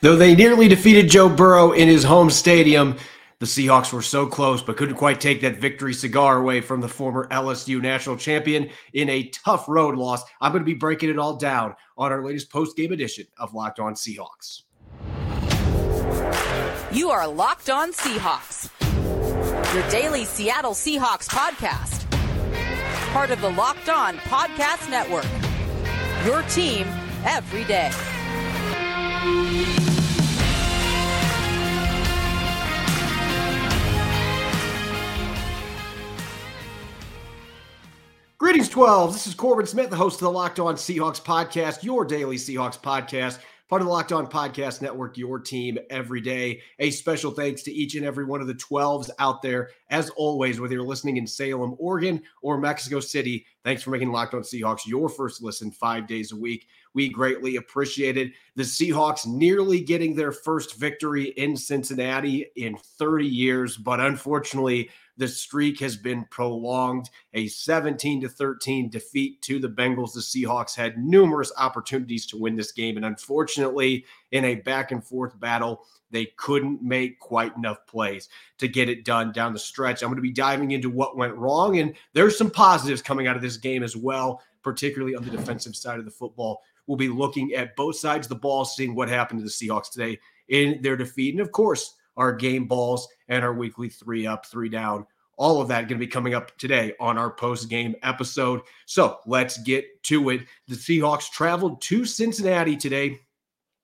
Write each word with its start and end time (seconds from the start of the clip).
Though 0.00 0.16
they 0.16 0.34
nearly 0.34 0.68
defeated 0.68 1.10
Joe 1.10 1.28
Burrow 1.28 1.72
in 1.72 1.88
his 1.88 2.04
home 2.04 2.30
stadium, 2.30 2.96
the 3.40 3.46
Seahawks 3.46 3.92
were 3.92 4.02
so 4.02 4.26
close, 4.26 4.62
but 4.62 4.76
couldn't 4.76 4.96
quite 4.96 5.20
take 5.20 5.40
that 5.40 5.58
victory 5.58 5.94
cigar 5.94 6.38
away 6.38 6.60
from 6.60 6.80
the 6.80 6.88
former 6.88 7.28
LSU 7.28 7.80
national 7.80 8.16
champion 8.16 8.70
in 8.92 9.08
a 9.08 9.28
tough 9.28 9.68
road 9.68 9.96
loss. 9.96 10.22
I'm 10.40 10.52
going 10.52 10.62
to 10.62 10.66
be 10.66 10.74
breaking 10.74 11.10
it 11.10 11.18
all 11.18 11.36
down 11.36 11.74
on 11.96 12.12
our 12.12 12.24
latest 12.24 12.50
post 12.50 12.76
game 12.76 12.92
edition 12.92 13.26
of 13.38 13.54
Locked 13.54 13.80
On 13.80 13.94
Seahawks. 13.94 14.62
You 16.92 17.10
are 17.10 17.28
Locked 17.28 17.70
On 17.70 17.92
Seahawks, 17.92 18.70
your 19.74 19.88
daily 19.90 20.24
Seattle 20.24 20.72
Seahawks 20.72 21.28
podcast, 21.28 22.10
part 23.12 23.30
of 23.30 23.40
the 23.40 23.50
Locked 23.50 23.88
On 23.88 24.16
Podcast 24.18 24.88
Network. 24.90 25.26
Your 26.24 26.42
team 26.42 26.86
every 27.24 27.64
day. 27.64 27.92
Greetings, 38.38 38.68
12. 38.68 39.14
This 39.14 39.26
is 39.26 39.34
Corbin 39.34 39.66
Smith, 39.66 39.90
the 39.90 39.96
host 39.96 40.14
of 40.14 40.26
the 40.26 40.30
Locked 40.30 40.60
On 40.60 40.76
Seahawks 40.76 41.20
podcast, 41.20 41.82
your 41.82 42.04
daily 42.04 42.36
Seahawks 42.36 42.78
podcast, 42.78 43.40
part 43.68 43.82
of 43.82 43.88
the 43.88 43.92
Locked 43.92 44.12
On 44.12 44.28
Podcast 44.28 44.80
Network, 44.80 45.18
your 45.18 45.40
team 45.40 45.76
every 45.90 46.20
day. 46.20 46.60
A 46.78 46.92
special 46.92 47.32
thanks 47.32 47.62
to 47.64 47.72
each 47.72 47.96
and 47.96 48.06
every 48.06 48.24
one 48.24 48.40
of 48.40 48.46
the 48.46 48.54
12s 48.54 49.10
out 49.18 49.42
there. 49.42 49.70
As 49.90 50.10
always, 50.10 50.60
whether 50.60 50.74
you're 50.74 50.84
listening 50.84 51.16
in 51.16 51.26
Salem, 51.26 51.74
Oregon, 51.80 52.22
or 52.40 52.58
Mexico 52.58 53.00
City, 53.00 53.44
thanks 53.64 53.82
for 53.82 53.90
making 53.90 54.12
Locked 54.12 54.34
On 54.34 54.42
Seahawks 54.42 54.86
your 54.86 55.08
first 55.08 55.42
listen 55.42 55.72
five 55.72 56.06
days 56.06 56.30
a 56.30 56.36
week. 56.36 56.68
We 56.98 57.08
greatly 57.08 57.54
appreciated 57.54 58.32
the 58.56 58.64
Seahawks 58.64 59.24
nearly 59.24 59.78
getting 59.78 60.16
their 60.16 60.32
first 60.32 60.74
victory 60.80 61.26
in 61.36 61.56
Cincinnati 61.56 62.46
in 62.56 62.76
30 62.76 63.24
years, 63.24 63.76
but 63.76 64.00
unfortunately, 64.00 64.90
the 65.16 65.28
streak 65.28 65.78
has 65.78 65.96
been 65.96 66.24
prolonged. 66.24 67.08
A 67.34 67.46
17 67.46 68.22
to 68.22 68.28
13 68.28 68.90
defeat 68.90 69.40
to 69.42 69.60
the 69.60 69.68
Bengals. 69.68 70.12
The 70.12 70.18
Seahawks 70.18 70.74
had 70.74 70.98
numerous 70.98 71.52
opportunities 71.56 72.26
to 72.26 72.36
win 72.36 72.56
this 72.56 72.72
game, 72.72 72.96
and 72.96 73.06
unfortunately, 73.06 74.04
in 74.32 74.44
a 74.44 74.56
back 74.56 74.90
and 74.90 75.04
forth 75.04 75.38
battle, 75.38 75.84
they 76.10 76.26
couldn't 76.36 76.82
make 76.82 77.20
quite 77.20 77.56
enough 77.56 77.86
plays 77.86 78.28
to 78.58 78.66
get 78.66 78.88
it 78.88 79.04
done 79.04 79.30
down 79.30 79.52
the 79.52 79.58
stretch. 79.60 80.02
I'm 80.02 80.08
going 80.08 80.16
to 80.16 80.22
be 80.22 80.32
diving 80.32 80.72
into 80.72 80.90
what 80.90 81.16
went 81.16 81.36
wrong, 81.36 81.78
and 81.78 81.94
there's 82.12 82.36
some 82.36 82.50
positives 82.50 83.02
coming 83.02 83.28
out 83.28 83.36
of 83.36 83.42
this 83.42 83.56
game 83.56 83.84
as 83.84 83.94
well, 83.94 84.42
particularly 84.64 85.14
on 85.14 85.22
the 85.24 85.30
defensive 85.30 85.76
side 85.76 86.00
of 86.00 86.04
the 86.04 86.10
football. 86.10 86.62
We'll 86.88 86.96
be 86.96 87.08
looking 87.08 87.52
at 87.52 87.76
both 87.76 87.96
sides 87.96 88.26
of 88.26 88.30
the 88.30 88.34
ball, 88.36 88.64
seeing 88.64 88.94
what 88.94 89.08
happened 89.08 89.40
to 89.40 89.44
the 89.44 89.50
Seahawks 89.50 89.92
today 89.92 90.18
in 90.48 90.80
their 90.82 90.96
defeat. 90.96 91.34
And 91.34 91.40
of 91.40 91.52
course, 91.52 91.94
our 92.16 92.32
game 92.32 92.66
balls 92.66 93.06
and 93.28 93.44
our 93.44 93.52
weekly 93.52 93.90
three 93.90 94.26
up, 94.26 94.46
three 94.46 94.70
down. 94.70 95.06
All 95.36 95.60
of 95.60 95.68
that 95.68 95.82
going 95.82 96.00
to 96.00 96.04
be 96.04 96.08
coming 96.08 96.34
up 96.34 96.56
today 96.58 96.94
on 96.98 97.16
our 97.16 97.30
post 97.30 97.68
game 97.68 97.94
episode. 98.02 98.62
So 98.86 99.18
let's 99.26 99.58
get 99.58 100.02
to 100.04 100.30
it. 100.30 100.46
The 100.66 100.74
Seahawks 100.74 101.30
traveled 101.30 101.80
to 101.82 102.04
Cincinnati 102.04 102.76
today 102.76 103.20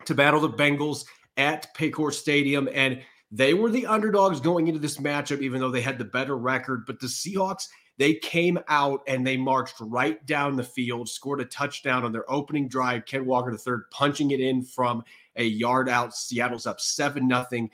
to 0.06 0.14
battle 0.14 0.40
the 0.40 0.50
Bengals 0.50 1.04
at 1.36 1.72
Paycor 1.76 2.12
Stadium. 2.12 2.68
And 2.72 3.02
they 3.30 3.54
were 3.54 3.70
the 3.70 3.86
underdogs 3.86 4.40
going 4.40 4.66
into 4.66 4.80
this 4.80 4.96
matchup, 4.96 5.42
even 5.42 5.60
though 5.60 5.70
they 5.70 5.80
had 5.80 5.98
the 5.98 6.04
better 6.04 6.36
record. 6.36 6.86
But 6.86 7.00
the 7.00 7.06
Seahawks 7.06 7.68
they 7.96 8.14
came 8.14 8.58
out 8.68 9.02
and 9.06 9.26
they 9.26 9.36
marched 9.36 9.76
right 9.80 10.24
down 10.26 10.56
the 10.56 10.64
field, 10.64 11.08
scored 11.08 11.40
a 11.40 11.44
touchdown 11.44 12.04
on 12.04 12.12
their 12.12 12.30
opening 12.30 12.68
drive. 12.68 13.06
Ken 13.06 13.24
Walker 13.24 13.52
the 13.52 13.58
third 13.58 13.90
punching 13.90 14.32
it 14.32 14.40
in 14.40 14.62
from 14.62 15.04
a 15.36 15.44
yard 15.44 15.88
out. 15.88 16.14
Seattle's 16.14 16.66
up 16.66 16.80
seven 16.80 17.28
nothing. 17.28 17.70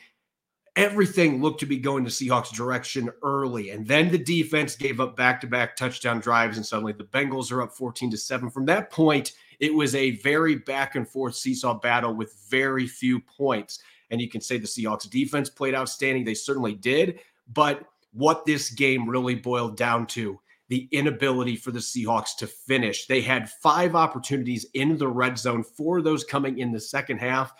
Everything 0.76 1.42
looked 1.42 1.60
to 1.60 1.66
be 1.66 1.78
going 1.78 2.04
to 2.04 2.10
Seahawks 2.10 2.52
direction 2.52 3.10
early, 3.22 3.70
and 3.70 3.86
then 3.86 4.10
the 4.10 4.18
defense 4.18 4.76
gave 4.76 5.00
up 5.00 5.16
back-to-back 5.16 5.74
touchdown 5.74 6.20
drives, 6.20 6.56
and 6.56 6.64
suddenly 6.64 6.92
the 6.92 7.04
Bengals 7.04 7.50
are 7.50 7.62
up 7.62 7.72
14 7.72 8.10
to 8.12 8.16
seven. 8.16 8.48
From 8.50 8.66
that 8.66 8.90
point, 8.90 9.32
it 9.58 9.74
was 9.74 9.94
a 9.94 10.12
very 10.18 10.54
back 10.54 10.94
and 10.94 11.08
forth 11.08 11.34
seesaw 11.34 11.74
battle 11.74 12.14
with 12.14 12.34
very 12.48 12.86
few 12.86 13.20
points. 13.20 13.80
And 14.10 14.20
you 14.20 14.28
can 14.28 14.40
say 14.40 14.58
the 14.58 14.66
Seahawks 14.66 15.10
defense 15.10 15.50
played 15.50 15.74
outstanding. 15.74 16.24
They 16.24 16.34
certainly 16.34 16.74
did, 16.74 17.20
but 17.52 17.89
what 18.12 18.44
this 18.44 18.70
game 18.70 19.08
really 19.08 19.34
boiled 19.34 19.76
down 19.76 20.06
to 20.08 20.40
the 20.68 20.88
inability 20.92 21.56
for 21.56 21.72
the 21.72 21.80
Seahawks 21.80 22.36
to 22.38 22.46
finish. 22.46 23.06
They 23.06 23.20
had 23.20 23.50
five 23.50 23.96
opportunities 23.96 24.66
in 24.74 24.96
the 24.96 25.08
red 25.08 25.36
zone, 25.36 25.64
four 25.64 25.98
of 25.98 26.04
those 26.04 26.22
coming 26.22 26.58
in 26.58 26.70
the 26.70 26.80
second 26.80 27.18
half. 27.18 27.52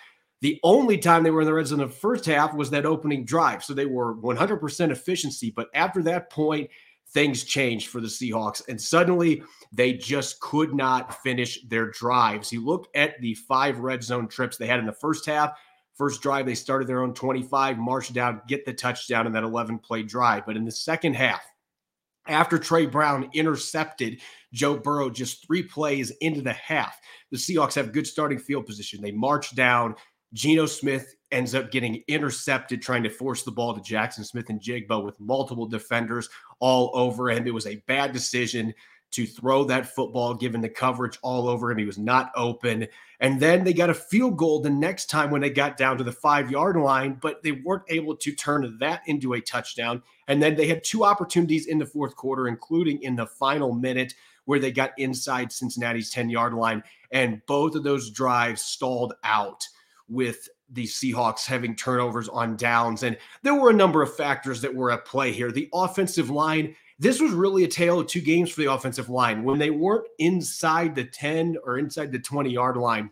The 0.43 0.61
only 0.63 0.97
time 0.97 1.23
they 1.23 1.31
were 1.31 1.43
in 1.43 1.47
the 1.47 1.53
red 1.53 1.67
zone 1.67 1.81
in 1.81 1.89
the 1.89 1.95
first 1.95 2.25
half 2.25 2.55
was 2.55 2.71
that 2.71 2.87
opening 2.87 3.25
drive. 3.25 3.65
So 3.65 3.75
they 3.75 3.87
were 3.87 4.17
100% 4.17 4.91
efficiency. 4.91 5.53
But 5.55 5.69
after 5.75 6.03
that 6.05 6.31
point, 6.31 6.71
things 7.13 7.45
changed 7.45 7.89
for 7.89 8.01
the 8.01 8.07
Seahawks. 8.07 8.67
And 8.69 8.81
suddenly 8.81 9.43
they 9.73 9.93
just 9.93 10.41
could 10.41 10.73
not 10.73 11.21
finish 11.23 11.61
their 11.69 11.91
drives. 11.91 12.53
You 12.53 12.65
look 12.65 12.89
at 12.95 13.21
the 13.21 13.35
five 13.35 13.81
red 13.81 14.03
zone 14.03 14.29
trips 14.29 14.57
they 14.57 14.69
had 14.69 14.79
in 14.79 14.87
the 14.87 14.93
first 14.93 15.27
half, 15.27 15.59
First 16.01 16.23
drive, 16.23 16.47
they 16.47 16.55
started 16.55 16.89
their 16.89 17.03
own 17.03 17.13
25, 17.13 17.77
marched 17.77 18.15
down, 18.15 18.41
get 18.49 18.65
the 18.65 18.73
touchdown 18.73 19.27
in 19.27 19.35
that 19.35 19.45
11 19.45 19.81
play 19.81 20.03
drive. 20.03 20.47
But 20.47 20.57
in 20.57 20.65
the 20.65 20.73
second 20.73 21.13
half, 21.13 21.43
after 22.27 22.59
Trey 22.59 22.87
Brown 22.87 23.29
intercepted 23.35 24.23
Joe 24.51 24.79
Burrow 24.79 25.11
just 25.11 25.47
three 25.47 25.63
plays 25.63 26.11
into 26.23 26.41
the 26.41 26.55
half, 26.55 26.99
the 27.31 27.37
Seahawks 27.37 27.75
have 27.75 27.93
good 27.93 28.07
starting 28.07 28.39
field 28.39 28.65
position. 28.65 29.03
They 29.03 29.13
march 29.13 29.55
down. 29.55 29.95
Geno 30.33 30.65
Smith 30.65 31.17
ends 31.33 31.55
up 31.55 31.71
getting 31.71 32.03
intercepted 32.09 32.81
trying 32.81 33.03
to 33.03 33.11
force 33.11 33.43
the 33.43 33.53
ball 33.53 33.75
to 33.75 33.83
Jackson 33.83 34.25
Smith-Njigba 34.25 35.05
with 35.05 35.21
multiple 35.21 35.67
defenders 35.67 36.31
all 36.61 36.93
over 36.95 37.29
him. 37.29 37.47
It 37.47 37.53
was 37.53 37.67
a 37.67 37.83
bad 37.87 38.13
decision 38.13 38.73
to 39.13 39.27
throw 39.27 39.65
that 39.65 39.95
football, 39.95 40.35
given 40.35 40.61
the 40.61 40.69
coverage 40.69 41.19
all 41.23 41.49
over 41.49 41.71
him. 41.71 41.79
He 41.79 41.85
was 41.85 41.99
not 41.99 42.31
open. 42.37 42.87
And 43.19 43.41
then 43.41 43.65
they 43.65 43.73
got 43.73 43.91
a 43.91 43.95
field 43.95 44.37
goal 44.37 44.61
the 44.61 44.71
next 44.71 45.07
time 45.07 45.31
when 45.31 45.41
they 45.41 45.51
got 45.51 45.77
down 45.77 45.99
to 45.99 46.05
the 46.05 46.13
five 46.13 46.51
yard 46.51 46.77
line, 46.77 47.19
but 47.21 47.43
they 47.43 47.53
weren't 47.53 47.83
able 47.89 48.17
to 48.17 48.33
turn 48.33 48.77
that 48.79 49.03
into 49.07 49.35
a 49.35 49.41
touchdown. 49.41 50.03
And 50.29 50.43
then 50.43 50.55
they 50.55 50.67
had 50.67 50.85
two 50.85 51.05
opportunities 51.05 51.67
in 51.67 51.79
the 51.79 51.87
fourth 51.87 52.17
quarter, 52.17 52.47
including 52.47 53.03
in 53.03 53.17
the 53.17 53.27
final 53.27 53.73
minute 53.73 54.15
where 54.45 54.59
they 54.59 54.73
got 54.73 54.93
inside 54.99 55.53
Cincinnati's 55.53 56.11
10 56.11 56.31
yard 56.31 56.55
line. 56.55 56.83
And 57.11 57.43
both 57.47 57.75
of 57.75 57.83
those 57.83 58.11
drives 58.11 58.63
stalled 58.63 59.15
out 59.25 59.67
with 60.09 60.49
the 60.73 60.85
Seahawks 60.85 61.47
having 61.47 61.75
turnovers 61.75 62.29
on 62.29 62.57
downs. 62.57 63.03
And 63.03 63.19
there 63.43 63.55
were 63.55 63.71
a 63.71 63.75
number 63.75 64.03
of 64.03 64.15
factors 64.15 64.61
that 64.61 64.75
were 64.75 64.91
at 64.93 65.05
play 65.05 65.33
here. 65.33 65.51
The 65.51 65.69
offensive 65.75 66.31
line 66.31 66.77
this 67.01 67.19
was 67.19 67.33
really 67.33 67.65
a 67.65 67.69
tale 67.69 67.99
of 67.99 68.07
two 68.07 68.21
games 68.21 68.51
for 68.51 68.61
the 68.61 68.71
offensive 68.71 69.09
line. 69.09 69.43
When 69.43 69.59
they 69.59 69.71
weren't 69.71 70.07
inside 70.19 70.95
the 70.95 71.05
10 71.05 71.57
or 71.65 71.79
inside 71.79 72.13
the 72.13 72.19
20 72.19 72.51
yard 72.51 72.77
line 72.77 73.11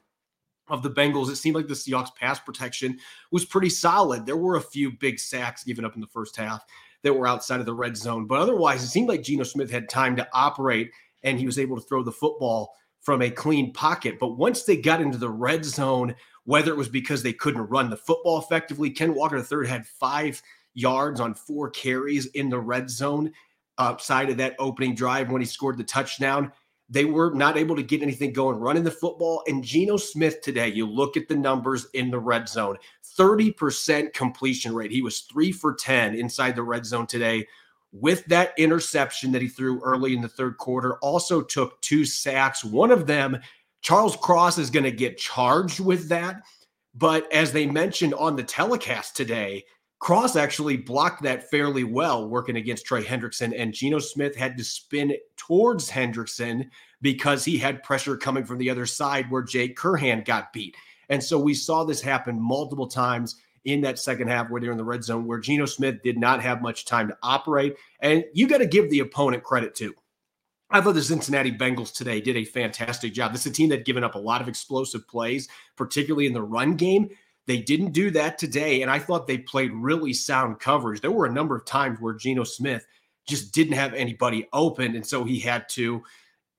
of 0.69 0.83
the 0.83 0.91
Bengals, 0.91 1.31
it 1.31 1.37
seemed 1.37 1.57
like 1.57 1.69
the 1.69 1.75
Seahawks 1.75 2.15
pass 2.15 2.39
protection 2.39 2.99
was 3.33 3.47
pretty 3.47 3.71
solid. 3.71 4.27
There 4.27 4.37
were 4.37 4.57
a 4.57 4.61
few 4.61 4.93
big 4.93 5.19
sacks 5.19 5.65
given 5.65 5.87
up 5.87 5.95
in 5.95 6.03
the 6.03 6.07
first 6.07 6.37
half 6.37 6.67
that 7.03 7.15
were 7.15 7.27
outside 7.27 7.61
of 7.61 7.67
the 7.67 7.75
red 7.75 7.97
zone, 7.97 8.27
but 8.27 8.39
otherwise, 8.39 8.85
it 8.85 8.89
seemed 8.89 9.09
like 9.09 9.23
Geno 9.23 9.45
Smith 9.45 9.71
had 9.71 9.89
time 9.89 10.17
to 10.17 10.29
operate 10.35 10.93
and 11.23 11.39
he 11.39 11.47
was 11.47 11.59
able 11.59 11.77
to 11.77 11.83
throw 11.83 12.03
the 12.03 12.13
football 12.13 12.75
from 13.01 13.23
a 13.23 13.31
clean 13.31 13.73
pocket. 13.73 14.19
But 14.19 14.37
once 14.37 14.65
they 14.65 14.77
got 14.77 15.01
into 15.01 15.17
the 15.17 15.31
red 15.31 15.65
zone, 15.65 16.15
whether 16.45 16.71
it 16.73 16.77
was 16.77 16.91
because 16.91 17.23
they 17.23 17.33
couldn't 17.33 17.71
run 17.71 17.89
the 17.89 17.97
football 17.97 18.39
effectively, 18.39 18.91
Ken 18.91 19.15
Walker 19.15 19.39
III 19.39 19.67
had 19.67 19.87
five 19.87 20.43
yards 20.75 21.21
on 21.21 21.33
four 21.33 21.71
carries 21.71 22.27
in 22.27 22.51
the 22.51 22.61
red 22.61 22.91
zone 22.91 23.33
outside 23.79 24.31
of 24.31 24.37
that 24.39 24.57
opening 24.59 24.95
drive 24.95 25.31
when 25.31 25.41
he 25.41 25.47
scored 25.47 25.79
the 25.79 25.85
touchdown. 25.85 26.53
They 26.91 27.05
were 27.05 27.33
not 27.35 27.59
able 27.59 27.77
to 27.77 27.83
get 27.83 28.03
anything 28.03 28.33
going 28.33 28.59
running 28.59 28.85
the 28.85 28.91
football. 28.91 29.43
And 29.47 29.63
Geno 29.63 29.99
Smith 29.99 30.41
today, 30.41 30.69
you 30.69 30.87
look 30.87 31.17
at 31.17 31.29
the 31.29 31.37
numbers 31.37 31.87
in 31.93 32.11
the 32.11 32.19
red 32.19 32.49
zone 32.49 32.79
30% 33.19 34.13
completion 34.15 34.75
rate. 34.75 34.93
He 34.93 35.03
was 35.03 35.21
three 35.21 35.53
for 35.53 35.75
10 35.75 36.15
inside 36.15 36.55
the 36.55 36.63
red 36.63 36.87
zone 36.87 37.07
today. 37.07 37.47
With 37.91 38.25
that 38.27 38.53
interception 38.59 39.33
that 39.33 39.43
he 39.43 39.49
threw 39.49 39.81
early 39.81 40.15
in 40.15 40.21
the 40.21 40.29
third 40.29 40.59
quarter, 40.59 40.99
also 40.99 41.43
took 41.43 41.81
two 41.81 42.05
sacks. 42.05 42.65
One 42.65 42.91
of 42.91 43.07
them, 43.07 43.39
Charles 43.81 44.17
Cross 44.17 44.59
is 44.59 44.71
going 44.71 44.85
to 44.85 44.93
get 44.93 45.19
charged 45.19 45.81
with 45.81 46.09
that. 46.09 46.43
But 46.95 47.31
as 47.33 47.53
they 47.53 47.67
mentioned 47.67 48.15
on 48.15 48.37
the 48.37 48.43
telecast 48.43 49.17
today, 49.17 49.65
Cross 50.01 50.37
actually 50.37 50.77
blocked 50.77 51.23
that 51.23 51.51
fairly 51.51 51.83
well, 51.83 52.29
working 52.29 52.57
against 52.57 52.87
Trey 52.87 53.03
Hendrickson, 53.03 53.53
and 53.57 53.75
Geno 53.75 53.99
Smith 53.99 54.37
had 54.37 54.57
to 54.57 54.65
spin 54.65 55.15
towards 55.37 55.91
Hendrickson 55.91 56.69
because 57.03 57.45
he 57.45 57.59
had 57.59 57.83
pressure 57.83 58.17
coming 58.17 58.45
from 58.45 58.59
the 58.59 58.71
other 58.71 58.87
side 58.87 59.31
where 59.31 59.43
Jake 59.43 59.77
Curhan 59.77 60.25
got 60.25 60.53
beat. 60.53 60.77
And 61.09 61.23
so 61.23 61.39
we 61.39 61.55
saw 61.55 61.85
this 61.85 62.01
happen 62.01 62.41
multiple 62.41 62.87
times 62.87 63.37
in 63.65 63.81
that 63.81 63.99
second 63.99 64.29
half 64.29 64.51
where 64.51 64.61
they're 64.61 64.71
in 64.71 64.79
the 64.79 64.85
red 64.85 65.03
zone, 65.03 65.27
where 65.27 65.39
Geno 65.39 65.67
Smith 65.67 66.03
did 66.03 66.17
not 66.17 66.43
have 66.43 66.63
much 66.63 66.85
time 66.85 67.09
to 67.09 67.19
operate. 67.23 67.77
And 68.01 68.25
you 68.35 68.47
got 68.47 68.59
to 68.59 68.67
give 68.67 68.91
the 68.91 69.01
opponent 69.01 69.43
credit 69.43 69.75
too. 69.75 69.95
I 70.71 70.81
thought 70.81 70.95
the 70.95 71.03
Cincinnati 71.03 71.51
Bengals 71.51 71.95
today 71.95 72.21
did 72.21 72.37
a 72.37 72.45
fantastic 72.45 73.15
job. 73.15 73.33
This 73.33 73.47
is 73.47 73.53
a 73.53 73.55
team 73.55 73.71
that 73.71 73.87
given 73.87 74.05
up 74.05 74.15
a 74.15 74.19
lot 74.19 74.43
of 74.43 74.49
explosive 74.49 75.09
plays, 75.09 75.49
particularly 75.77 76.27
in 76.27 76.35
the 76.35 76.43
run 76.43 76.77
game. 76.77 77.09
They 77.49 77.57
didn't 77.57 77.93
do 77.93 78.11
that 78.11 78.37
today. 78.37 78.83
And 78.83 78.91
I 78.91 78.99
thought 78.99 79.27
they 79.27 79.39
played 79.39 79.73
really 79.73 80.13
sound 80.13 80.61
coverage. 80.61 81.01
There 81.01 81.11
were 81.11 81.25
a 81.25 81.33
number 81.33 81.57
of 81.57 81.65
times 81.65 81.99
where 81.99 82.13
Geno 82.13 82.45
Smith 82.45 82.87
just 83.27 83.55
didn't 83.55 83.73
have 83.73 83.95
anybody 83.95 84.47
open. 84.53 84.95
And 84.95 85.05
so 85.05 85.25
he 85.25 85.41
had 85.41 85.67
to 85.71 86.03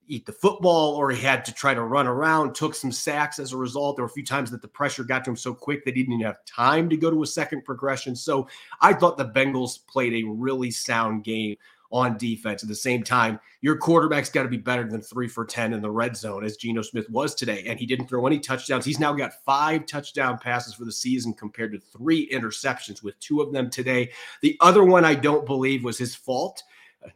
eat 0.07 0.25
the 0.25 0.31
football 0.31 0.95
or 0.95 1.11
he 1.11 1.21
had 1.21 1.45
to 1.45 1.53
try 1.53 1.75
to 1.75 1.83
run 1.83 2.07
around, 2.07 2.55
took 2.55 2.73
some 2.73 2.91
sacks 2.91 3.37
as 3.37 3.53
a 3.53 3.57
result. 3.57 3.97
There 3.97 4.03
were 4.03 4.09
a 4.09 4.13
few 4.13 4.25
times 4.25 4.49
that 4.49 4.63
the 4.63 4.67
pressure 4.67 5.03
got 5.03 5.23
to 5.25 5.29
him 5.29 5.35
so 5.35 5.53
quick 5.53 5.85
that 5.85 5.95
he 5.95 6.01
didn't 6.01 6.15
even 6.15 6.25
have 6.25 6.43
time 6.45 6.89
to 6.89 6.97
go 6.97 7.11
to 7.11 7.21
a 7.21 7.27
second 7.27 7.65
progression. 7.65 8.15
So 8.15 8.47
I 8.81 8.93
thought 8.93 9.19
the 9.19 9.29
Bengals 9.29 9.85
played 9.85 10.13
a 10.13 10.27
really 10.27 10.71
sound 10.71 11.23
game 11.23 11.55
on 11.91 12.17
defense. 12.17 12.63
At 12.63 12.69
the 12.69 12.75
same 12.75 13.03
time, 13.03 13.39
your 13.61 13.77
quarterback's 13.77 14.29
got 14.29 14.43
to 14.43 14.49
be 14.49 14.57
better 14.57 14.87
than 14.87 15.01
three 15.01 15.27
for 15.27 15.45
10 15.45 15.73
in 15.73 15.81
the 15.81 15.91
red 15.91 16.15
zone, 16.15 16.43
as 16.43 16.57
Geno 16.57 16.81
Smith 16.81 17.09
was 17.09 17.33
today. 17.33 17.63
And 17.65 17.79
he 17.79 17.85
didn't 17.85 18.07
throw 18.07 18.27
any 18.27 18.39
touchdowns. 18.39 18.85
He's 18.85 18.99
now 18.99 19.13
got 19.13 19.43
five 19.45 19.85
touchdown 19.85 20.37
passes 20.37 20.73
for 20.73 20.85
the 20.85 20.91
season 20.91 21.33
compared 21.33 21.71
to 21.73 21.79
three 21.79 22.29
interceptions, 22.29 23.03
with 23.03 23.19
two 23.19 23.41
of 23.41 23.51
them 23.51 23.69
today. 23.69 24.11
The 24.41 24.57
other 24.61 24.83
one 24.83 25.05
I 25.05 25.15
don't 25.15 25.45
believe 25.45 25.83
was 25.83 25.97
his 25.97 26.15
fault. 26.15 26.63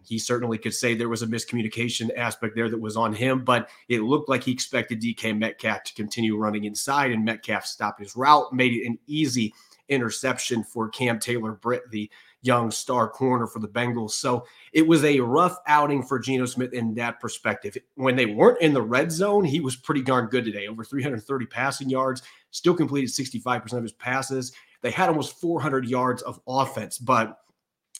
He 0.02 0.18
certainly 0.18 0.58
could 0.58 0.74
say 0.74 0.96
there 0.96 1.10
was 1.10 1.24
a 1.24 1.28
miscommunication 1.28 2.10
aspect 2.18 2.56
there 2.56 2.70
that 2.70 2.80
was 2.80 2.96
on 2.96 3.14
him, 3.14 3.44
but 3.44 3.70
it 3.90 4.02
looked 4.02 4.30
like 4.30 4.44
he 4.44 4.52
expected 4.52 5.02
DK 5.02 5.38
Metcalf 5.38 5.84
to 5.84 5.94
continue 5.94 6.38
running 6.38 6.64
inside, 6.64 7.12
and 7.12 7.25
Metcalf 7.25 7.66
stopped 7.66 8.00
his 8.00 8.16
route, 8.16 8.54
made 8.54 8.72
it 8.72 8.88
an 8.88 8.98
easy 9.08 9.54
interception 9.90 10.64
for 10.64 10.88
Cam 10.88 11.20
Taylor 11.20 11.52
Britt, 11.52 11.92
the 11.92 12.10
young 12.44 12.69
star 12.69 13.10
corner 13.10 13.48
for 13.48 13.60
the 13.60 13.68
Bengals. 13.68 14.12
So 14.12 14.45
it 14.74 14.86
was 14.86 15.04
a 15.04 15.19
rough 15.19 15.57
outing 15.66 16.04
for 16.04 16.19
Geno 16.19 16.45
Smith 16.45 16.74
in 16.74 16.94
that 16.95 17.19
perspective. 17.19 17.75
When 17.95 18.16
they 18.16 18.28
weren't 18.28 18.62
in 18.62 18.74
the 18.74 18.81
red 18.81 19.12
zone, 19.12 19.44
he 19.44 19.60
was 19.60 19.75
pretty 19.75 20.04
darn 20.04 20.28
good 20.28 20.45
today. 20.45 20.68
Over 20.68 20.84
330 20.84 21.45
passing 21.48 21.90
yards, 21.90 22.22
still 22.51 22.75
completed 22.75 23.10
65% 23.10 23.74
of 23.74 23.84
his 23.84 23.94
passes. 23.94 24.51
They 24.81 24.92
had 24.92 25.10
almost 25.10 25.40
400 25.40 25.86
yards 25.86 26.22
of 26.22 26.40
offense, 26.45 26.98
but 26.98 27.40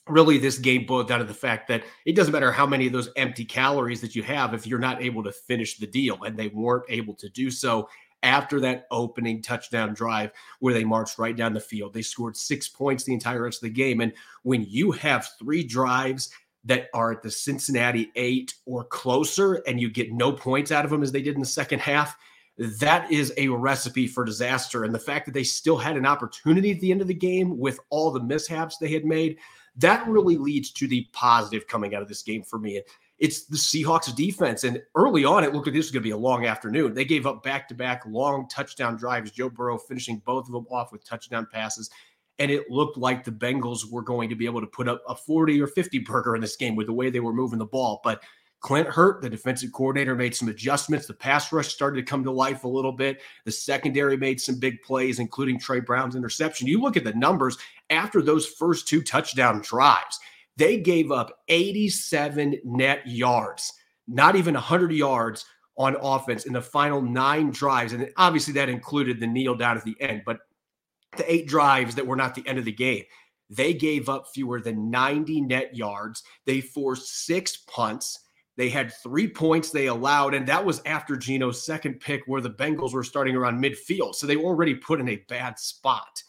really 0.10 0.38
this 0.38 0.58
game 0.58 0.86
boiled 0.86 1.08
down 1.08 1.20
to 1.20 1.26
the 1.26 1.34
fact 1.34 1.68
that 1.70 1.84
it 2.06 2.16
doesn't 2.16 2.34
matter 2.34 2.52
how 2.52 2.66
many 2.66 2.88
of 2.88 2.92
those 2.92 3.10
empty 3.16 3.46
calories 3.46 4.02
that 4.02 4.16
you 4.16 4.22
have 4.22 4.54
if 4.54 4.68
you're 4.68 4.80
not 4.80 5.02
able 5.02 5.24
to 5.24 5.32
finish 5.32 5.78
the 5.78 5.88
deal 5.88 6.22
and 6.24 6.36
they 6.36 6.50
weren't 6.50 6.84
able 6.90 7.14
to 7.14 7.30
do 7.30 7.50
so 7.50 7.88
after 8.24 8.60
that 8.62 8.88
opening 8.90 9.42
touchdown 9.42 9.94
drive 9.94 10.32
where 10.60 10.74
they 10.74 10.84
marched 10.84 11.20
right 11.20 11.36
down 11.36 11.54
the 11.54 11.60
field. 11.60 11.94
They 11.94 12.02
scored 12.02 12.36
six 12.36 12.68
points 12.68 13.04
the 13.04 13.14
entire 13.14 13.44
rest 13.44 13.58
of 13.58 13.68
the 13.68 13.70
game. 13.70 14.02
And 14.02 14.14
when 14.44 14.66
you 14.68 14.92
have 14.92 15.30
three 15.38 15.64
drives 15.64 16.32
that 16.66 16.88
are 16.94 17.12
at 17.12 17.22
the 17.22 17.30
Cincinnati 17.30 18.12
eight 18.16 18.56
or 18.66 18.86
closer 18.86 19.56
and 19.68 19.80
you 19.80 19.90
get 19.90 20.12
no 20.12 20.32
points 20.32 20.72
out 20.72 20.86
of 20.86 20.92
them 20.92 21.04
as 21.04 21.12
they 21.12 21.22
did 21.22 21.36
in 21.36 21.42
the 21.42 21.46
second 21.46 21.80
half, 21.80 22.18
that 22.58 23.12
is 23.12 23.34
a 23.38 23.48
recipe 23.48 24.08
for 24.08 24.24
disaster. 24.24 24.84
And 24.84 24.94
the 24.94 25.00
fact 25.00 25.26
that 25.26 25.34
they 25.34 25.44
still 25.44 25.78
had 25.78 25.98
an 25.98 26.06
opportunity 26.06 26.72
at 26.72 26.80
the 26.80 26.92
end 26.92 27.02
of 27.02 27.08
the 27.08 27.14
game 27.14 27.58
with 27.58 27.80
all 27.90 28.12
the 28.12 28.24
mishaps 28.24 28.78
they 28.78 28.92
had 28.92 29.06
made, 29.06 29.38
that 29.76 30.08
really 30.08 30.38
leads 30.38 30.72
to 30.72 30.88
the 30.88 31.08
positive 31.14 31.68
coming 31.68 31.96
out 31.96 32.04
of 32.04 32.08
this 32.08 32.22
game 32.22 32.44
for 32.44 32.60
me 32.60 32.82
it's 33.24 33.46
the 33.46 33.56
Seahawks 33.56 34.14
defense. 34.14 34.66
And 34.66 34.84
early 34.96 35.24
on, 35.24 35.46
it 35.46 35.54
looked 35.54 35.66
like 35.66 35.74
this 35.74 35.86
was 35.86 35.92
going 35.92 36.02
to 36.02 36.08
be 36.08 36.12
a 36.12 36.18
long 36.18 36.46
afternoon. 36.46 36.94
They 36.94 37.06
gave 37.06 37.26
up 37.26 37.42
back 37.42 37.70
to 37.70 37.74
back 37.74 38.04
long 38.06 38.50
touchdown 38.50 38.98
drives, 38.98 39.32
Joe 39.32 39.50
Burrow 39.50 39.78
finishing 39.78 40.22
both 40.26 40.46
of 40.48 40.52
them 40.52 40.68
off 40.70 40.92
with 40.92 41.06
touchdown 41.06 41.48
passes. 41.50 41.90
And 42.38 42.52
it 42.52 42.70
looked 42.70 42.98
like 42.98 43.24
the 43.24 43.32
Bengals 43.32 43.90
were 43.90 44.02
going 44.02 44.28
to 44.28 44.36
be 44.36 44.46
able 44.46 44.60
to 44.60 44.68
put 44.68 44.90
up 44.90 45.02
a 45.08 45.16
40 45.16 45.62
or 45.62 45.68
50 45.68 46.00
burger 46.00 46.36
in 46.36 46.42
this 46.42 46.58
game 46.58 46.76
with 46.76 46.88
the 46.88 46.94
way 46.94 47.10
they 47.10 47.22
were 47.22 47.32
moving 47.32 47.60
the 47.60 47.66
ball. 47.66 48.02
But 48.04 48.22
Clint 48.60 48.90
Hurtt, 48.90 49.22
the 49.22 49.30
defensive 49.30 49.72
coordinator, 49.72 50.16
made 50.16 50.36
some 50.36 50.50
adjustments. 50.50 51.08
The 51.08 51.14
pass 51.14 51.54
rush 51.54 51.74
started 51.74 52.02
to 52.02 52.10
come 52.10 52.26
to 52.26 52.32
life 52.32 52.66
a 52.66 52.68
little 52.68 52.92
bit. 52.92 53.22
The 53.46 53.54
secondary 53.54 54.18
made 54.18 54.42
some 54.42 54.60
big 54.60 54.82
plays, 54.82 55.20
including 55.20 55.60
Trey 55.60 55.80
Brown's 55.80 56.18
interception. 56.18 56.68
You 56.68 56.82
look 56.82 56.98
at 56.98 57.06
the 57.06 57.14
numbers 57.14 57.58
after 57.90 58.22
those 58.22 58.46
first 58.46 58.86
two 58.86 59.02
touchdown 59.02 59.62
drives. 59.62 60.20
They 60.58 60.78
gave 60.78 61.12
up 61.12 61.40
87 61.48 62.60
net 62.64 63.02
yards, 63.06 63.74
not 64.08 64.36
even 64.36 64.54
100 64.54 64.92
yards 64.92 65.46
on 65.78 65.96
offense 66.00 66.46
in 66.46 66.54
the 66.54 66.62
final 66.62 67.02
nine 67.02 67.50
drives. 67.50 67.94
And 67.94 68.10
obviously, 68.18 68.54
that 68.54 68.70
included 68.70 69.20
the 69.20 69.28
kneel 69.28 69.56
down 69.56 69.78
at 69.78 69.84
the 69.84 69.96
end, 70.00 70.24
but 70.26 70.40
the 71.18 71.32
eight 71.32 71.48
drives 71.48 71.96
that 71.96 72.06
were 72.06 72.16
not 72.16 72.36
the 72.36 72.48
end 72.48 72.60
of 72.60 72.66
the 72.66 72.72
game. 72.72 73.04
They 73.50 73.74
gave 73.74 74.10
up 74.10 74.28
fewer 74.34 74.62
than 74.62 74.90
90 74.90 75.42
net 75.42 75.76
yards. 75.76 76.24
They 76.46 76.62
forced 76.62 77.26
six 77.26 77.58
punts. 77.68 78.20
They 78.56 78.70
had 78.70 78.94
three 79.02 79.28
points 79.28 79.72
they 79.72 79.88
allowed, 79.88 80.36
and 80.36 80.48
that 80.48 80.64
was 80.64 80.82
after 80.86 81.18
Geno's 81.18 81.64
second 81.64 82.00
pick, 82.00 82.22
where 82.28 82.42
the 82.42 82.52
Bengals 82.52 82.94
were 82.94 83.04
starting 83.04 83.36
around 83.36 83.62
midfield. 83.62 84.16
So 84.16 84.28
they 84.28 84.38
were 84.38 84.46
already 84.46 84.76
put 84.76 85.00
in 85.00 85.10
a 85.10 85.24
bad 85.28 85.58
spot 85.58 86.22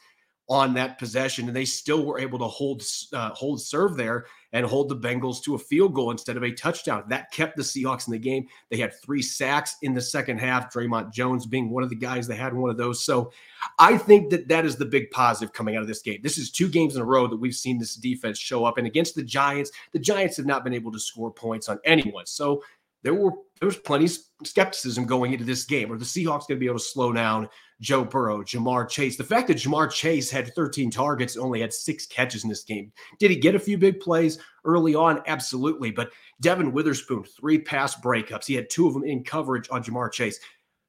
on 0.49 0.75
that 0.75 0.99
possession, 0.99 1.47
and 1.47 1.57
they 1.57 1.65
still 1.65 2.05
were 2.05 2.19
able 2.19 2.39
to 2.39 2.47
hold 2.47 2.83
uh, 3.15 3.31
hold 3.31 3.63
serve 3.63 3.97
there 3.97 4.27
and 4.53 4.67
hold 4.67 4.89
the 4.89 4.97
Bengals 4.97 5.43
to 5.43 5.55
a 5.55 5.59
field 5.59 5.95
goal 5.95 6.11
instead 6.11 6.37
of 6.37 6.43
a 6.43 6.53
touchdown. 6.53 7.03
That 7.09 7.33
kept 7.33 7.57
the 7.57 7.63
Seahawks 7.63 8.07
in 8.07 8.13
the 8.13 8.19
game. 8.19 8.47
They 8.71 8.77
had 8.77 8.93
three 9.01 9.23
sacks 9.23 9.77
in 9.83 9.95
the 9.95 10.03
second 10.03 10.39
half. 10.39 10.73
Dre'Mont 10.73 11.13
Jones 11.13 11.47
being 11.47 11.71
one 11.71 11.83
of 11.83 11.89
the 11.89 11.97
guys 11.97 12.27
that 12.27 12.37
had 12.37 12.53
one 12.53 12.69
of 12.69 12.77
those. 12.77 13.03
So 13.03 13.33
I 13.79 13.97
think 13.97 14.31
that 14.31 14.49
that 14.49 14.67
is 14.67 14.77
the 14.77 14.85
big 14.85 15.11
positive 15.11 15.55
coming 15.55 15.77
out 15.77 15.83
of 15.83 15.89
this 15.89 16.03
game. 16.03 16.21
This 16.23 16.37
is 16.37 16.51
two 16.51 16.69
games 16.69 16.95
in 16.95 17.03
a 17.03 17.07
row 17.07 17.27
that 17.27 17.37
we've 17.37 17.55
seen 17.55 17.79
this 17.79 17.95
defense 17.95 18.39
show 18.39 18.65
up, 18.65 18.77
and 18.77 18.87
against 18.87 19.15
the 19.15 19.23
Giants, 19.25 19.71
the 19.93 19.99
Giants 19.99 20.37
have 20.37 20.47
not 20.47 20.63
been 20.63 20.75
able 20.75 20.93
to 20.93 21.01
score 21.01 21.31
points 21.31 21.69
on 21.71 21.79
anyone. 21.85 22.27
So 22.27 22.63
there 23.03 23.15
were 23.15 23.33
there 23.61 23.67
was 23.67 23.77
plenty 23.77 24.07
of 24.07 24.19
skepticism 24.43 25.07
going 25.07 25.33
into 25.33 25.45
this 25.45 25.65
game. 25.65 25.91
Are 25.91 25.97
the 25.97 26.05
Seahawks 26.05 26.49
going 26.49 26.57
to 26.57 26.57
be 26.57 26.67
able 26.67 26.79
to 26.79 26.85
slow 26.85 27.13
down 27.13 27.49
Joe 27.81 28.05
Burrow, 28.05 28.43
Ja'Marr 28.43 28.89
Chase? 28.89 29.17
The 29.17 29.25
fact 29.25 29.49
that 29.49 29.59
Ja'Marr 29.59 29.91
Chase 29.91 30.31
had 30.31 30.55
13 30.55 30.91
targets 30.91 31.37
and 31.37 31.45
only 31.45 31.61
had 31.61 31.73
six 31.73 32.07
catches 32.07 32.45
in 32.45 32.51
this 32.51 32.65
game, 32.65 32.93
did 33.19 33.31
he 33.31 33.37
get 33.37 33.55
a 33.55 33.59
few 33.59 33.79
big 33.79 34.01
plays 34.01 34.39
early 34.65 34.95
on? 34.95 35.23
Absolutely. 35.27 35.91
But 35.91 36.11
Devon 36.41 36.73
Witherspoon, 36.73 37.25
three 37.25 37.59
pass 37.59 37.95
breakups. 37.95 38.47
He 38.47 38.55
had 38.55 38.71
two 38.71 38.87
of 38.87 38.95
them 38.95 39.05
in 39.05 39.25
coverage 39.25 39.69
on 39.71 39.83
Ja'Marr 39.83 40.13
Chase. 40.13 40.39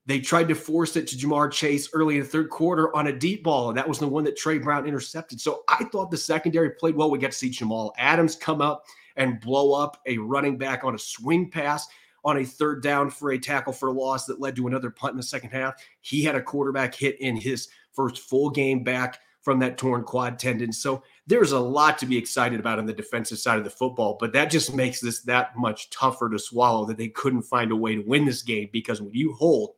They 0.07 0.19
tried 0.19 0.47
to 0.49 0.55
force 0.55 0.95
it 0.95 1.07
to 1.07 1.15
Ja'Marr 1.15 1.51
Chase 1.51 1.89
early 1.93 2.15
in 2.17 2.21
the 2.21 2.27
third 2.27 2.51
quarter 2.51 2.95
on 2.95 3.07
a 3.07 3.17
deep 3.17 3.43
ball, 3.43 3.69
and 3.69 3.77
that 3.77 3.89
was 3.89 3.97
the 3.97 4.07
one 4.07 4.23
that 4.25 4.37
Trey 4.37 4.59
Brown 4.59 4.85
intercepted. 4.87 5.41
So 5.41 5.63
I 5.67 5.83
thought 5.85 6.11
the 6.11 6.17
secondary 6.17 6.71
played 6.71 6.95
well. 6.95 7.09
We 7.09 7.17
got 7.17 7.31
to 7.31 7.37
see 7.37 7.49
Jamal 7.49 7.93
Adams 7.97 8.35
come 8.35 8.61
up 8.61 8.85
and 9.15 9.39
blow 9.39 9.73
up 9.73 10.01
a 10.05 10.17
running 10.19 10.57
back 10.57 10.83
on 10.83 10.93
a 10.93 10.99
swing 10.99 11.49
pass 11.49 11.87
on 12.25 12.39
a 12.39 12.43
third 12.43 12.81
down 12.81 13.09
for 13.09 13.31
a 13.31 13.39
tackle 13.39 13.71
for 13.71 13.87
a 13.87 13.93
loss 13.93 14.25
that 14.25 14.41
led 14.41 14.55
to 14.55 14.67
another 14.67 14.89
punt 14.89 15.11
in 15.11 15.17
the 15.17 15.23
second 15.23 15.51
half. 15.51 15.75
He 16.01 16.23
had 16.23 16.35
a 16.35 16.41
quarterback 16.41 16.93
hit 16.93 17.21
in 17.21 17.37
his 17.37 17.69
first 17.93 18.17
full 18.17 18.49
game 18.49 18.83
back 18.83 19.19
from 19.41 19.59
that 19.59 19.77
torn 19.77 20.03
quad 20.03 20.39
tendon. 20.39 20.73
So 20.73 21.03
there's 21.27 21.51
a 21.51 21.59
lot 21.59 21.99
to 21.99 22.07
be 22.07 22.17
excited 22.17 22.59
about 22.59 22.79
on 22.79 22.87
the 22.87 22.93
defensive 22.93 23.37
side 23.37 23.59
of 23.59 23.63
the 23.63 23.69
football, 23.69 24.17
but 24.19 24.33
that 24.33 24.49
just 24.49 24.73
makes 24.73 24.99
this 24.99 25.21
that 25.21 25.55
much 25.55 25.91
tougher 25.91 26.27
to 26.29 26.39
swallow 26.39 26.83
that 26.85 26.97
they 26.97 27.09
couldn't 27.09 27.43
find 27.43 27.71
a 27.71 27.75
way 27.75 27.95
to 27.95 28.01
win 28.01 28.25
this 28.25 28.41
game 28.41 28.69
because 28.73 29.01
when 29.01 29.13
you 29.13 29.33
hold 29.33 29.75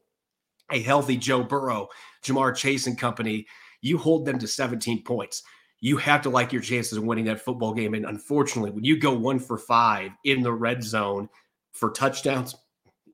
a 0.72 0.82
healthy 0.82 1.18
Joe 1.18 1.44
Burrow, 1.44 1.90
Ja'Marr 2.24 2.56
Chase 2.56 2.88
and 2.88 2.98
company, 2.98 3.46
you 3.82 3.98
hold 3.98 4.26
them 4.26 4.40
to 4.40 4.48
17 4.48 5.04
points. 5.04 5.44
You 5.82 5.98
have 5.98 6.22
to 6.22 6.30
like 6.30 6.54
your 6.54 6.62
chances 6.62 6.98
of 6.98 7.04
winning 7.04 7.26
that 7.26 7.42
football 7.42 7.74
game. 7.74 7.94
And 7.94 8.06
unfortunately, 8.06 8.72
when 8.72 8.86
you 8.86 8.98
go 8.98 9.14
one 9.14 9.38
for 9.38 9.58
five 9.58 10.12
in 10.24 10.42
the 10.42 10.52
red 10.52 10.82
zone, 10.82 11.30
for 11.78 11.92
touchdowns, 11.92 12.56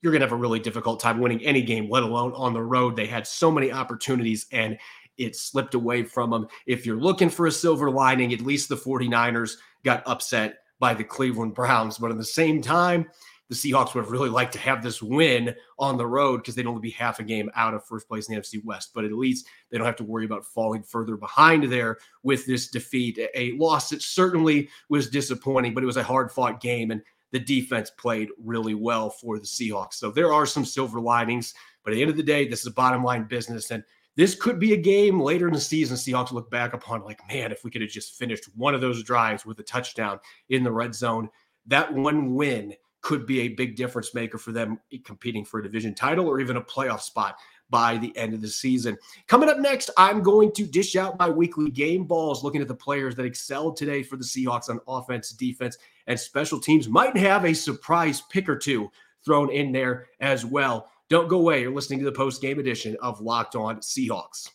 you're 0.02 0.12
going 0.12 0.22
to 0.22 0.26
have 0.26 0.34
a 0.34 0.38
really 0.38 0.60
difficult 0.60 1.00
time 1.00 1.20
winning 1.20 1.44
any 1.44 1.62
game, 1.62 1.90
let 1.90 2.04
alone 2.04 2.34
on 2.34 2.54
the 2.54 2.62
road. 2.62 2.96
They 2.96 3.06
had 3.06 3.26
so 3.26 3.52
many 3.52 3.72
opportunities 3.72 4.48
and 4.52 4.78
it 5.18 5.36
slipped 5.36 5.76
away 5.76 6.04
from 6.04 6.30
them. 6.30 6.48
If 6.66 6.86
you're 6.86 7.00
looking 7.00 7.30
for 7.30 7.48
a 7.48 7.52
silver 7.52 7.90
lining, 7.90 8.34
at 8.34 8.42
least 8.42 8.70
the 8.70 8.76
49ers 8.76 9.58
got 9.84 10.04
upset 10.06 10.60
by 10.80 10.94
the 10.94 11.04
Cleveland 11.04 11.54
Browns. 11.54 11.98
But 11.98 12.12
at 12.12 12.18
the 12.18 12.26
same 12.26 12.62
time, 12.62 13.08
the 13.50 13.56
Seahawks 13.56 13.94
would 13.94 14.04
have 14.04 14.12
really 14.12 14.30
liked 14.30 14.54
to 14.54 14.60
have 14.60 14.82
this 14.82 15.02
win 15.02 15.54
on 15.78 15.98
the 15.98 16.08
road 16.08 16.38
because 16.38 16.56
they'd 16.56 16.66
only 16.66 16.82
be 16.82 16.90
half 16.90 17.20
a 17.20 17.24
game 17.24 17.52
out 17.56 17.74
of 17.74 17.86
first 17.86 18.08
place 18.08 18.28
in 18.28 18.36
the 18.36 18.42
NFC 18.42 18.64
West. 18.64 18.92
But 18.96 19.06
at 19.06 19.12
least 19.12 19.48
they 19.70 19.78
don't 19.78 19.86
have 19.86 19.96
to 19.98 20.04
worry 20.04 20.26
about 20.26 20.46
falling 20.46 20.82
further 20.82 21.18
behind 21.18 21.72
there 21.72 21.98
with 22.24 22.46
this 22.46 22.70
defeat. 22.70 23.20
A 23.36 23.52
loss 23.54 23.90
that 23.90 24.02
certainly 24.02 24.70
was 24.90 25.10
disappointing, 25.10 25.74
but 25.74 25.84
it 25.84 25.88
was 25.88 25.98
a 25.98 26.04
hard 26.04 26.32
fought 26.32 26.62
game. 26.62 26.92
And 26.92 27.02
the 27.34 27.40
defense 27.40 27.90
played 27.90 28.30
really 28.38 28.76
well 28.76 29.10
for 29.10 29.40
the 29.40 29.46
Seahawks. 29.46 29.96
So 29.96 30.12
there 30.12 30.32
are 30.32 30.46
some 30.46 30.64
silver 30.64 31.02
linings, 31.02 31.56
but 31.84 31.92
at 31.92 31.96
the 31.96 32.02
end 32.04 32.12
of 32.12 32.16
the 32.16 32.24
day, 32.24 32.48
this 32.48 32.62
is 32.62 32.68
a 32.68 32.72
bottom 32.72 33.04
line 33.04 33.24
business. 33.24 33.72
And 33.72 33.84
this 34.16 34.36
could 34.36 34.60
be 34.60 34.74
a 34.74 34.78
game 34.78 35.20
later 35.20 35.48
in 35.48 35.54
the 35.54 35.60
season. 35.60 35.98
Seahawks 35.98 36.32
look 36.32 36.52
back 36.52 36.74
upon 36.74 37.04
like, 37.04 37.20
man, 37.28 37.52
if 37.52 37.64
we 37.64 37.72
could 37.72 37.82
have 37.82 37.90
just 37.90 38.20
finished 38.20 38.46
one 38.56 38.76
of 38.76 38.82
those 38.82 39.04
drives 39.04 39.48
with 39.48 39.60
a 39.60 39.64
touchdown 39.64 40.20
in 40.50 40.64
the 40.64 40.72
red 40.72 40.94
zone, 40.94 41.28
that 41.66 41.92
one 41.92 42.36
win 42.36 42.76
could 43.02 43.26
be 43.26 43.42
a 43.42 43.50
big 43.50 43.76
difference 43.76 44.14
maker 44.14 44.38
for 44.38 44.52
them 44.52 44.80
competing 45.04 45.44
for 45.44 45.60
a 45.60 45.64
division 45.64 45.96
title 45.96 46.28
or 46.28 46.40
even 46.40 46.58
a 46.58 46.62
playoff 46.62 47.02
spot 47.02 47.36
by 47.74 47.98
the 47.98 48.16
end 48.16 48.36
of 48.36 48.42
the 48.42 48.48
season. 48.48 48.96
Coming 49.28 49.50
up 49.50 49.58
next, 49.58 49.90
I'm 49.98 50.22
going 50.22 50.52
to 50.52 50.68
dish 50.68 50.96
out 50.96 51.18
my 51.18 51.28
weekly 51.28 51.72
game 51.72 52.04
balls, 52.04 52.44
looking 52.44 52.62
at 52.62 52.68
the 52.68 52.76
players 52.76 53.16
that 53.16 53.26
excelled 53.26 53.78
today 53.78 54.04
for 54.04 54.16
the 54.16 54.24
Seahawks 54.24 54.70
on 54.70 54.80
offense, 54.88 55.32
defense, 55.32 55.80
and 56.06 56.20
special 56.20 56.60
teams. 56.60 56.88
Might 56.88 57.18
have 57.18 57.46
a 57.46 57.54
surprise 57.56 58.22
pick 58.30 58.48
or 58.48 58.58
two 58.58 58.92
thrown 59.26 59.52
in 59.52 59.72
there 59.72 60.06
as 60.20 60.46
well. 60.46 60.88
Don't 61.10 61.28
go 61.28 61.40
away. 61.40 61.62
You're 61.62 61.74
listening 61.74 61.98
to 61.98 62.06
the 62.06 62.12
post 62.12 62.44
game 62.44 62.60
edition 62.60 62.96
of 63.02 63.22
Locked 63.22 63.56
On 63.56 63.78
Seahawks. 63.78 64.50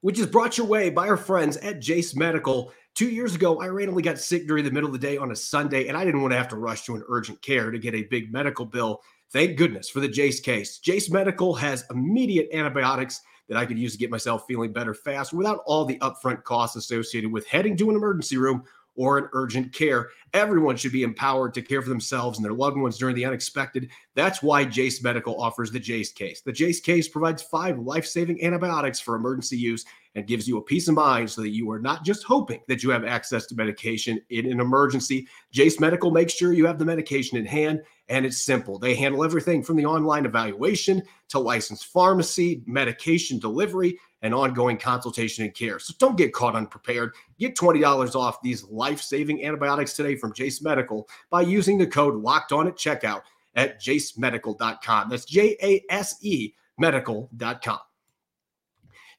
which 0.00 0.18
is 0.18 0.26
brought 0.26 0.56
your 0.56 0.66
way 0.66 0.90
by 0.90 1.08
our 1.08 1.16
friends 1.16 1.56
at 1.58 1.80
Jase 1.80 2.14
Medical. 2.14 2.72
Two 2.94 3.08
years 3.08 3.34
ago, 3.34 3.60
I 3.60 3.66
randomly 3.66 4.02
got 4.02 4.18
sick 4.18 4.46
during 4.46 4.64
the 4.64 4.70
middle 4.70 4.88
of 4.88 4.92
the 4.92 5.06
day 5.06 5.16
on 5.16 5.30
a 5.30 5.36
Sunday, 5.36 5.88
and 5.88 5.96
I 5.96 6.04
didn't 6.04 6.22
want 6.22 6.32
to 6.32 6.38
have 6.38 6.48
to 6.48 6.56
rush 6.56 6.84
to 6.86 6.94
an 6.94 7.04
urgent 7.08 7.40
care 7.42 7.70
to 7.70 7.78
get 7.78 7.94
a 7.94 8.04
big 8.04 8.32
medical 8.32 8.64
bill. 8.64 9.02
Thank 9.32 9.56
goodness 9.56 9.90
for 9.90 10.00
the 10.00 10.08
Jase 10.08 10.40
case. 10.40 10.78
Jase 10.78 11.10
Medical 11.10 11.54
has 11.54 11.84
immediate 11.90 12.48
antibiotics 12.52 13.20
that 13.48 13.58
I 13.58 13.66
could 13.66 13.78
use 13.78 13.92
to 13.92 13.98
get 13.98 14.10
myself 14.10 14.44
feeling 14.46 14.72
better 14.72 14.94
fast 14.94 15.32
without 15.32 15.62
all 15.66 15.84
the 15.84 15.98
upfront 15.98 16.44
costs 16.44 16.76
associated 16.76 17.30
with 17.30 17.46
heading 17.46 17.76
to 17.78 17.90
an 17.90 17.96
emergency 17.96 18.36
room 18.36 18.62
or 18.98 19.16
an 19.16 19.28
urgent 19.32 19.72
care. 19.72 20.08
Everyone 20.34 20.76
should 20.76 20.92
be 20.92 21.04
empowered 21.04 21.54
to 21.54 21.62
care 21.62 21.80
for 21.80 21.88
themselves 21.88 22.36
and 22.36 22.44
their 22.44 22.52
loved 22.52 22.76
ones 22.76 22.98
during 22.98 23.14
the 23.14 23.24
unexpected. 23.24 23.88
That's 24.14 24.42
why 24.42 24.64
Jase 24.64 25.02
Medical 25.02 25.40
offers 25.40 25.70
the 25.70 25.78
Jase 25.78 26.10
case. 26.10 26.40
The 26.40 26.52
Jase 26.52 26.80
case 26.80 27.06
provides 27.06 27.42
five 27.42 27.78
life 27.78 28.06
saving 28.06 28.42
antibiotics 28.42 28.98
for 28.98 29.14
emergency 29.14 29.56
use 29.56 29.84
and 30.14 30.26
gives 30.26 30.48
you 30.48 30.58
a 30.58 30.62
peace 30.62 30.88
of 30.88 30.94
mind 30.94 31.30
so 31.30 31.42
that 31.42 31.50
you 31.50 31.70
are 31.70 31.78
not 31.78 32.04
just 32.04 32.24
hoping 32.24 32.60
that 32.66 32.82
you 32.82 32.90
have 32.90 33.04
access 33.04 33.46
to 33.46 33.54
medication 33.54 34.20
in 34.30 34.50
an 34.50 34.58
emergency. 34.58 35.28
Jace 35.54 35.78
Medical 35.78 36.10
makes 36.10 36.32
sure 36.32 36.52
you 36.52 36.66
have 36.66 36.78
the 36.78 36.84
medication 36.84 37.38
in 37.38 37.46
hand, 37.46 37.82
and 38.08 38.24
it's 38.24 38.38
simple. 38.38 38.78
They 38.78 38.94
handle 38.94 39.24
everything 39.24 39.62
from 39.62 39.76
the 39.76 39.86
online 39.86 40.24
evaluation 40.24 41.02
to 41.28 41.38
licensed 41.38 41.86
pharmacy, 41.86 42.62
medication 42.66 43.38
delivery 43.38 43.98
and 44.22 44.34
ongoing 44.34 44.78
consultation 44.78 45.44
and 45.44 45.54
care. 45.54 45.78
So 45.78 45.94
don't 45.98 46.16
get 46.16 46.32
caught 46.32 46.56
unprepared. 46.56 47.14
Get 47.38 47.56
$20 47.56 48.14
off 48.16 48.42
these 48.42 48.64
life 48.64 49.00
saving 49.00 49.44
antibiotics 49.44 49.94
today 49.94 50.16
from 50.16 50.32
Jase 50.32 50.62
Medical 50.62 51.08
by 51.30 51.42
using 51.42 51.78
the 51.78 51.86
code 51.86 52.16
locked 52.16 52.52
on 52.52 52.66
at 52.66 52.76
checkout 52.76 53.22
at 53.54 53.80
jasemedical.com. 53.80 55.10
That's 55.10 55.24
J 55.24 55.56
A 55.62 55.84
S 55.90 56.16
E 56.22 56.54
medical.com. 56.78 57.78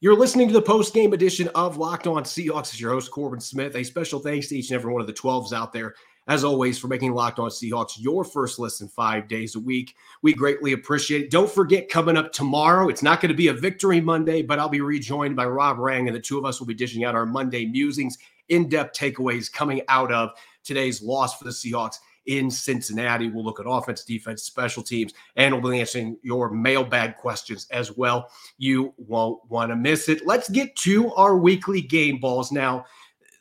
You're 0.02 0.18
listening 0.18 0.48
to 0.48 0.54
the 0.54 0.62
post 0.62 0.94
game 0.94 1.12
edition 1.12 1.48
of 1.54 1.76
Locked 1.76 2.06
On 2.06 2.24
Seahawks. 2.24 2.72
As 2.72 2.80
your 2.80 2.92
host, 2.92 3.10
Corbin 3.10 3.38
Smith. 3.38 3.76
A 3.76 3.84
special 3.84 4.18
thanks 4.18 4.48
to 4.48 4.56
each 4.56 4.70
and 4.70 4.76
every 4.76 4.90
one 4.90 5.02
of 5.02 5.06
the 5.06 5.12
12s 5.12 5.52
out 5.52 5.74
there 5.74 5.94
as 6.28 6.44
always, 6.44 6.78
for 6.78 6.88
making 6.88 7.12
Locked 7.12 7.38
On 7.38 7.50
Seahawks 7.50 7.94
your 7.98 8.24
first 8.24 8.58
listen 8.58 8.88
five 8.88 9.26
days 9.26 9.56
a 9.56 9.60
week. 9.60 9.96
We 10.22 10.32
greatly 10.32 10.72
appreciate 10.72 11.22
it. 11.22 11.30
Don't 11.30 11.50
forget, 11.50 11.88
coming 11.88 12.16
up 12.16 12.32
tomorrow, 12.32 12.88
it's 12.88 13.02
not 13.02 13.20
going 13.20 13.30
to 13.30 13.36
be 13.36 13.48
a 13.48 13.54
victory 13.54 14.00
Monday, 14.00 14.42
but 14.42 14.58
I'll 14.58 14.68
be 14.68 14.80
rejoined 14.80 15.34
by 15.34 15.46
Rob 15.46 15.78
Rang, 15.78 16.06
and 16.06 16.14
the 16.14 16.20
two 16.20 16.38
of 16.38 16.44
us 16.44 16.60
will 16.60 16.66
be 16.66 16.74
dishing 16.74 17.04
out 17.04 17.14
our 17.14 17.26
Monday 17.26 17.66
musings, 17.66 18.18
in 18.48 18.68
depth 18.68 18.98
takeaways 18.98 19.50
coming 19.50 19.80
out 19.88 20.12
of 20.12 20.30
today's 20.64 21.02
loss 21.02 21.38
for 21.38 21.44
the 21.44 21.50
Seahawks 21.50 21.96
in 22.26 22.50
Cincinnati. 22.50 23.30
We'll 23.30 23.44
look 23.44 23.60
at 23.60 23.66
offense, 23.68 24.04
defense, 24.04 24.42
special 24.42 24.82
teams, 24.82 25.14
and 25.36 25.54
we'll 25.54 25.72
be 25.72 25.80
answering 25.80 26.18
your 26.22 26.50
mailbag 26.50 27.16
questions 27.16 27.66
as 27.70 27.96
well. 27.96 28.30
You 28.58 28.92
won't 28.98 29.40
want 29.48 29.70
to 29.70 29.76
miss 29.76 30.08
it. 30.08 30.26
Let's 30.26 30.48
get 30.48 30.76
to 30.76 31.12
our 31.14 31.36
weekly 31.36 31.80
game 31.80 32.18
balls 32.18 32.52
now 32.52 32.84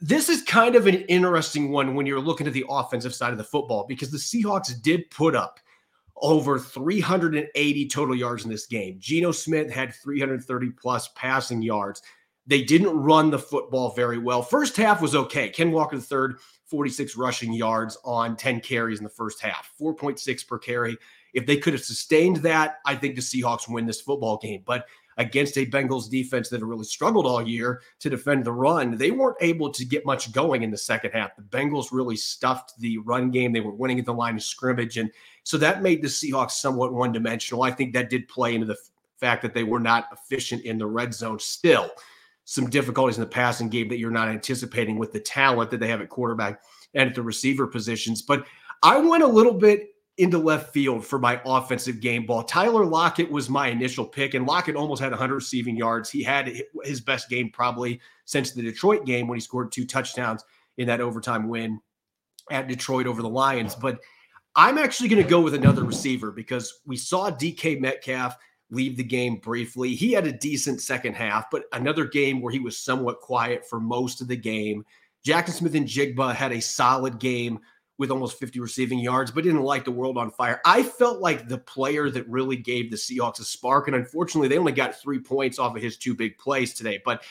this 0.01 0.29
is 0.29 0.41
kind 0.44 0.75
of 0.75 0.88
an 0.88 1.01
interesting 1.03 1.72
one 1.72 1.96
when 1.96 2.06
you're 2.06 2.20
looking 2.20 2.48
at 2.48 2.53
the 2.53 2.65
offensive 2.70 3.13
side 3.13 3.32
of 3.32 3.38
the 3.38 3.44
football 3.44 3.86
because 3.88 4.12
the 4.12 4.18
Seahawks 4.18 4.82
did 4.82 5.10
put 5.12 5.36
up 5.36 5.60
over 6.22 6.60
380 6.60 7.88
total 7.88 8.15
yards 8.15 8.44
in 8.44 8.50
this 8.50 8.65
game. 8.65 8.98
Geno 9.00 9.32
Smith 9.32 9.72
had 9.72 9.94
330 9.96 10.72
plus 10.72 11.10
passing 11.15 11.62
yards. 11.62 12.01
They 12.48 12.63
didn't 12.63 12.98
run 12.98 13.29
the 13.29 13.39
football 13.39 13.91
very 13.91 14.18
well. 14.18 14.41
First 14.41 14.75
half 14.75 15.01
was 15.01 15.15
okay. 15.15 15.50
Ken 15.50 15.72
Walker 15.72 16.00
third, 16.00 16.39
46 16.65 17.15
rushing 17.15 17.53
yards 17.53 17.98
on 18.03 18.36
10 18.36 18.62
carries 18.62 19.00
in 19.00 19.03
the 19.03 19.10
first 19.10 19.41
half, 19.41 19.72
4.6 19.79 20.48
per 20.48 20.58
carry. 20.58 20.98
If 21.34 21.46
they 21.46 21.58
could 21.58 21.74
have 21.74 21.84
sustained 21.84 22.38
that, 22.38 22.79
I 22.86 22.96
think 22.96 23.15
the 23.15 23.22
Seahawks 23.22 23.70
win 23.70 23.86
this 23.86 24.01
football 24.01 24.38
game. 24.38 24.63
But 24.65 24.86
against 25.19 25.57
a 25.57 25.65
Bengals 25.65 26.09
defense 26.09 26.47
that 26.49 26.61
had 26.61 26.67
really 26.67 26.85
struggled 26.85 27.25
all 27.25 27.45
year 27.45 27.81
to 27.99 28.09
defend 28.09 28.45
the 28.45 28.51
run, 28.53 28.97
they 28.97 29.11
weren't 29.11 29.38
able 29.41 29.69
to 29.69 29.83
get 29.85 30.05
much 30.05 30.31
going 30.31 30.63
in 30.63 30.71
the 30.71 30.77
second 30.77 31.11
half. 31.11 31.35
The 31.35 31.43
Bengals 31.43 31.89
really 31.91 32.15
stuffed 32.15 32.79
the 32.79 32.97
run 32.99 33.29
game. 33.29 33.51
They 33.51 33.59
were 33.59 33.73
winning 33.73 33.99
at 33.99 34.05
the 34.05 34.13
line 34.13 34.38
of 34.38 34.43
scrimmage. 34.43 34.97
And 34.97 35.11
so 35.43 35.57
that 35.57 35.83
made 35.83 36.01
the 36.01 36.07
Seahawks 36.07 36.51
somewhat 36.51 36.93
one 36.93 37.11
dimensional. 37.11 37.63
I 37.63 37.71
think 37.71 37.93
that 37.93 38.09
did 38.09 38.29
play 38.29 38.55
into 38.55 38.65
the 38.65 38.77
fact 39.19 39.41
that 39.41 39.53
they 39.53 39.65
were 39.65 39.81
not 39.81 40.07
efficient 40.13 40.63
in 40.63 40.77
the 40.77 40.88
red 40.88 41.13
zone 41.13 41.38
still. 41.38 41.91
Some 42.45 42.69
difficulties 42.69 43.17
in 43.17 43.21
the 43.21 43.29
passing 43.29 43.67
game 43.67 43.89
that 43.89 43.99
you're 43.99 44.11
not 44.11 44.29
anticipating 44.29 44.97
with 44.97 45.11
the 45.11 45.19
talent 45.19 45.69
that 45.71 45.81
they 45.81 45.89
have 45.89 46.01
at 46.01 46.09
quarterback 46.09 46.63
and 46.93 47.09
at 47.09 47.15
the 47.15 47.21
receiver 47.21 47.67
positions. 47.67 48.21
But 48.21 48.45
I 48.81 48.97
went 48.97 49.23
a 49.23 49.27
little 49.27 49.53
bit 49.53 49.89
into 50.19 50.38
left 50.38 50.73
field 50.73 51.05
for 51.05 51.17
my 51.17 51.41
offensive 51.45 52.01
game 52.01 52.25
ball. 52.25 52.43
Tyler 52.43 52.85
Lockett 52.85 53.31
was 53.31 53.49
my 53.49 53.69
initial 53.69 54.05
pick, 54.05 54.33
and 54.33 54.45
Lockett 54.45 54.75
almost 54.75 55.01
had 55.01 55.11
100 55.11 55.33
receiving 55.33 55.77
yards. 55.77 56.09
He 56.09 56.21
had 56.21 56.61
his 56.83 56.99
best 56.99 57.29
game 57.29 57.49
probably 57.49 58.01
since 58.25 58.51
the 58.51 58.61
Detroit 58.61 59.05
game 59.05 59.27
when 59.27 59.38
he 59.38 59.41
scored 59.41 59.71
two 59.71 59.85
touchdowns 59.85 60.43
in 60.77 60.88
that 60.88 60.99
overtime 60.99 61.47
win 61.47 61.79
at 62.51 62.67
Detroit 62.67 63.07
over 63.07 63.21
the 63.21 63.29
Lions. 63.29 63.75
But 63.75 63.99
I'm 64.57 64.77
actually 64.77 65.07
going 65.07 65.23
to 65.23 65.29
go 65.29 65.39
with 65.39 65.53
another 65.53 65.85
receiver 65.85 66.31
because 66.31 66.81
we 66.85 66.97
saw 66.97 67.31
DK 67.31 67.79
Metcalf 67.79 68.35
leave 68.71 68.97
the 68.97 69.03
game 69.03 69.38
briefly. 69.38 69.95
He 69.95 70.11
had 70.11 70.27
a 70.27 70.33
decent 70.33 70.81
second 70.81 71.13
half, 71.13 71.49
but 71.49 71.63
another 71.71 72.03
game 72.03 72.41
where 72.41 72.51
he 72.51 72.59
was 72.59 72.77
somewhat 72.77 73.21
quiet 73.21 73.65
for 73.65 73.79
most 73.79 74.19
of 74.19 74.27
the 74.27 74.35
game. 74.35 74.83
Jackson 75.23 75.55
Smith-Njigba 75.55 76.35
had 76.35 76.51
a 76.51 76.61
solid 76.61 77.19
game 77.19 77.59
with 78.00 78.12
almost 78.12 78.39
50 78.39 78.62
receiving 78.62 78.98
yards, 78.98 79.29
but 79.29 79.44
didn't 79.44 79.62
light 79.62 79.84
the 79.84 79.91
world 79.91 80.18
on 80.18 80.32
fire. 80.32 80.62
I 80.65 80.84
felt 80.84 81.20
like 81.20 81.50
the 81.50 81.58
player 81.58 82.10
that 82.10 82.27
really 82.29 82.56
gave 82.56 82.89
the 82.89 82.98
Seahawks 82.98 83.41
a 83.41 83.44
spark. 83.44 83.88
And 83.88 83.96
unfortunately, 83.96 84.48
they 84.48 84.58
only 84.58 84.72
got 84.72 84.96
three 84.96 85.20
points 85.20 85.60
off 85.60 85.75
of 85.75 85.82
his 85.84 85.98
two 85.98 86.15
big 86.15 86.38
plays 86.38 86.74
today. 86.74 87.01
But 87.03 87.24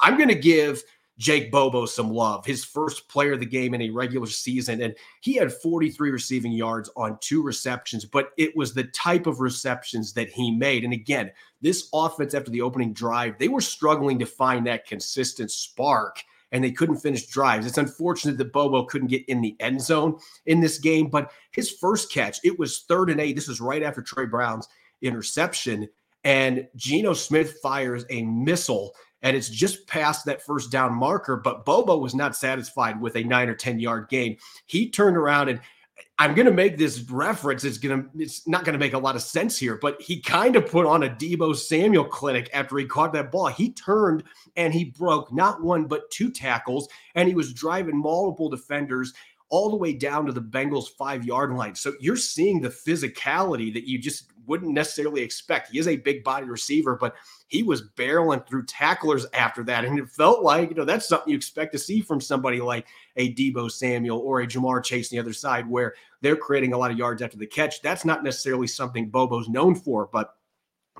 I'm 0.00 0.16
going 0.16 0.28
to 0.28 0.36
give 0.36 0.84
Jake 1.18 1.50
Bobo 1.50 1.86
some 1.86 2.10
love, 2.10 2.46
his 2.46 2.64
first 2.64 3.08
player 3.08 3.32
of 3.32 3.40
the 3.40 3.46
game 3.46 3.74
in 3.74 3.82
a 3.82 3.90
regular 3.90 4.28
season. 4.28 4.80
And 4.80 4.94
he 5.20 5.34
had 5.34 5.52
43 5.52 6.12
receiving 6.12 6.52
yards 6.52 6.88
on 6.96 7.18
two 7.20 7.42
receptions, 7.42 8.04
but 8.04 8.30
it 8.38 8.56
was 8.56 8.72
the 8.72 8.84
type 8.84 9.26
of 9.26 9.40
receptions 9.40 10.12
that 10.12 10.30
he 10.30 10.52
made. 10.52 10.84
And 10.84 10.92
again, 10.92 11.32
this 11.60 11.88
offense 11.92 12.32
after 12.32 12.50
the 12.52 12.62
opening 12.62 12.92
drive, 12.92 13.38
they 13.38 13.48
were 13.48 13.60
struggling 13.60 14.20
to 14.20 14.26
find 14.26 14.66
that 14.68 14.86
consistent 14.86 15.50
spark 15.50 16.22
and 16.52 16.62
they 16.62 16.70
couldn't 16.70 16.98
finish 16.98 17.26
drives. 17.26 17.66
It's 17.66 17.78
unfortunate 17.78 18.38
that 18.38 18.52
Bobo 18.52 18.84
couldn't 18.84 19.08
get 19.08 19.28
in 19.28 19.40
the 19.40 19.56
end 19.58 19.80
zone 19.80 20.18
in 20.46 20.60
this 20.60 20.78
game, 20.78 21.08
but 21.08 21.32
his 21.50 21.70
first 21.70 22.12
catch, 22.12 22.38
it 22.44 22.58
was 22.58 22.82
third 22.82 23.10
and 23.10 23.20
eight. 23.20 23.34
This 23.34 23.48
was 23.48 23.60
right 23.60 23.82
after 23.82 24.02
Trey 24.02 24.26
Brown's 24.26 24.68
interception. 25.00 25.88
And 26.24 26.68
Geno 26.76 27.14
Smith 27.14 27.58
fires 27.62 28.04
a 28.10 28.22
missile 28.22 28.94
and 29.22 29.36
it's 29.36 29.48
just 29.48 29.86
past 29.86 30.24
that 30.26 30.42
first 30.42 30.70
down 30.70 30.94
marker. 30.94 31.36
But 31.36 31.64
Bobo 31.64 31.96
was 31.98 32.14
not 32.14 32.36
satisfied 32.36 33.00
with 33.00 33.16
a 33.16 33.24
nine 33.24 33.48
or 33.48 33.54
10 33.54 33.78
yard 33.78 34.08
gain. 34.08 34.36
He 34.66 34.90
turned 34.90 35.16
around 35.16 35.48
and 35.48 35.60
I'm 36.22 36.36
going 36.36 36.46
to 36.46 36.52
make 36.52 36.78
this 36.78 37.00
reference. 37.10 37.64
It's 37.64 37.78
going 37.78 38.04
to, 38.04 38.08
it's 38.16 38.46
not 38.46 38.64
going 38.64 38.74
to 38.74 38.78
make 38.78 38.92
a 38.92 38.98
lot 38.98 39.16
of 39.16 39.22
sense 39.22 39.58
here, 39.58 39.76
but 39.82 40.00
he 40.00 40.20
kind 40.20 40.54
of 40.54 40.70
put 40.70 40.86
on 40.86 41.02
a 41.02 41.08
Deebo 41.08 41.56
Samuel 41.56 42.04
clinic 42.04 42.48
after 42.54 42.78
he 42.78 42.84
caught 42.84 43.12
that 43.14 43.32
ball. 43.32 43.48
He 43.48 43.72
turned 43.72 44.22
and 44.54 44.72
he 44.72 44.84
broke 44.84 45.32
not 45.32 45.64
one, 45.64 45.86
but 45.86 46.08
two 46.12 46.30
tackles, 46.30 46.88
and 47.16 47.28
he 47.28 47.34
was 47.34 47.52
driving 47.52 47.98
multiple 47.98 48.48
defenders 48.48 49.12
all 49.52 49.68
the 49.68 49.76
way 49.76 49.92
down 49.92 50.24
to 50.24 50.32
the 50.32 50.40
Bengals 50.40 50.88
five 50.96 51.26
yard 51.26 51.52
line. 51.52 51.74
So 51.74 51.92
you're 52.00 52.16
seeing 52.16 52.60
the 52.60 52.70
physicality 52.70 53.72
that 53.74 53.86
you 53.86 53.98
just 53.98 54.32
wouldn't 54.46 54.72
necessarily 54.72 55.20
expect. 55.20 55.70
He 55.70 55.78
is 55.78 55.88
a 55.88 55.96
big 55.96 56.24
body 56.24 56.46
receiver, 56.46 56.96
but 56.96 57.14
he 57.48 57.62
was 57.62 57.82
barreling 57.96 58.46
through 58.48 58.64
tacklers 58.64 59.26
after 59.34 59.62
that. 59.64 59.84
And 59.84 59.98
it 59.98 60.08
felt 60.08 60.42
like, 60.42 60.70
you 60.70 60.74
know, 60.74 60.86
that's 60.86 61.06
something 61.06 61.30
you 61.30 61.36
expect 61.36 61.72
to 61.72 61.78
see 61.78 62.00
from 62.00 62.18
somebody 62.18 62.62
like 62.62 62.86
a 63.16 63.34
Deebo 63.34 63.70
Samuel 63.70 64.20
or 64.20 64.40
a 64.40 64.46
Ja'Marr 64.46 64.82
Chase 64.82 65.12
on 65.12 65.16
the 65.16 65.20
other 65.20 65.34
side, 65.34 65.68
where 65.68 65.94
they're 66.22 66.34
creating 66.34 66.72
a 66.72 66.78
lot 66.78 66.90
of 66.90 66.96
yards 66.96 67.20
after 67.20 67.36
the 67.36 67.46
catch. 67.46 67.82
That's 67.82 68.06
not 68.06 68.24
necessarily 68.24 68.66
something 68.66 69.10
Bobo's 69.10 69.50
known 69.50 69.74
for, 69.74 70.08
but 70.10 70.34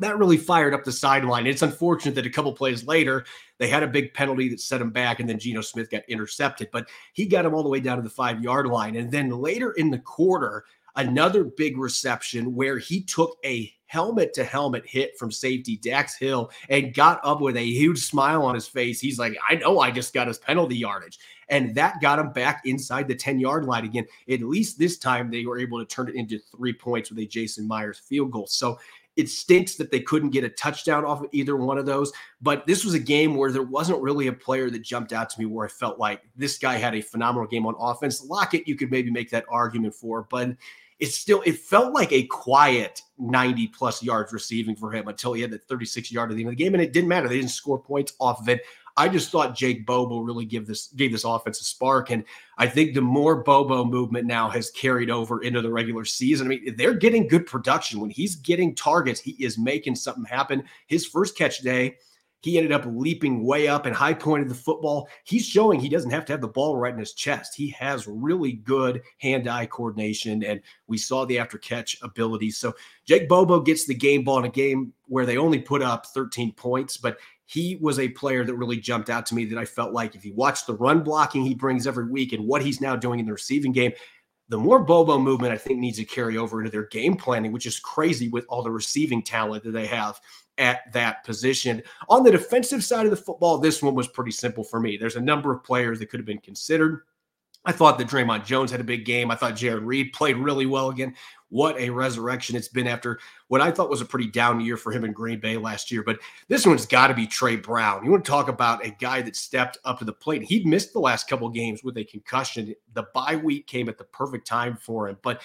that 0.00 0.18
really 0.18 0.38
fired 0.38 0.72
up 0.72 0.84
the 0.84 0.92
sideline. 0.92 1.46
It's 1.46 1.62
unfortunate 1.62 2.14
that 2.14 2.26
a 2.26 2.30
couple 2.30 2.52
plays 2.52 2.86
later, 2.86 3.24
they 3.58 3.68
had 3.68 3.82
a 3.82 3.88
big 3.88 4.14
penalty 4.14 4.48
that 4.48 4.60
set 4.60 4.80
him 4.80 4.90
back, 4.90 5.20
and 5.20 5.28
then 5.28 5.38
Geno 5.38 5.60
Smith 5.60 5.90
got 5.90 6.02
intercepted, 6.08 6.68
but 6.72 6.88
he 7.12 7.26
got 7.26 7.44
him 7.44 7.54
all 7.54 7.62
the 7.62 7.68
way 7.68 7.80
down 7.80 7.98
to 7.98 8.02
the 8.02 8.10
five 8.10 8.42
yard 8.42 8.66
line. 8.66 8.96
And 8.96 9.10
then 9.10 9.30
later 9.30 9.72
in 9.72 9.90
the 9.90 9.98
quarter, 9.98 10.64
another 10.96 11.44
big 11.44 11.78
reception 11.78 12.54
where 12.54 12.78
he 12.78 13.02
took 13.02 13.36
a 13.44 13.72
helmet 13.86 14.32
to 14.32 14.42
helmet 14.42 14.86
hit 14.86 15.18
from 15.18 15.30
safety 15.30 15.76
Dax 15.76 16.16
Hill 16.16 16.50
and 16.70 16.94
got 16.94 17.20
up 17.24 17.42
with 17.42 17.58
a 17.58 17.64
huge 17.64 17.98
smile 17.98 18.42
on 18.42 18.54
his 18.54 18.66
face. 18.66 19.00
He's 19.00 19.18
like, 19.18 19.36
I 19.46 19.56
know 19.56 19.80
I 19.80 19.90
just 19.90 20.14
got 20.14 20.28
his 20.28 20.38
penalty 20.38 20.76
yardage. 20.76 21.18
And 21.50 21.74
that 21.74 22.00
got 22.00 22.18
him 22.18 22.32
back 22.32 22.62
inside 22.64 23.06
the 23.06 23.14
10 23.14 23.38
yard 23.38 23.66
line 23.66 23.84
again. 23.84 24.06
At 24.30 24.40
least 24.40 24.78
this 24.78 24.96
time 24.96 25.30
they 25.30 25.44
were 25.44 25.58
able 25.58 25.78
to 25.78 25.84
turn 25.84 26.08
it 26.08 26.14
into 26.14 26.38
three 26.38 26.72
points 26.72 27.10
with 27.10 27.18
a 27.18 27.26
Jason 27.26 27.68
Myers 27.68 27.98
field 27.98 28.30
goal. 28.30 28.46
So 28.46 28.78
it 29.16 29.28
stinks 29.28 29.74
that 29.76 29.90
they 29.90 30.00
couldn't 30.00 30.30
get 30.30 30.44
a 30.44 30.48
touchdown 30.48 31.04
off 31.04 31.22
of 31.22 31.28
either 31.32 31.56
one 31.56 31.78
of 31.78 31.86
those. 31.86 32.12
But 32.40 32.66
this 32.66 32.84
was 32.84 32.94
a 32.94 32.98
game 32.98 33.34
where 33.34 33.52
there 33.52 33.62
wasn't 33.62 34.00
really 34.00 34.26
a 34.28 34.32
player 34.32 34.70
that 34.70 34.82
jumped 34.82 35.12
out 35.12 35.30
to 35.30 35.40
me 35.40 35.46
where 35.46 35.66
I 35.66 35.68
felt 35.68 35.98
like 35.98 36.22
this 36.36 36.58
guy 36.58 36.76
had 36.76 36.94
a 36.94 37.02
phenomenal 37.02 37.46
game 37.46 37.66
on 37.66 37.74
offense. 37.78 38.24
Lockett, 38.24 38.66
you 38.66 38.76
could 38.76 38.90
maybe 38.90 39.10
make 39.10 39.30
that 39.30 39.44
argument 39.50 39.94
for, 39.94 40.26
but 40.30 40.56
it's 40.98 41.16
still 41.16 41.42
it 41.44 41.58
felt 41.58 41.92
like 41.92 42.12
a 42.12 42.24
quiet 42.28 43.02
90 43.18 43.66
plus 43.68 44.02
yards 44.02 44.32
receiving 44.32 44.76
for 44.76 44.92
him 44.92 45.08
until 45.08 45.32
he 45.32 45.42
had 45.42 45.50
that 45.50 45.64
36 45.64 46.12
yard 46.12 46.30
at 46.30 46.36
the 46.36 46.42
end 46.42 46.48
of 46.48 46.56
the 46.56 46.64
game, 46.64 46.74
and 46.74 46.82
it 46.82 46.92
didn't 46.92 47.08
matter. 47.08 47.28
They 47.28 47.36
didn't 47.36 47.50
score 47.50 47.78
points 47.78 48.12
off 48.20 48.40
of 48.40 48.48
it. 48.48 48.62
I 48.96 49.08
just 49.08 49.30
thought 49.30 49.56
Jake 49.56 49.86
Bobo 49.86 50.20
really 50.20 50.44
give 50.44 50.66
this 50.66 50.88
gave 50.88 51.12
this 51.12 51.24
offense 51.24 51.60
a 51.60 51.64
spark, 51.64 52.10
and 52.10 52.24
I 52.58 52.66
think 52.66 52.94
the 52.94 53.00
more 53.00 53.42
Bobo 53.42 53.84
movement 53.84 54.26
now 54.26 54.48
has 54.50 54.70
carried 54.70 55.10
over 55.10 55.42
into 55.42 55.62
the 55.62 55.72
regular 55.72 56.04
season. 56.04 56.46
I 56.46 56.50
mean, 56.50 56.74
they're 56.76 56.94
getting 56.94 57.28
good 57.28 57.46
production 57.46 58.00
when 58.00 58.10
he's 58.10 58.36
getting 58.36 58.74
targets. 58.74 59.20
He 59.20 59.32
is 59.32 59.58
making 59.58 59.96
something 59.96 60.24
happen. 60.24 60.64
His 60.86 61.06
first 61.06 61.36
catch 61.36 61.60
day 61.60 61.96
he 62.42 62.58
ended 62.58 62.72
up 62.72 62.82
leaping 62.86 63.44
way 63.44 63.68
up 63.68 63.86
and 63.86 63.94
high 63.94 64.14
pointed 64.14 64.48
the 64.48 64.54
football. 64.54 65.08
He's 65.22 65.46
showing 65.46 65.78
he 65.78 65.88
doesn't 65.88 66.10
have 66.10 66.24
to 66.26 66.32
have 66.32 66.40
the 66.40 66.48
ball 66.48 66.76
right 66.76 66.92
in 66.92 66.98
his 66.98 67.12
chest. 67.12 67.54
He 67.54 67.70
has 67.70 68.08
really 68.08 68.52
good 68.52 69.02
hand 69.18 69.48
eye 69.48 69.66
coordination, 69.66 70.42
and 70.42 70.60
we 70.88 70.98
saw 70.98 71.24
the 71.24 71.38
after 71.38 71.56
catch 71.56 71.96
ability. 72.02 72.50
So 72.50 72.74
Jake 73.04 73.28
Bobo 73.28 73.60
gets 73.60 73.86
the 73.86 73.94
game 73.94 74.24
ball 74.24 74.40
in 74.40 74.44
a 74.44 74.50
game 74.50 74.92
where 75.06 75.24
they 75.24 75.36
only 75.36 75.60
put 75.60 75.82
up 75.82 76.06
13 76.06 76.52
points, 76.52 76.96
but 76.96 77.18
he 77.46 77.76
was 77.80 77.98
a 77.98 78.08
player 78.08 78.44
that 78.44 78.54
really 78.54 78.78
jumped 78.78 79.10
out 79.10 79.26
to 79.26 79.34
me 79.34 79.44
that 79.46 79.58
I 79.58 79.64
felt 79.64 79.92
like 79.92 80.14
if 80.14 80.24
you 80.24 80.34
watch 80.34 80.66
the 80.66 80.74
run 80.74 81.02
blocking 81.02 81.44
he 81.44 81.54
brings 81.54 81.86
every 81.86 82.06
week 82.06 82.32
and 82.32 82.46
what 82.46 82.62
he's 82.62 82.80
now 82.80 82.96
doing 82.96 83.20
in 83.20 83.26
the 83.26 83.32
receiving 83.32 83.72
game, 83.72 83.92
the 84.48 84.58
more 84.58 84.80
Bobo 84.80 85.18
movement 85.18 85.52
I 85.52 85.58
think 85.58 85.78
needs 85.78 85.98
to 85.98 86.04
carry 86.04 86.36
over 86.36 86.60
into 86.60 86.70
their 86.70 86.86
game 86.86 87.16
planning, 87.16 87.52
which 87.52 87.66
is 87.66 87.80
crazy 87.80 88.28
with 88.28 88.44
all 88.48 88.62
the 88.62 88.70
receiving 88.70 89.22
talent 89.22 89.64
that 89.64 89.72
they 89.72 89.86
have 89.86 90.20
at 90.58 90.92
that 90.92 91.24
position. 91.24 91.82
On 92.08 92.22
the 92.22 92.30
defensive 92.30 92.84
side 92.84 93.06
of 93.06 93.10
the 93.10 93.16
football, 93.16 93.58
this 93.58 93.82
one 93.82 93.94
was 93.94 94.08
pretty 94.08 94.30
simple 94.30 94.64
for 94.64 94.80
me. 94.80 94.96
There's 94.96 95.16
a 95.16 95.20
number 95.20 95.52
of 95.52 95.64
players 95.64 95.98
that 95.98 96.10
could 96.10 96.20
have 96.20 96.26
been 96.26 96.38
considered. 96.38 97.02
I 97.64 97.72
thought 97.72 97.96
that 97.98 98.08
Dre'Mont 98.08 98.44
Jones 98.44 98.70
had 98.70 98.80
a 98.80 98.84
big 98.84 99.04
game. 99.04 99.30
I 99.30 99.36
thought 99.36 99.54
Jarran 99.54 99.86
Reed 99.86 100.12
played 100.12 100.36
really 100.36 100.66
well 100.66 100.90
again. 100.90 101.14
What 101.52 101.78
a 101.78 101.90
resurrection 101.90 102.56
it's 102.56 102.68
been 102.68 102.86
after 102.86 103.20
what 103.48 103.60
I 103.60 103.70
thought 103.70 103.90
was 103.90 104.00
a 104.00 104.06
pretty 104.06 104.30
down 104.30 104.58
year 104.62 104.78
for 104.78 104.90
him 104.90 105.04
in 105.04 105.12
Green 105.12 105.38
Bay 105.38 105.58
last 105.58 105.90
year. 105.90 106.02
But 106.02 106.18
this 106.48 106.66
one's 106.66 106.86
got 106.86 107.08
to 107.08 107.14
be 107.14 107.26
Trey 107.26 107.56
Brown. 107.56 108.02
You 108.02 108.10
want 108.10 108.24
to 108.24 108.30
talk 108.30 108.48
about 108.48 108.86
a 108.86 108.90
guy 108.90 109.20
that 109.20 109.36
stepped 109.36 109.76
up 109.84 109.98
to 109.98 110.06
the 110.06 110.14
plate. 110.14 110.42
He'd 110.42 110.66
missed 110.66 110.94
the 110.94 110.98
last 110.98 111.28
couple 111.28 111.46
games 111.50 111.84
with 111.84 111.98
a 111.98 112.04
concussion. 112.04 112.74
The 112.94 113.04
bye 113.12 113.36
week 113.36 113.66
came 113.66 113.90
at 113.90 113.98
the 113.98 114.04
perfect 114.04 114.46
time 114.46 114.78
for 114.78 115.10
him. 115.10 115.18
But 115.20 115.42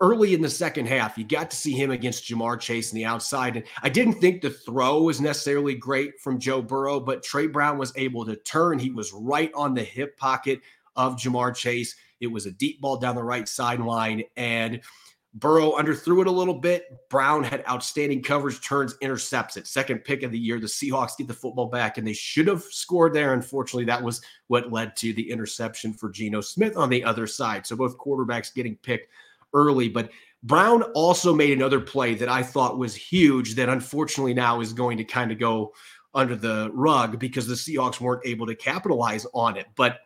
early 0.00 0.32
in 0.32 0.40
the 0.40 0.48
second 0.48 0.86
half, 0.86 1.18
you 1.18 1.24
got 1.24 1.50
to 1.50 1.56
see 1.58 1.72
him 1.72 1.90
against 1.90 2.24
Ja'Marr 2.24 2.58
Chase 2.58 2.90
in 2.90 2.96
the 2.96 3.04
outside. 3.04 3.56
And 3.56 3.66
I 3.82 3.90
didn't 3.90 4.14
think 4.14 4.40
the 4.40 4.48
throw 4.48 5.02
was 5.02 5.20
necessarily 5.20 5.74
great 5.74 6.18
from 6.20 6.38
Joe 6.38 6.62
Burrow, 6.62 7.00
but 7.00 7.22
Trey 7.22 7.48
Brown 7.48 7.76
was 7.76 7.92
able 7.96 8.24
to 8.24 8.36
turn. 8.36 8.78
He 8.78 8.90
was 8.90 9.12
right 9.12 9.52
on 9.54 9.74
the 9.74 9.84
hip 9.84 10.16
pocket 10.16 10.62
of 10.96 11.16
Ja'Marr 11.16 11.54
Chase. 11.54 11.96
It 12.20 12.28
was 12.28 12.46
a 12.46 12.50
deep 12.50 12.80
ball 12.80 12.96
down 12.98 13.14
the 13.14 13.22
right 13.22 13.48
sideline. 13.48 14.22
And 14.36 14.80
Burrow 15.34 15.72
underthrew 15.72 16.22
it 16.22 16.26
a 16.26 16.30
little 16.30 16.54
bit. 16.54 16.86
Brown 17.10 17.44
had 17.44 17.62
outstanding 17.68 18.22
coverage, 18.22 18.60
turns, 18.62 18.94
intercepts 19.02 19.58
it. 19.58 19.66
Second 19.66 19.98
pick 20.02 20.22
of 20.22 20.32
the 20.32 20.38
year. 20.38 20.58
The 20.58 20.66
Seahawks 20.66 21.18
get 21.18 21.28
the 21.28 21.34
football 21.34 21.66
back, 21.66 21.98
and 21.98 22.06
they 22.06 22.14
should 22.14 22.46
have 22.46 22.62
scored 22.62 23.12
there. 23.12 23.34
Unfortunately, 23.34 23.84
that 23.84 24.02
was 24.02 24.22
what 24.46 24.72
led 24.72 24.96
to 24.96 25.12
the 25.12 25.30
interception 25.30 25.92
for 25.92 26.08
Geno 26.08 26.40
Smith 26.40 26.76
on 26.76 26.88
the 26.88 27.04
other 27.04 27.26
side. 27.26 27.66
So 27.66 27.76
both 27.76 27.98
quarterbacks 27.98 28.54
getting 28.54 28.76
picked 28.76 29.10
early. 29.52 29.90
But 29.90 30.10
Brown 30.42 30.82
also 30.94 31.34
made 31.34 31.52
another 31.52 31.80
play 31.80 32.14
that 32.14 32.30
I 32.30 32.42
thought 32.42 32.78
was 32.78 32.94
huge 32.94 33.56
that 33.56 33.68
unfortunately 33.68 34.32
now 34.32 34.60
is 34.60 34.72
going 34.72 34.96
to 34.96 35.04
kind 35.04 35.32
of 35.32 35.38
go 35.38 35.74
under 36.14 36.34
the 36.34 36.70
rug 36.72 37.18
because 37.18 37.46
the 37.46 37.54
Seahawks 37.54 38.00
weren't 38.00 38.24
able 38.24 38.46
to 38.46 38.54
capitalize 38.54 39.26
on 39.34 39.58
it. 39.58 39.66
But 39.76 39.98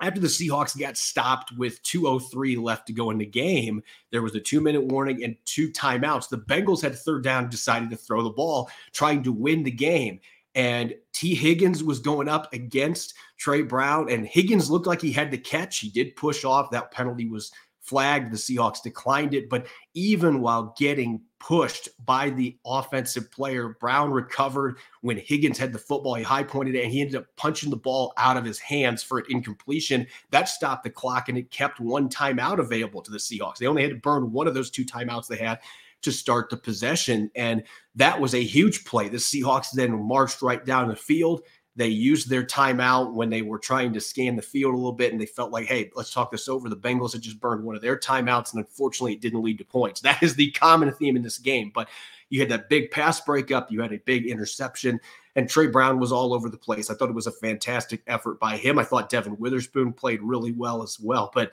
after 0.00 0.20
the 0.20 0.28
Seahawks 0.28 0.78
got 0.78 0.96
stopped 0.96 1.52
with 1.56 1.82
203 1.82 2.56
left 2.56 2.86
to 2.86 2.92
go 2.92 3.10
in 3.10 3.18
the 3.18 3.26
game, 3.26 3.82
there 4.10 4.22
was 4.22 4.34
a 4.34 4.40
two 4.40 4.60
minute 4.60 4.84
warning 4.84 5.24
and 5.24 5.36
two 5.44 5.70
timeouts. 5.70 6.28
The 6.28 6.38
Bengals 6.38 6.82
had 6.82 6.94
third 6.94 7.24
down, 7.24 7.48
decided 7.48 7.90
to 7.90 7.96
throw 7.96 8.22
the 8.22 8.30
ball, 8.30 8.70
trying 8.92 9.22
to 9.24 9.32
win 9.32 9.62
the 9.62 9.70
game. 9.70 10.20
And 10.54 10.94
Tee 11.12 11.34
Higgins 11.34 11.84
was 11.84 12.00
going 12.00 12.28
up 12.28 12.52
against 12.52 13.14
Trey 13.36 13.62
Brown, 13.62 14.10
and 14.10 14.26
Higgins 14.26 14.70
looked 14.70 14.86
like 14.86 15.00
he 15.00 15.12
had 15.12 15.30
to 15.30 15.38
catch. 15.38 15.78
He 15.78 15.90
did 15.90 16.16
push 16.16 16.44
off. 16.44 16.70
That 16.70 16.90
penalty 16.90 17.26
was 17.26 17.52
flagged. 17.90 18.32
The 18.32 18.36
Seahawks 18.36 18.82
declined 18.82 19.34
it. 19.34 19.50
But 19.50 19.66
even 19.94 20.40
while 20.40 20.74
getting 20.78 21.20
pushed 21.40 21.88
by 22.06 22.30
the 22.30 22.56
offensive 22.64 23.32
player, 23.32 23.76
Brown 23.80 24.12
recovered 24.12 24.78
when 25.00 25.18
Higgins 25.18 25.58
had 25.58 25.72
the 25.72 25.78
football. 25.78 26.14
He 26.14 26.22
high 26.22 26.44
pointed 26.44 26.76
it 26.76 26.84
and 26.84 26.92
he 26.92 27.00
ended 27.00 27.16
up 27.16 27.26
punching 27.36 27.68
the 27.68 27.76
ball 27.76 28.12
out 28.16 28.36
of 28.36 28.44
his 28.44 28.60
hands 28.60 29.02
for 29.02 29.18
an 29.18 29.24
incompletion. 29.28 30.06
That 30.30 30.48
stopped 30.48 30.84
the 30.84 30.90
clock 30.90 31.28
and 31.28 31.36
it 31.36 31.50
kept 31.50 31.80
one 31.80 32.08
timeout 32.08 32.60
available 32.60 33.02
to 33.02 33.10
the 33.10 33.18
Seahawks. 33.18 33.58
They 33.58 33.66
only 33.66 33.82
had 33.82 33.90
to 33.90 33.96
burn 33.96 34.30
one 34.30 34.46
of 34.46 34.54
those 34.54 34.70
two 34.70 34.84
timeouts 34.84 35.26
they 35.26 35.36
had 35.36 35.58
to 36.02 36.12
start 36.12 36.48
the 36.48 36.56
possession. 36.56 37.28
And 37.34 37.64
that 37.96 38.20
was 38.20 38.34
a 38.34 38.42
huge 38.42 38.84
play. 38.84 39.08
The 39.08 39.16
Seahawks 39.16 39.72
then 39.72 39.92
marched 40.06 40.42
right 40.42 40.64
down 40.64 40.88
the 40.88 40.96
field. 40.96 41.42
They 41.76 41.88
used 41.88 42.28
their 42.28 42.44
timeout 42.44 43.12
when 43.12 43.30
they 43.30 43.42
were 43.42 43.58
trying 43.58 43.92
to 43.92 44.00
scan 44.00 44.36
the 44.36 44.42
field 44.42 44.74
a 44.74 44.76
little 44.76 44.92
bit, 44.92 45.12
and 45.12 45.20
they 45.20 45.26
felt 45.26 45.52
like, 45.52 45.66
hey, 45.66 45.90
let's 45.94 46.12
talk 46.12 46.32
this 46.32 46.48
over. 46.48 46.68
The 46.68 46.76
Bengals 46.76 47.12
had 47.12 47.22
just 47.22 47.40
burned 47.40 47.64
one 47.64 47.76
of 47.76 47.82
their 47.82 47.96
timeouts, 47.96 48.52
and 48.52 48.64
unfortunately, 48.64 49.12
it 49.12 49.20
didn't 49.20 49.42
lead 49.42 49.58
to 49.58 49.64
points. 49.64 50.00
That 50.10 50.22
is 50.22 50.34
the 50.34 50.50
common 50.50 50.92
theme 50.92 51.16
in 51.16 51.22
this 51.22 51.38
game. 51.38 51.70
But 51.72 51.88
you 52.28 52.40
had 52.40 52.48
that 52.48 52.68
big 52.68 52.90
pass 52.90 53.20
breakup, 53.20 53.70
you 53.70 53.80
had 53.80 53.92
a 53.92 53.98
big 53.98 54.26
interception, 54.26 55.00
and 55.36 55.48
Trey 55.48 55.68
Brown 55.68 56.00
was 56.00 56.10
all 56.10 56.34
over 56.34 56.48
the 56.48 56.56
place. 56.56 56.90
I 56.90 56.94
thought 56.94 57.08
it 57.08 57.14
was 57.14 57.28
a 57.28 57.32
fantastic 57.32 58.02
effort 58.08 58.40
by 58.40 58.56
him. 58.56 58.78
I 58.78 58.84
thought 58.84 59.08
Devon 59.08 59.36
Witherspoon 59.38 59.92
played 59.92 60.22
really 60.22 60.52
well 60.52 60.82
as 60.82 60.98
well. 60.98 61.30
But 61.32 61.52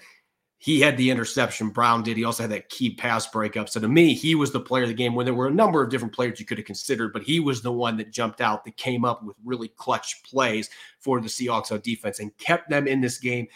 he 0.59 0.81
had 0.81 0.97
the 0.97 1.11
interception. 1.11 1.69
Brown 1.69 2.01
did. 2.01 2.17
He 2.17 2.23
also 2.23 2.43
had 2.43 2.51
that 2.51 2.69
key 2.69 2.95
pass 2.95 3.27
breakup. 3.27 3.69
So 3.69 3.79
to 3.79 3.87
me, 3.87 4.15
he 4.15 4.33
was 4.33 4.51
the 4.51 4.59
player 4.59 4.83
of 4.83 4.89
the 4.89 4.95
game 4.95 5.13
when 5.13 5.25
there 5.25 5.35
were 5.35 5.47
a 5.47 5.51
number 5.51 5.83
of 5.83 5.91
different 5.91 6.15
players 6.15 6.39
you 6.39 6.47
could 6.47 6.57
have 6.57 6.65
considered, 6.65 7.13
but 7.13 7.21
he 7.21 7.39
was 7.39 7.61
the 7.61 7.71
one 7.71 7.95
that 7.97 8.11
jumped 8.11 8.41
out 8.41 8.65
that 8.65 8.75
came 8.75 9.05
up 9.05 9.23
with 9.23 9.35
really 9.45 9.67
clutch 9.67 10.23
plays 10.23 10.71
for 10.99 11.21
the 11.21 11.27
Seahawks 11.27 11.71
on 11.71 11.79
defense 11.81 12.19
and 12.19 12.35
kept 12.39 12.71
them 12.71 12.87
in 12.87 13.01
this 13.01 13.19
game, 13.19 13.47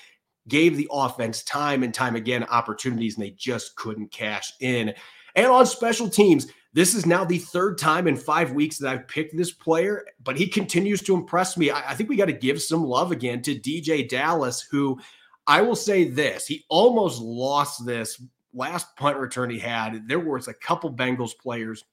gave 0.47 0.77
the 0.77 0.87
offense 0.91 1.41
time 1.41 1.81
and 1.81 1.91
time 1.91 2.15
again 2.15 2.43
opportunities, 2.45 3.15
and 3.15 3.25
they 3.25 3.31
just 3.31 3.75
couldn't 3.75 4.11
cash 4.11 4.53
in. 4.59 4.93
And 5.35 5.47
on 5.47 5.65
special 5.65 6.07
teams, 6.07 6.47
this 6.73 6.93
is 6.93 7.07
now 7.07 7.25
the 7.25 7.39
third 7.39 7.79
time 7.79 8.07
in 8.07 8.15
five 8.15 8.51
weeks 8.51 8.77
that 8.77 8.89
I've 8.89 9.07
picked 9.07 9.35
this 9.35 9.51
player, 9.51 10.05
but 10.23 10.37
he 10.37 10.45
continues 10.45 11.01
to 11.01 11.15
impress 11.15 11.57
me. 11.57 11.71
I, 11.71 11.91
I 11.91 11.95
think 11.95 12.09
we 12.09 12.15
got 12.15 12.25
to 12.25 12.33
give 12.33 12.61
some 12.61 12.83
love 12.83 13.11
again 13.11 13.41
to 13.41 13.55
DeeJay 13.55 14.07
Dallas, 14.07 14.61
who– 14.61 14.99
I 15.47 15.61
will 15.61 15.75
say 15.75 16.05
this: 16.05 16.47
he 16.47 16.65
almost 16.69 17.21
lost 17.21 17.85
this 17.85 18.21
last 18.53 18.95
punt 18.95 19.17
return 19.17 19.49
he 19.49 19.59
had. 19.59 20.07
There 20.07 20.19
was 20.19 20.47
a 20.47 20.53
couple 20.53 20.93
Bengals 20.93 21.37
players 21.37 21.83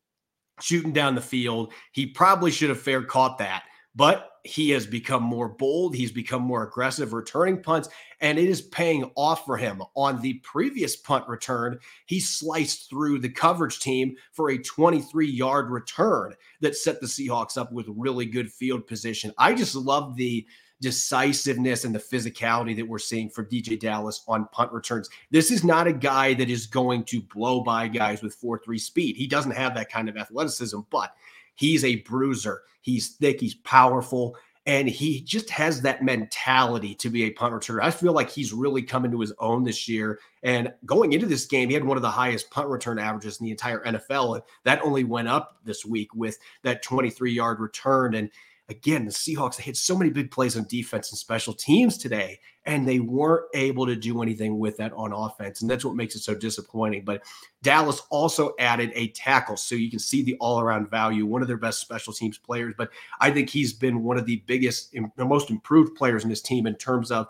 shooting 0.60 0.92
down 0.92 1.14
the 1.14 1.20
field. 1.20 1.72
He 1.92 2.06
probably 2.06 2.50
should 2.50 2.68
have 2.68 2.80
fair 2.80 3.02
caught 3.02 3.38
that, 3.38 3.64
but 3.94 4.30
he 4.44 4.70
has 4.70 4.86
become 4.86 5.22
more 5.22 5.48
bold. 5.48 5.94
He's 5.94 6.10
become 6.10 6.42
more 6.42 6.62
aggressive 6.62 7.12
returning 7.12 7.62
punts, 7.62 7.88
and 8.20 8.38
it 8.38 8.48
is 8.48 8.62
paying 8.62 9.10
off 9.14 9.44
for 9.44 9.56
him. 9.56 9.82
On 9.94 10.20
the 10.20 10.34
previous 10.44 10.96
punt 10.96 11.28
return, 11.28 11.78
he 12.06 12.18
sliced 12.18 12.88
through 12.88 13.18
the 13.18 13.28
coverage 13.28 13.80
team 13.80 14.16
for 14.32 14.50
a 14.50 14.58
23 14.58 15.28
yard 15.28 15.70
return 15.70 16.34
that 16.60 16.76
set 16.76 17.00
the 17.00 17.06
Seahawks 17.06 17.58
up 17.58 17.72
with 17.72 17.86
really 17.88 18.26
good 18.26 18.50
field 18.50 18.86
position. 18.86 19.32
I 19.38 19.54
just 19.54 19.74
love 19.74 20.16
the 20.16 20.46
decisiveness 20.80 21.84
and 21.84 21.94
the 21.94 21.98
physicality 21.98 22.76
that 22.76 22.86
we're 22.86 22.98
seeing 22.98 23.28
from 23.28 23.46
DeeJay 23.46 23.80
Dallas 23.80 24.22
on 24.28 24.48
punt 24.52 24.72
returns. 24.72 25.08
This 25.30 25.50
is 25.50 25.64
not 25.64 25.86
a 25.86 25.92
guy 25.92 26.34
that 26.34 26.48
is 26.48 26.66
going 26.66 27.04
to 27.04 27.20
blow 27.20 27.60
by 27.60 27.88
guys 27.88 28.22
with 28.22 28.34
4 28.34 28.60
3 28.64 28.78
speed. 28.78 29.16
He 29.16 29.26
doesn't 29.26 29.52
have 29.52 29.74
that 29.74 29.90
kind 29.90 30.08
of 30.08 30.16
athleticism, 30.16 30.80
but 30.90 31.14
he's 31.54 31.84
a 31.84 31.96
bruiser. 31.96 32.62
He's 32.80 33.08
thick, 33.16 33.40
he's 33.40 33.54
powerful, 33.54 34.36
and 34.68 34.86
he 34.86 35.22
just 35.22 35.48
has 35.48 35.80
that 35.80 36.02
mentality 36.02 36.94
to 36.96 37.08
be 37.08 37.24
a 37.24 37.30
punt 37.30 37.54
returner. 37.54 37.82
I 37.82 37.90
feel 37.90 38.12
like 38.12 38.28
he's 38.28 38.52
really 38.52 38.82
coming 38.82 39.10
to 39.10 39.20
his 39.20 39.32
own 39.38 39.64
this 39.64 39.88
year. 39.88 40.20
And 40.42 40.72
going 40.84 41.14
into 41.14 41.24
this 41.24 41.46
game, 41.46 41.70
he 41.70 41.74
had 41.74 41.84
one 41.84 41.96
of 41.96 42.02
the 42.02 42.10
highest 42.10 42.50
punt 42.50 42.68
return 42.68 42.98
averages 42.98 43.40
in 43.40 43.46
the 43.46 43.50
entire 43.50 43.82
NFL. 43.84 44.34
And 44.34 44.42
that 44.64 44.82
only 44.82 45.04
went 45.04 45.26
up 45.26 45.56
this 45.64 45.86
week 45.86 46.14
with 46.14 46.38
that 46.64 46.82
23 46.82 47.32
yard 47.32 47.60
return. 47.60 48.14
And 48.14 48.30
again, 48.68 49.04
the 49.04 49.10
Seahawks, 49.10 49.56
they 49.56 49.62
had 49.62 49.76
so 49.76 49.96
many 49.96 50.10
big 50.10 50.30
plays 50.30 50.56
on 50.56 50.64
defense 50.64 51.10
and 51.10 51.18
special 51.18 51.54
teams 51.54 51.96
today, 51.96 52.38
and 52.66 52.86
they 52.86 53.00
weren't 53.00 53.46
able 53.54 53.86
to 53.86 53.96
do 53.96 54.22
anything 54.22 54.58
with 54.58 54.76
that 54.76 54.92
on 54.92 55.12
offense. 55.12 55.62
And 55.62 55.70
that's 55.70 55.84
what 55.84 55.96
makes 55.96 56.14
it 56.14 56.20
so 56.20 56.34
disappointing. 56.34 57.04
But 57.04 57.22
Dallas 57.62 58.02
also 58.10 58.52
added 58.58 58.92
a 58.94 59.08
tackle. 59.08 59.56
So 59.56 59.74
you 59.74 59.90
can 59.90 59.98
see 59.98 60.22
the 60.22 60.36
all 60.38 60.60
around 60.60 60.90
value, 60.90 61.24
one 61.24 61.40
of 61.40 61.48
their 61.48 61.56
best 61.56 61.80
special 61.80 62.12
teams 62.12 62.36
players. 62.36 62.74
But 62.76 62.90
I 63.20 63.30
think 63.30 63.48
he's 63.48 63.72
been 63.72 64.02
one 64.02 64.18
of 64.18 64.26
the 64.26 64.42
biggest, 64.46 64.92
the 64.92 65.24
most 65.24 65.50
improved 65.50 65.96
players 65.96 66.24
in 66.24 66.30
this 66.30 66.42
team 66.42 66.66
in 66.66 66.74
terms 66.74 67.10
of 67.10 67.28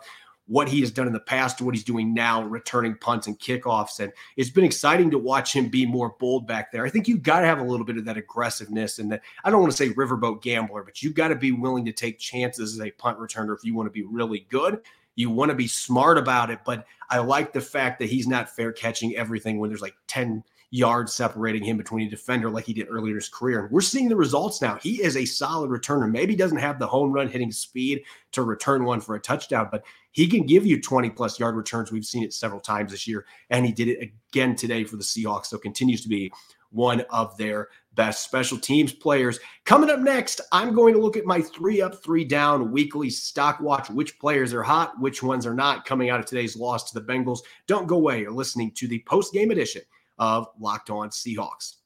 what 0.49 0.67
he 0.67 0.79
has 0.79 0.89
done 0.89 1.05
in 1.05 1.13
the 1.13 1.19
past 1.19 1.59
to 1.59 1.63
what 1.63 1.75
he's 1.75 1.83
doing 1.83 2.11
now, 2.11 2.41
returning 2.41 2.95
punts 2.95 3.27
and 3.27 3.39
kickoffs. 3.39 3.99
And 3.99 4.11
it's 4.35 4.49
been 4.49 4.63
exciting 4.63 5.11
to 5.11 5.19
watch 5.19 5.55
him 5.55 5.69
be 5.69 5.85
more 5.85 6.15
bold 6.19 6.47
back 6.47 6.71
there. 6.71 6.83
I 6.83 6.89
think 6.89 7.07
you've 7.07 7.21
got 7.21 7.41
to 7.41 7.45
have 7.45 7.59
a 7.59 7.63
little 7.63 7.85
bit 7.85 7.97
of 7.97 8.05
that 8.05 8.17
aggressiveness 8.17 8.97
and 8.97 9.11
that 9.11 9.21
I 9.43 9.51
don't 9.51 9.61
want 9.61 9.71
to 9.71 9.77
say 9.77 9.93
riverboat 9.93 10.41
gambler, 10.41 10.81
but 10.81 11.03
you've 11.03 11.13
got 11.13 11.27
to 11.27 11.35
be 11.35 11.51
willing 11.51 11.85
to 11.85 11.91
take 11.91 12.17
chances 12.17 12.73
as 12.73 12.81
a 12.81 12.89
punt 12.89 13.19
returner 13.19 13.55
if 13.55 13.63
you 13.63 13.75
want 13.75 13.85
to 13.85 13.91
be 13.91 14.01
really 14.01 14.47
good. 14.49 14.81
You 15.15 15.29
want 15.29 15.49
to 15.49 15.55
be 15.55 15.67
smart 15.67 16.17
about 16.17 16.49
it, 16.49 16.59
but 16.65 16.85
I 17.11 17.19
like 17.19 17.53
the 17.53 17.61
fact 17.61 17.99
that 17.99 18.09
he's 18.09 18.27
not 18.27 18.49
fair 18.49 18.71
catching 18.71 19.15
everything 19.15 19.59
when 19.59 19.69
there's 19.69 19.81
like 19.81 19.95
10 20.07 20.43
yards 20.71 21.13
separating 21.13 21.63
him 21.63 21.77
between 21.77 22.07
a 22.07 22.09
defender 22.09 22.49
like 22.49 22.65
he 22.65 22.73
did 22.73 22.87
earlier 22.89 23.13
in 23.13 23.19
his 23.19 23.29
career. 23.29 23.61
And 23.63 23.71
we're 23.71 23.81
seeing 23.81 24.07
the 24.07 24.15
results 24.15 24.61
now. 24.61 24.75
He 24.75 25.01
is 25.01 25.17
a 25.17 25.25
solid 25.25 25.69
returner. 25.69 26.09
Maybe 26.09 26.35
doesn't 26.35 26.57
have 26.57 26.77
the 26.77 26.87
home 26.87 27.11
run 27.11 27.27
hitting 27.27 27.51
speed 27.51 28.03
to 28.33 28.43
return 28.43 28.83
one 28.83 29.01
for 29.01 29.15
a 29.15 29.19
touchdown, 29.19 29.69
but 29.71 29.83
he 30.11 30.27
can 30.27 30.45
give 30.45 30.65
you 30.65 30.79
20 30.79 31.09
plus 31.11 31.39
yard 31.39 31.55
returns. 31.55 31.91
We've 31.91 32.05
seen 32.05 32.23
it 32.23 32.33
several 32.33 32.59
times 32.59 32.91
this 32.91 33.07
year, 33.07 33.25
and 33.49 33.65
he 33.65 33.71
did 33.71 33.87
it 33.87 34.11
again 34.31 34.55
today 34.55 34.83
for 34.83 34.97
the 34.97 35.03
Seahawks. 35.03 35.47
So 35.47 35.57
continues 35.57 36.01
to 36.03 36.09
be 36.09 36.31
one 36.71 37.01
of 37.09 37.35
their 37.37 37.69
best 37.95 38.23
special 38.23 38.59
teams 38.59 38.93
players. 38.93 39.39
Coming 39.65 39.89
up 39.89 39.99
next, 39.99 40.39
I'm 40.51 40.75
going 40.75 40.93
to 40.93 41.01
look 41.01 41.17
at 41.17 41.25
my 41.25 41.41
three 41.41 41.81
up, 41.81 42.03
three 42.03 42.23
down 42.23 42.71
weekly 42.71 43.09
stock 43.09 43.59
watch, 43.59 43.89
which 43.89 44.19
players 44.19 44.53
are 44.53 44.61
hot, 44.61 44.99
which 44.99 45.23
ones 45.23 45.47
are 45.47 45.53
not 45.55 45.85
coming 45.85 46.11
out 46.11 46.19
of 46.19 46.27
today's 46.27 46.55
loss 46.55 46.91
to 46.91 46.99
the 46.99 47.05
Bengals. 47.05 47.39
Don't 47.65 47.87
go 47.87 47.95
away. 47.95 48.21
You're 48.21 48.31
listening 48.31 48.71
to 48.75 48.87
the 48.87 49.03
post 49.07 49.33
game 49.33 49.49
edition 49.49 49.81
of 50.19 50.47
Locked 50.59 50.89
On 50.89 51.09
Seahawks 51.09 51.77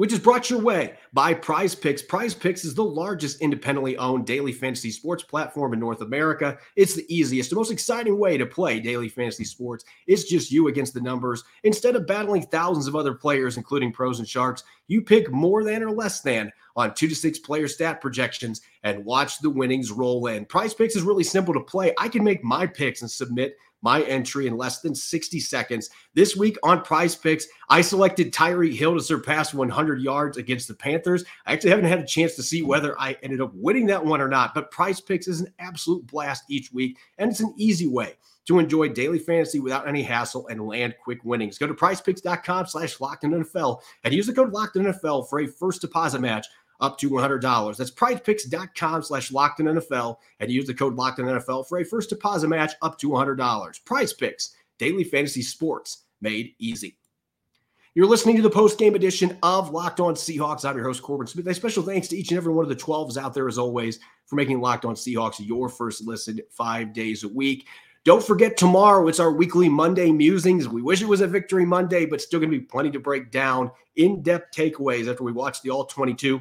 which 0.00 0.12
is 0.12 0.18
brought 0.18 0.48
your 0.48 0.60
way 0.60 0.94
by 1.12 1.34
Prize 1.34 1.74
Picks. 1.74 2.00
Prize 2.00 2.34
Picks 2.34 2.64
is 2.64 2.74
the 2.74 2.82
largest 2.82 3.40
independently 3.40 3.96
owned 3.98 4.26
daily 4.26 4.52
fantasy 4.52 4.90
sports 4.90 5.22
platform 5.22 5.72
in 5.72 5.78
North 5.78 6.00
America. 6.00 6.58
It's 6.76 6.94
the 6.94 7.14
easiest, 7.14 7.50
the 7.50 7.56
most 7.56 7.70
exciting 7.70 8.18
way 8.18 8.38
to 8.38 8.46
play 8.46 8.80
daily 8.80 9.08
fantasy 9.08 9.44
sports. 9.44 9.84
It's 10.06 10.24
just 10.24 10.50
you 10.50 10.68
against 10.68 10.94
the 10.94 11.02
numbers. 11.02 11.44
Instead 11.64 11.96
of 11.96 12.06
battling 12.06 12.46
thousands 12.46 12.86
of 12.86 12.96
other 12.96 13.14
players, 13.14 13.56
including 13.56 13.92
pros 13.92 14.18
and 14.18 14.28
sharks, 14.28 14.64
you 14.86 15.02
pick 15.02 15.30
more 15.30 15.64
than 15.64 15.82
or 15.82 15.90
less 15.90 16.20
than 16.20 16.50
on 16.76 16.94
two 16.94 17.08
to 17.08 17.14
six 17.14 17.38
player 17.38 17.68
stat 17.68 18.00
projections 18.00 18.62
and 18.82 19.04
watch 19.04 19.40
the 19.40 19.50
winnings 19.50 19.92
roll 19.92 20.26
in. 20.28 20.46
Prize 20.46 20.72
Picks 20.72 20.96
is 20.96 21.02
really 21.02 21.24
simple 21.24 21.52
to 21.52 21.60
play. 21.60 21.92
I 21.98 22.08
can 22.08 22.24
make 22.24 22.42
my 22.42 22.66
picks 22.66 23.02
and 23.02 23.10
submit 23.10 23.56
my 23.82 24.02
entry 24.02 24.46
in 24.46 24.56
less 24.56 24.80
than 24.80 24.94
60 24.94 25.40
seconds. 25.40 25.90
This 26.14 26.36
week 26.36 26.56
on 26.62 26.82
Prize 26.82 27.16
Picks, 27.16 27.46
I 27.68 27.80
selected 27.80 28.32
Tyreek 28.32 28.74
Hill 28.76 28.94
to 28.94 29.02
surpass 29.02 29.54
100 29.54 30.00
yards 30.02 30.36
against 30.36 30.68
the 30.68 30.74
Panthers. 30.74 31.24
I 31.46 31.52
actually 31.52 31.70
haven't 31.70 31.86
had 31.86 32.00
a 32.00 32.06
chance 32.06 32.34
to 32.36 32.42
see 32.42 32.62
whether 32.62 32.98
I 33.00 33.16
ended 33.22 33.40
up 33.40 33.52
winning 33.54 33.86
that 33.86 34.04
one 34.04 34.20
or 34.20 34.28
not, 34.28 34.54
but 34.54 34.70
Prize 34.70 35.00
Picks 35.00 35.28
is 35.28 35.40
an 35.40 35.52
absolute 35.58 36.06
blast 36.06 36.44
each 36.48 36.72
week, 36.72 36.98
and 37.18 37.30
it's 37.30 37.40
an 37.40 37.54
easy 37.56 37.86
way 37.86 38.16
to 38.46 38.58
enjoy 38.58 38.88
daily 38.88 39.18
fantasy 39.18 39.60
without 39.60 39.86
any 39.86 40.02
hassle 40.02 40.48
and 40.48 40.66
land 40.66 40.94
quick 41.04 41.20
winnings. 41.24 41.58
Go 41.58 41.66
to 41.66 41.74
prizepicks.com 41.74 42.66
slash 42.66 43.00
locked 43.00 43.22
NFL 43.22 43.80
and 44.02 44.14
use 44.14 44.26
the 44.26 44.32
code 44.32 44.52
locked 44.52 44.76
NFL 44.76 45.28
for 45.28 45.40
a 45.40 45.46
first 45.46 45.80
deposit 45.82 46.20
match 46.20 46.46
up 46.80 46.98
to 46.98 47.10
$100. 47.10 47.76
That's 47.76 47.90
prizepicks.com 47.90 49.02
slash 49.02 49.30
NFL 49.30 50.16
and 50.40 50.50
use 50.50 50.66
the 50.66 50.74
code 50.74 50.94
locked 50.94 51.18
in 51.18 51.26
NFL 51.26 51.68
for 51.68 51.78
a 51.78 51.84
first 51.84 52.08
deposit 52.08 52.48
match 52.48 52.72
up 52.82 52.98
to 52.98 53.08
$100. 53.10 53.84
Prize 53.84 54.12
Picks, 54.12 54.54
daily 54.78 55.04
fantasy 55.04 55.42
sports 55.42 56.04
made 56.20 56.54
easy. 56.58 56.96
You're 57.94 58.06
listening 58.06 58.36
to 58.36 58.42
the 58.42 58.50
post 58.50 58.78
game 58.78 58.94
edition 58.94 59.36
of 59.42 59.70
Locked 59.70 59.98
On 59.98 60.14
Seahawks. 60.14 60.64
I'm 60.64 60.76
your 60.76 60.86
host, 60.86 61.02
Corbin 61.02 61.26
Smith. 61.26 61.46
A 61.48 61.54
special 61.54 61.82
thanks 61.82 62.06
to 62.08 62.16
each 62.16 62.30
and 62.30 62.38
every 62.38 62.52
one 62.52 62.64
of 62.64 62.68
the 62.68 62.76
12s 62.76 63.16
out 63.16 63.34
there, 63.34 63.48
as 63.48 63.58
always, 63.58 63.98
for 64.26 64.36
making 64.36 64.60
Locked 64.60 64.84
On 64.84 64.94
Seahawks 64.94 65.44
your 65.44 65.68
first 65.68 66.06
listen 66.06 66.40
five 66.50 66.92
days 66.92 67.24
a 67.24 67.28
week. 67.28 67.66
Don't 68.04 68.22
forget 68.22 68.56
tomorrow, 68.56 69.08
it's 69.08 69.20
our 69.20 69.32
weekly 69.32 69.68
Monday 69.68 70.10
musings. 70.12 70.68
We 70.68 70.80
wish 70.80 71.02
it 71.02 71.08
was 71.08 71.20
a 71.20 71.26
victory 71.26 71.66
Monday, 71.66 72.06
but 72.06 72.22
still 72.22 72.40
going 72.40 72.50
to 72.50 72.58
be 72.58 72.64
plenty 72.64 72.90
to 72.92 73.00
break 73.00 73.30
down 73.30 73.70
in 73.96 74.22
depth 74.22 74.56
takeaways 74.56 75.10
after 75.10 75.24
we 75.24 75.32
watch 75.32 75.60
the 75.60 75.70
All 75.70 75.84
22 75.84 76.40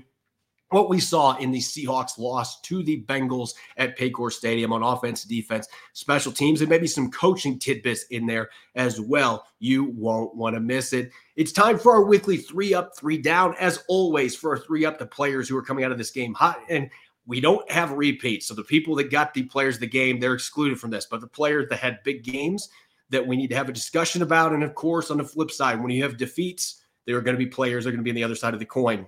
what 0.69 0.89
we 0.89 0.99
saw 0.99 1.35
in 1.37 1.51
the 1.51 1.59
Seahawks 1.59 2.17
loss 2.17 2.61
to 2.61 2.83
the 2.83 3.03
Bengals 3.03 3.51
at 3.77 3.97
Paycor 3.97 4.31
Stadium 4.31 4.71
on 4.71 4.83
offense, 4.83 5.23
defense, 5.23 5.67
special 5.93 6.31
teams, 6.31 6.61
and 6.61 6.69
maybe 6.69 6.87
some 6.87 7.11
coaching 7.11 7.57
tidbits 7.57 8.03
in 8.11 8.25
there 8.25 8.49
as 8.75 9.01
well. 9.01 9.45
You 9.59 9.85
won't 9.85 10.35
want 10.35 10.55
to 10.55 10.59
miss 10.59 10.93
it. 10.93 11.11
It's 11.35 11.51
time 11.51 11.79
for 11.79 11.93
our 11.93 12.03
weekly 12.03 12.37
three 12.37 12.73
up, 12.73 12.95
three 12.95 13.17
down. 13.17 13.55
As 13.59 13.83
always, 13.87 14.35
for 14.35 14.51
our 14.51 14.59
three 14.59 14.85
up, 14.85 14.99
the 14.99 15.05
players 15.05 15.49
who 15.49 15.57
are 15.57 15.63
coming 15.63 15.83
out 15.83 15.91
of 15.91 15.97
this 15.97 16.11
game 16.11 16.33
hot. 16.33 16.59
And 16.69 16.89
we 17.25 17.41
don't 17.41 17.69
have 17.71 17.91
repeats. 17.91 18.47
So 18.47 18.53
the 18.53 18.63
people 18.63 18.95
that 18.95 19.11
got 19.11 19.33
the 19.33 19.43
players 19.43 19.75
of 19.75 19.81
the 19.81 19.87
game, 19.87 20.19
they're 20.19 20.33
excluded 20.33 20.79
from 20.79 20.91
this. 20.91 21.05
But 21.05 21.21
the 21.21 21.27
players 21.27 21.67
that 21.69 21.79
had 21.79 22.03
big 22.03 22.23
games 22.23 22.69
that 23.09 23.25
we 23.25 23.35
need 23.35 23.49
to 23.49 23.55
have 23.55 23.69
a 23.69 23.73
discussion 23.73 24.21
about. 24.21 24.53
And 24.53 24.63
of 24.63 24.75
course, 24.75 25.09
on 25.09 25.17
the 25.17 25.23
flip 25.23 25.49
side, 25.49 25.81
when 25.81 25.91
you 25.91 26.03
have 26.03 26.17
defeats, 26.17 26.83
there 27.05 27.17
are 27.17 27.21
going 27.21 27.35
to 27.35 27.43
be 27.43 27.49
players 27.49 27.83
that 27.83 27.89
are 27.89 27.93
going 27.93 28.03
to 28.03 28.03
be 28.03 28.11
on 28.11 28.15
the 28.15 28.23
other 28.23 28.35
side 28.35 28.53
of 28.53 28.59
the 28.59 28.65
coin 28.65 29.07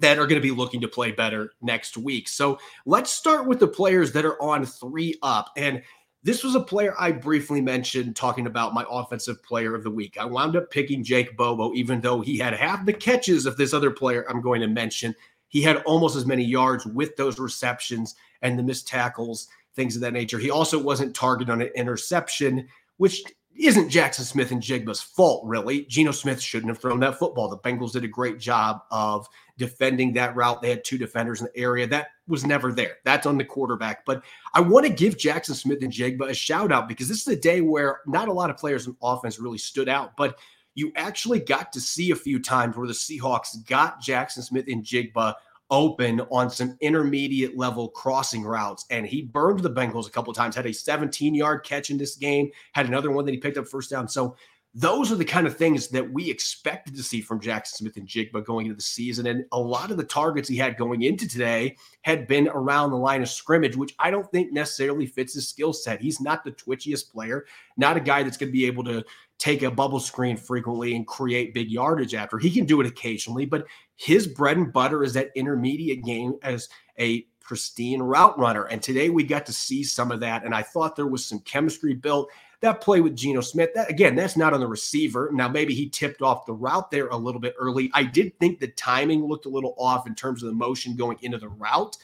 that 0.00 0.18
are 0.18 0.26
going 0.26 0.40
to 0.40 0.46
be 0.46 0.54
looking 0.54 0.80
to 0.80 0.88
play 0.88 1.10
better 1.10 1.52
next 1.62 1.96
week. 1.96 2.28
So 2.28 2.58
let's 2.84 3.10
start 3.10 3.46
with 3.46 3.60
the 3.60 3.68
players 3.68 4.12
that 4.12 4.24
are 4.24 4.40
on 4.42 4.66
three 4.66 5.14
up. 5.22 5.50
And 5.56 5.82
this 6.22 6.42
was 6.42 6.54
a 6.54 6.60
player 6.60 6.94
I 6.98 7.12
briefly 7.12 7.60
mentioned 7.60 8.16
talking 8.16 8.46
about 8.46 8.74
my 8.74 8.84
offensive 8.90 9.42
player 9.42 9.74
of 9.74 9.84
the 9.84 9.90
week. 9.90 10.16
I 10.18 10.24
wound 10.24 10.56
up 10.56 10.70
picking 10.70 11.04
Jake 11.04 11.36
Bobo, 11.36 11.72
even 11.74 12.00
though 12.00 12.20
he 12.20 12.36
had 12.36 12.52
half 12.52 12.84
the 12.84 12.92
catches 12.92 13.46
of 13.46 13.56
this 13.56 13.72
other 13.72 13.90
player 13.90 14.26
I'm 14.28 14.40
going 14.40 14.60
to 14.60 14.66
mention. 14.66 15.14
He 15.48 15.62
had 15.62 15.76
almost 15.84 16.16
as 16.16 16.26
many 16.26 16.44
yards 16.44 16.84
with 16.84 17.16
those 17.16 17.38
receptions 17.38 18.16
and 18.42 18.58
the 18.58 18.62
missed 18.62 18.88
tackles, 18.88 19.46
things 19.76 19.94
of 19.94 20.02
that 20.02 20.12
nature. 20.12 20.38
He 20.38 20.50
also 20.50 20.82
wasn't 20.82 21.14
targeted 21.14 21.50
on 21.50 21.62
an 21.62 21.70
interception, 21.76 22.66
which 22.96 23.22
isn't 23.54 23.88
Jackson 23.88 24.24
Smith-Njigba's 24.24 25.00
fault, 25.00 25.42
really. 25.46 25.84
Geno 25.84 26.10
Smith 26.10 26.42
shouldn't 26.42 26.68
have 26.68 26.78
thrown 26.78 27.00
that 27.00 27.18
football. 27.18 27.48
The 27.48 27.58
Bengals 27.58 27.92
did 27.92 28.04
a 28.04 28.08
great 28.08 28.38
job 28.38 28.80
of 28.90 29.28
defending 29.58 30.12
that 30.14 30.36
route. 30.36 30.60
They 30.60 30.70
had 30.70 30.84
two 30.84 30.98
defenders 30.98 31.40
in 31.40 31.48
the 31.52 31.60
area. 31.60 31.86
That 31.86 32.08
was 32.28 32.44
never 32.44 32.72
there. 32.72 32.96
That's 33.04 33.26
on 33.26 33.38
the 33.38 33.44
quarterback. 33.44 34.04
But 34.04 34.22
I 34.54 34.60
want 34.60 34.86
to 34.86 34.92
give 34.92 35.16
Jackson 35.18 35.54
Smith-Njigba 35.54 36.28
a 36.28 36.34
shout 36.34 36.72
out 36.72 36.88
because 36.88 37.08
this 37.08 37.20
is 37.20 37.28
a 37.28 37.40
day 37.40 37.60
where 37.60 38.00
not 38.06 38.28
a 38.28 38.32
lot 38.32 38.50
of 38.50 38.56
players 38.56 38.86
in 38.86 38.96
offense 39.02 39.38
really 39.38 39.58
stood 39.58 39.88
out, 39.88 40.16
but 40.16 40.38
you 40.74 40.92
actually 40.94 41.40
got 41.40 41.72
to 41.72 41.80
see 41.80 42.10
a 42.10 42.16
few 42.16 42.38
times 42.38 42.76
where 42.76 42.86
the 42.86 42.92
Seahawks 42.92 43.66
got 43.66 44.00
Jackson 44.00 44.42
Smith-Njigba 44.42 45.34
open 45.70 46.20
on 46.30 46.48
some 46.50 46.76
intermediate 46.80 47.56
level 47.56 47.88
crossing 47.88 48.44
routes. 48.44 48.84
And 48.90 49.06
he 49.06 49.22
burned 49.22 49.60
the 49.60 49.70
Bengals 49.70 50.06
a 50.06 50.10
couple 50.10 50.32
times, 50.32 50.54
had 50.54 50.66
a 50.66 50.72
17 50.72 51.34
yard 51.34 51.64
catch 51.64 51.90
in 51.90 51.96
this 51.96 52.16
game, 52.16 52.50
had 52.72 52.86
another 52.86 53.10
one 53.10 53.24
that 53.24 53.32
he 53.32 53.38
picked 53.38 53.58
up 53.58 53.66
first 53.66 53.90
down. 53.90 54.06
So 54.06 54.36
those 54.78 55.10
are 55.10 55.16
the 55.16 55.24
kind 55.24 55.46
of 55.46 55.56
things 55.56 55.88
that 55.88 56.12
we 56.12 56.30
expected 56.30 56.94
to 56.94 57.02
see 57.02 57.22
from 57.22 57.40
Jackson 57.40 57.78
Smith-Njigba 57.78 58.44
going 58.44 58.66
into 58.66 58.76
the 58.76 58.82
season. 58.82 59.26
And 59.26 59.46
a 59.52 59.58
lot 59.58 59.90
of 59.90 59.96
the 59.96 60.04
targets 60.04 60.50
he 60.50 60.56
had 60.58 60.76
going 60.76 61.00
into 61.00 61.26
today 61.26 61.78
had 62.02 62.26
been 62.26 62.48
around 62.48 62.90
the 62.90 62.98
line 62.98 63.22
of 63.22 63.30
scrimmage, 63.30 63.74
which 63.74 63.94
I 63.98 64.10
don't 64.10 64.30
think 64.30 64.52
necessarily 64.52 65.06
fits 65.06 65.32
his 65.32 65.48
skill 65.48 65.72
set. 65.72 66.02
He's 66.02 66.20
not 66.20 66.44
the 66.44 66.52
twitchiest 66.52 67.10
player, 67.10 67.46
not 67.78 67.96
a 67.96 68.00
guy 68.00 68.22
that's 68.22 68.36
going 68.36 68.50
to 68.50 68.52
be 68.52 68.66
able 68.66 68.84
to 68.84 69.02
take 69.38 69.62
a 69.62 69.70
bubble 69.70 69.98
screen 69.98 70.36
frequently 70.36 70.94
and 70.94 71.06
create 71.06 71.54
big 71.54 71.70
yardage 71.70 72.14
after. 72.14 72.36
He 72.36 72.50
can 72.50 72.66
do 72.66 72.82
it 72.82 72.86
occasionally, 72.86 73.46
but 73.46 73.66
his 73.96 74.26
bread 74.26 74.58
and 74.58 74.70
butter 74.70 75.02
is 75.02 75.14
that 75.14 75.30
intermediate 75.34 76.04
game 76.04 76.34
as 76.42 76.68
a 76.98 77.22
pristine 77.40 78.02
route 78.02 78.38
runner. 78.38 78.64
And 78.64 78.82
today 78.82 79.08
we 79.08 79.24
got 79.24 79.46
to 79.46 79.54
see 79.54 79.84
some 79.84 80.10
of 80.10 80.20
that. 80.20 80.44
And 80.44 80.54
I 80.54 80.60
thought 80.62 80.96
there 80.96 81.06
was 81.06 81.24
some 81.24 81.38
chemistry 81.40 81.94
built. 81.94 82.28
That 82.62 82.80
play 82.80 83.00
with 83.00 83.16
Geno 83.16 83.42
Smith, 83.42 83.70
that 83.74 83.90
again, 83.90 84.14
that's 84.14 84.36
not 84.36 84.54
on 84.54 84.60
the 84.60 84.66
receiver. 84.66 85.30
Now, 85.32 85.46
maybe 85.48 85.74
he 85.74 85.90
tipped 85.90 86.22
off 86.22 86.46
the 86.46 86.54
route 86.54 86.90
there 86.90 87.08
a 87.08 87.16
little 87.16 87.40
bit 87.40 87.54
early. 87.58 87.90
I 87.92 88.02
did 88.02 88.38
think 88.38 88.58
the 88.58 88.68
timing 88.68 89.26
looked 89.26 89.46
a 89.46 89.50
little 89.50 89.74
off 89.78 90.06
in 90.06 90.14
terms 90.14 90.42
of 90.42 90.48
the 90.48 90.54
motion 90.54 90.96
going 90.96 91.18
into 91.20 91.38
the 91.38 91.48
route. 91.48 91.96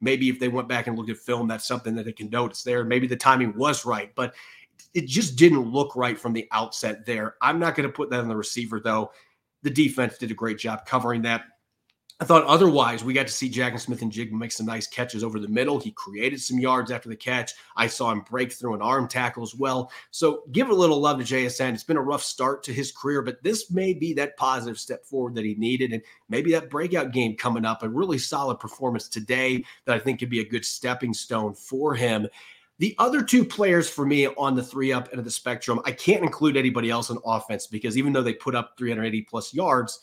Maybe 0.00 0.28
if 0.28 0.38
they 0.38 0.48
went 0.48 0.68
back 0.68 0.86
and 0.86 0.98
looked 0.98 1.10
at 1.10 1.16
film, 1.16 1.48
that's 1.48 1.66
something 1.66 1.94
that 1.94 2.04
they 2.04 2.12
can 2.12 2.28
notice 2.28 2.62
there. 2.62 2.84
Maybe 2.84 3.06
the 3.06 3.16
timing 3.16 3.56
was 3.56 3.86
right, 3.86 4.14
but 4.14 4.34
it 4.92 5.06
just 5.06 5.36
didn't 5.36 5.72
look 5.72 5.96
right 5.96 6.18
from 6.18 6.34
the 6.34 6.46
outset 6.52 7.06
there. 7.06 7.36
I'm 7.40 7.58
not 7.58 7.74
going 7.74 7.88
to 7.88 7.92
put 7.92 8.10
that 8.10 8.20
on 8.20 8.28
the 8.28 8.36
receiver, 8.36 8.80
though. 8.80 9.10
The 9.62 9.70
defense 9.70 10.18
did 10.18 10.30
a 10.30 10.34
great 10.34 10.58
job 10.58 10.84
covering 10.84 11.22
that. 11.22 11.44
I 12.20 12.24
thought 12.24 12.44
otherwise, 12.44 13.02
we 13.02 13.12
got 13.12 13.26
to 13.26 13.32
see 13.32 13.48
Jackson 13.48 13.80
Smith 13.80 14.02
and 14.02 14.12
Jig 14.12 14.32
make 14.32 14.52
some 14.52 14.66
nice 14.66 14.86
catches 14.86 15.24
over 15.24 15.40
the 15.40 15.48
middle. 15.48 15.80
He 15.80 15.90
created 15.90 16.40
some 16.40 16.60
yards 16.60 16.92
after 16.92 17.08
the 17.08 17.16
catch. 17.16 17.54
I 17.76 17.88
saw 17.88 18.12
him 18.12 18.20
break 18.20 18.52
through 18.52 18.74
an 18.74 18.82
arm 18.82 19.08
tackle 19.08 19.42
as 19.42 19.52
well. 19.52 19.90
So 20.12 20.44
give 20.52 20.70
a 20.70 20.74
little 20.74 21.00
love 21.00 21.18
to 21.18 21.24
JSN. 21.24 21.74
It's 21.74 21.82
been 21.82 21.96
a 21.96 22.02
rough 22.02 22.22
start 22.22 22.62
to 22.64 22.72
his 22.72 22.92
career, 22.92 23.20
but 23.20 23.42
this 23.42 23.68
may 23.72 23.94
be 23.94 24.12
that 24.14 24.36
positive 24.36 24.78
step 24.78 25.04
forward 25.04 25.34
that 25.34 25.44
he 25.44 25.56
needed. 25.56 25.92
And 25.92 26.02
maybe 26.28 26.52
that 26.52 26.70
breakout 26.70 27.10
game 27.10 27.36
coming 27.36 27.64
up, 27.64 27.82
a 27.82 27.88
really 27.88 28.18
solid 28.18 28.60
performance 28.60 29.08
today 29.08 29.64
that 29.84 29.96
I 29.96 29.98
think 29.98 30.20
could 30.20 30.30
be 30.30 30.40
a 30.40 30.48
good 30.48 30.64
stepping 30.64 31.14
stone 31.14 31.52
for 31.52 31.96
him. 31.96 32.28
The 32.78 32.94
other 32.98 33.22
two 33.22 33.44
players 33.44 33.90
for 33.90 34.06
me 34.06 34.28
on 34.28 34.54
the 34.54 34.62
three 34.62 34.92
up 34.92 35.08
end 35.10 35.18
of 35.18 35.24
the 35.24 35.30
spectrum, 35.32 35.80
I 35.84 35.90
can't 35.90 36.22
include 36.22 36.56
anybody 36.56 36.90
else 36.90 37.10
on 37.10 37.18
offense 37.24 37.66
because 37.66 37.98
even 37.98 38.12
though 38.12 38.22
they 38.22 38.34
put 38.34 38.54
up 38.54 38.74
380 38.78 39.22
plus 39.22 39.52
yards, 39.52 40.00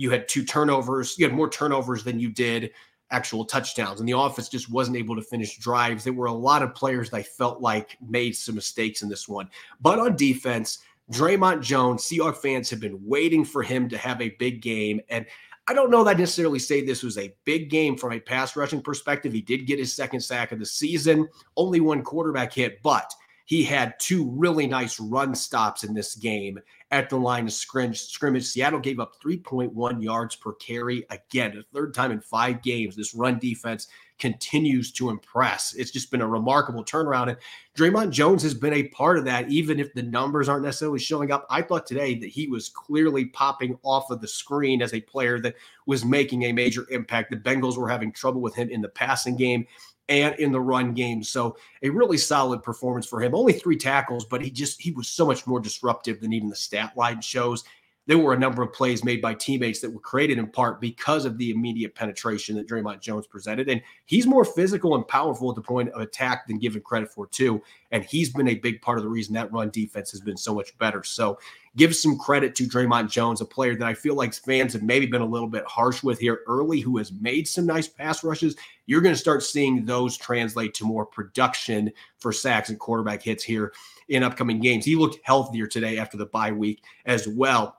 you 0.00 0.10
had 0.10 0.26
two 0.28 0.46
turnovers. 0.46 1.18
You 1.18 1.26
had 1.26 1.34
more 1.34 1.50
turnovers 1.50 2.02
than 2.02 2.18
you 2.18 2.30
did 2.30 2.70
actual 3.10 3.44
touchdowns. 3.44 4.00
And 4.00 4.08
the 4.08 4.18
offense 4.18 4.48
just 4.48 4.70
wasn't 4.70 4.96
able 4.96 5.14
to 5.14 5.20
finish 5.20 5.58
drives. 5.58 6.04
There 6.04 6.14
were 6.14 6.24
a 6.24 6.32
lot 6.32 6.62
of 6.62 6.74
players 6.74 7.10
that 7.10 7.18
I 7.18 7.22
felt 7.22 7.60
like 7.60 7.98
made 8.08 8.34
some 8.34 8.54
mistakes 8.54 9.02
in 9.02 9.10
this 9.10 9.28
one. 9.28 9.50
But 9.82 9.98
on 9.98 10.16
defense, 10.16 10.78
Dre'Mont 11.12 11.60
Jones, 11.60 12.02
Seahawks 12.02 12.38
fans 12.38 12.70
have 12.70 12.80
been 12.80 12.98
waiting 13.04 13.44
for 13.44 13.62
him 13.62 13.90
to 13.90 13.98
have 13.98 14.22
a 14.22 14.30
big 14.38 14.62
game. 14.62 15.02
And 15.10 15.26
I 15.68 15.74
don't 15.74 15.90
know 15.90 16.02
that 16.04 16.16
I 16.16 16.18
necessarily 16.18 16.60
say 16.60 16.80
this 16.80 17.02
was 17.02 17.18
a 17.18 17.34
big 17.44 17.68
game 17.68 17.94
from 17.94 18.14
a 18.14 18.20
pass 18.20 18.56
rushing 18.56 18.80
perspective. 18.80 19.34
He 19.34 19.42
did 19.42 19.66
get 19.66 19.78
his 19.78 19.94
second 19.94 20.20
sack 20.20 20.50
of 20.50 20.60
the 20.60 20.66
season, 20.66 21.28
only 21.58 21.80
one 21.80 22.00
quarterback 22.02 22.54
hit, 22.54 22.82
but 22.82 23.12
he 23.50 23.64
had 23.64 23.98
two 23.98 24.30
really 24.30 24.68
nice 24.68 25.00
run 25.00 25.34
stops 25.34 25.82
in 25.82 25.92
this 25.92 26.14
game 26.14 26.56
at 26.92 27.10
the 27.10 27.16
line 27.16 27.46
of 27.46 27.52
scrimmage. 27.52 28.44
Seattle 28.44 28.78
gave 28.78 29.00
up 29.00 29.20
3.1 29.20 30.00
yards 30.00 30.36
per 30.36 30.52
carry. 30.52 31.04
Again, 31.10 31.56
the 31.56 31.64
third 31.74 31.92
time 31.92 32.12
in 32.12 32.20
five 32.20 32.62
games, 32.62 32.94
this 32.94 33.12
run 33.12 33.40
defense 33.40 33.88
continues 34.20 34.92
to 34.92 35.10
impress. 35.10 35.74
It's 35.74 35.90
just 35.90 36.10
been 36.10 36.20
a 36.20 36.28
remarkable 36.28 36.84
turnaround. 36.84 37.28
And 37.28 37.38
Dre'Mont 37.76 38.10
Jones 38.10 38.42
has 38.42 38.54
been 38.54 38.74
a 38.74 38.88
part 38.88 39.18
of 39.18 39.24
that, 39.24 39.48
even 39.48 39.80
if 39.80 39.92
the 39.94 40.02
numbers 40.02 40.48
aren't 40.48 40.64
necessarily 40.64 40.98
showing 40.98 41.32
up. 41.32 41.46
I 41.50 41.62
thought 41.62 41.86
today 41.86 42.14
that 42.16 42.28
he 42.28 42.46
was 42.46 42.68
clearly 42.68 43.26
popping 43.26 43.78
off 43.82 44.10
of 44.10 44.20
the 44.20 44.28
screen 44.28 44.82
as 44.82 44.94
a 44.94 45.00
player 45.00 45.40
that 45.40 45.56
was 45.86 46.04
making 46.04 46.44
a 46.44 46.52
major 46.52 46.86
impact. 46.90 47.30
The 47.30 47.36
Bengals 47.36 47.76
were 47.76 47.88
having 47.88 48.12
trouble 48.12 48.40
with 48.40 48.54
him 48.54 48.68
in 48.70 48.80
the 48.80 48.88
passing 48.88 49.36
game 49.36 49.66
and 50.10 50.34
in 50.40 50.52
the 50.52 50.60
run 50.60 50.92
game. 50.92 51.22
So 51.22 51.56
a 51.82 51.88
really 51.88 52.18
solid 52.18 52.62
performance 52.62 53.06
for 53.06 53.22
him. 53.22 53.34
Only 53.34 53.52
three 53.54 53.76
tackles, 53.76 54.24
but 54.24 54.42
he 54.42 54.50
just 54.50 54.82
he 54.82 54.90
was 54.90 55.08
so 55.08 55.24
much 55.24 55.46
more 55.46 55.60
disruptive 55.60 56.20
than 56.20 56.32
even 56.32 56.50
the 56.50 56.56
stat 56.56 56.92
line 56.96 57.22
shows. 57.22 57.64
There 58.06 58.18
were 58.18 58.32
a 58.32 58.38
number 58.38 58.62
of 58.62 58.72
plays 58.72 59.04
made 59.04 59.22
by 59.22 59.34
teammates 59.34 59.80
that 59.80 59.90
were 59.90 60.00
created 60.00 60.38
in 60.38 60.48
part 60.48 60.80
because 60.80 61.24
of 61.24 61.38
the 61.38 61.50
immediate 61.50 61.94
penetration 61.94 62.56
that 62.56 62.66
Dre'Mont 62.66 63.00
Jones 63.00 63.26
presented. 63.26 63.68
And 63.68 63.82
he's 64.06 64.26
more 64.26 64.44
physical 64.44 64.96
and 64.96 65.06
powerful 65.06 65.50
at 65.50 65.54
the 65.54 65.62
point 65.62 65.90
of 65.90 66.00
attack 66.00 66.48
than 66.48 66.58
given 66.58 66.80
credit 66.80 67.12
for, 67.12 67.26
too. 67.28 67.62
And 67.92 68.02
he's 68.02 68.32
been 68.32 68.48
a 68.48 68.56
big 68.56 68.82
part 68.82 68.98
of 68.98 69.04
the 69.04 69.10
reason 69.10 69.34
that 69.34 69.52
run 69.52 69.70
defense 69.70 70.10
has 70.10 70.20
been 70.20 70.36
so 70.36 70.54
much 70.54 70.76
better. 70.78 71.04
So 71.04 71.38
give 71.76 71.94
some 71.94 72.18
credit 72.18 72.54
to 72.56 72.64
Dre'Mont 72.64 73.10
Jones, 73.10 73.42
a 73.42 73.44
player 73.44 73.76
that 73.76 73.86
I 73.86 73.94
feel 73.94 74.16
like 74.16 74.34
fans 74.34 74.72
have 74.72 74.82
maybe 74.82 75.06
been 75.06 75.22
a 75.22 75.26
little 75.26 75.48
bit 75.48 75.64
harsh 75.66 76.02
with 76.02 76.18
here 76.18 76.40
early, 76.48 76.80
who 76.80 76.96
has 76.98 77.12
made 77.12 77.46
some 77.46 77.66
nice 77.66 77.86
pass 77.86 78.24
rushes. 78.24 78.56
You're 78.86 79.02
going 79.02 79.14
to 79.14 79.20
start 79.20 79.44
seeing 79.44 79.84
those 79.84 80.16
translate 80.16 80.74
to 80.74 80.84
more 80.84 81.06
production 81.06 81.92
for 82.18 82.32
sacks 82.32 82.70
and 82.70 82.78
quarterback 82.78 83.22
hits 83.22 83.44
here 83.44 83.72
in 84.08 84.24
upcoming 84.24 84.58
games. 84.58 84.84
He 84.84 84.96
looked 84.96 85.20
healthier 85.22 85.68
today 85.68 85.98
after 85.98 86.16
the 86.16 86.26
bye 86.26 86.50
week 86.50 86.82
as 87.06 87.28
well. 87.28 87.76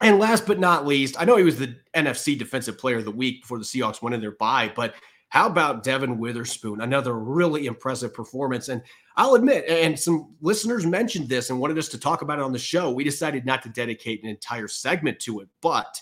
And 0.00 0.18
last 0.18 0.46
but 0.46 0.58
not 0.58 0.86
least, 0.86 1.20
I 1.20 1.24
know 1.24 1.36
he 1.36 1.44
was 1.44 1.58
the 1.58 1.76
NFC 1.94 2.38
Defensive 2.38 2.78
Player 2.78 2.98
of 2.98 3.04
the 3.04 3.10
Week 3.10 3.42
before 3.42 3.58
the 3.58 3.64
Seahawks 3.64 4.00
went 4.00 4.14
in 4.14 4.20
their 4.20 4.32
bye, 4.32 4.72
but 4.74 4.94
how 5.28 5.46
about 5.46 5.84
Devon 5.84 6.18
Witherspoon? 6.18 6.80
Another 6.80 7.14
really 7.18 7.66
impressive 7.66 8.12
performance. 8.12 8.68
And 8.68 8.82
I'll 9.16 9.34
admit, 9.34 9.64
and 9.68 9.98
some 9.98 10.34
listeners 10.40 10.84
mentioned 10.84 11.28
this 11.28 11.50
and 11.50 11.60
wanted 11.60 11.78
us 11.78 11.88
to 11.88 11.98
talk 11.98 12.22
about 12.22 12.40
it 12.40 12.44
on 12.44 12.52
the 12.52 12.58
show. 12.58 12.90
We 12.90 13.04
decided 13.04 13.46
not 13.46 13.62
to 13.62 13.68
dedicate 13.68 14.22
an 14.24 14.28
entire 14.28 14.66
segment 14.66 15.20
to 15.20 15.40
it, 15.40 15.48
but 15.60 16.00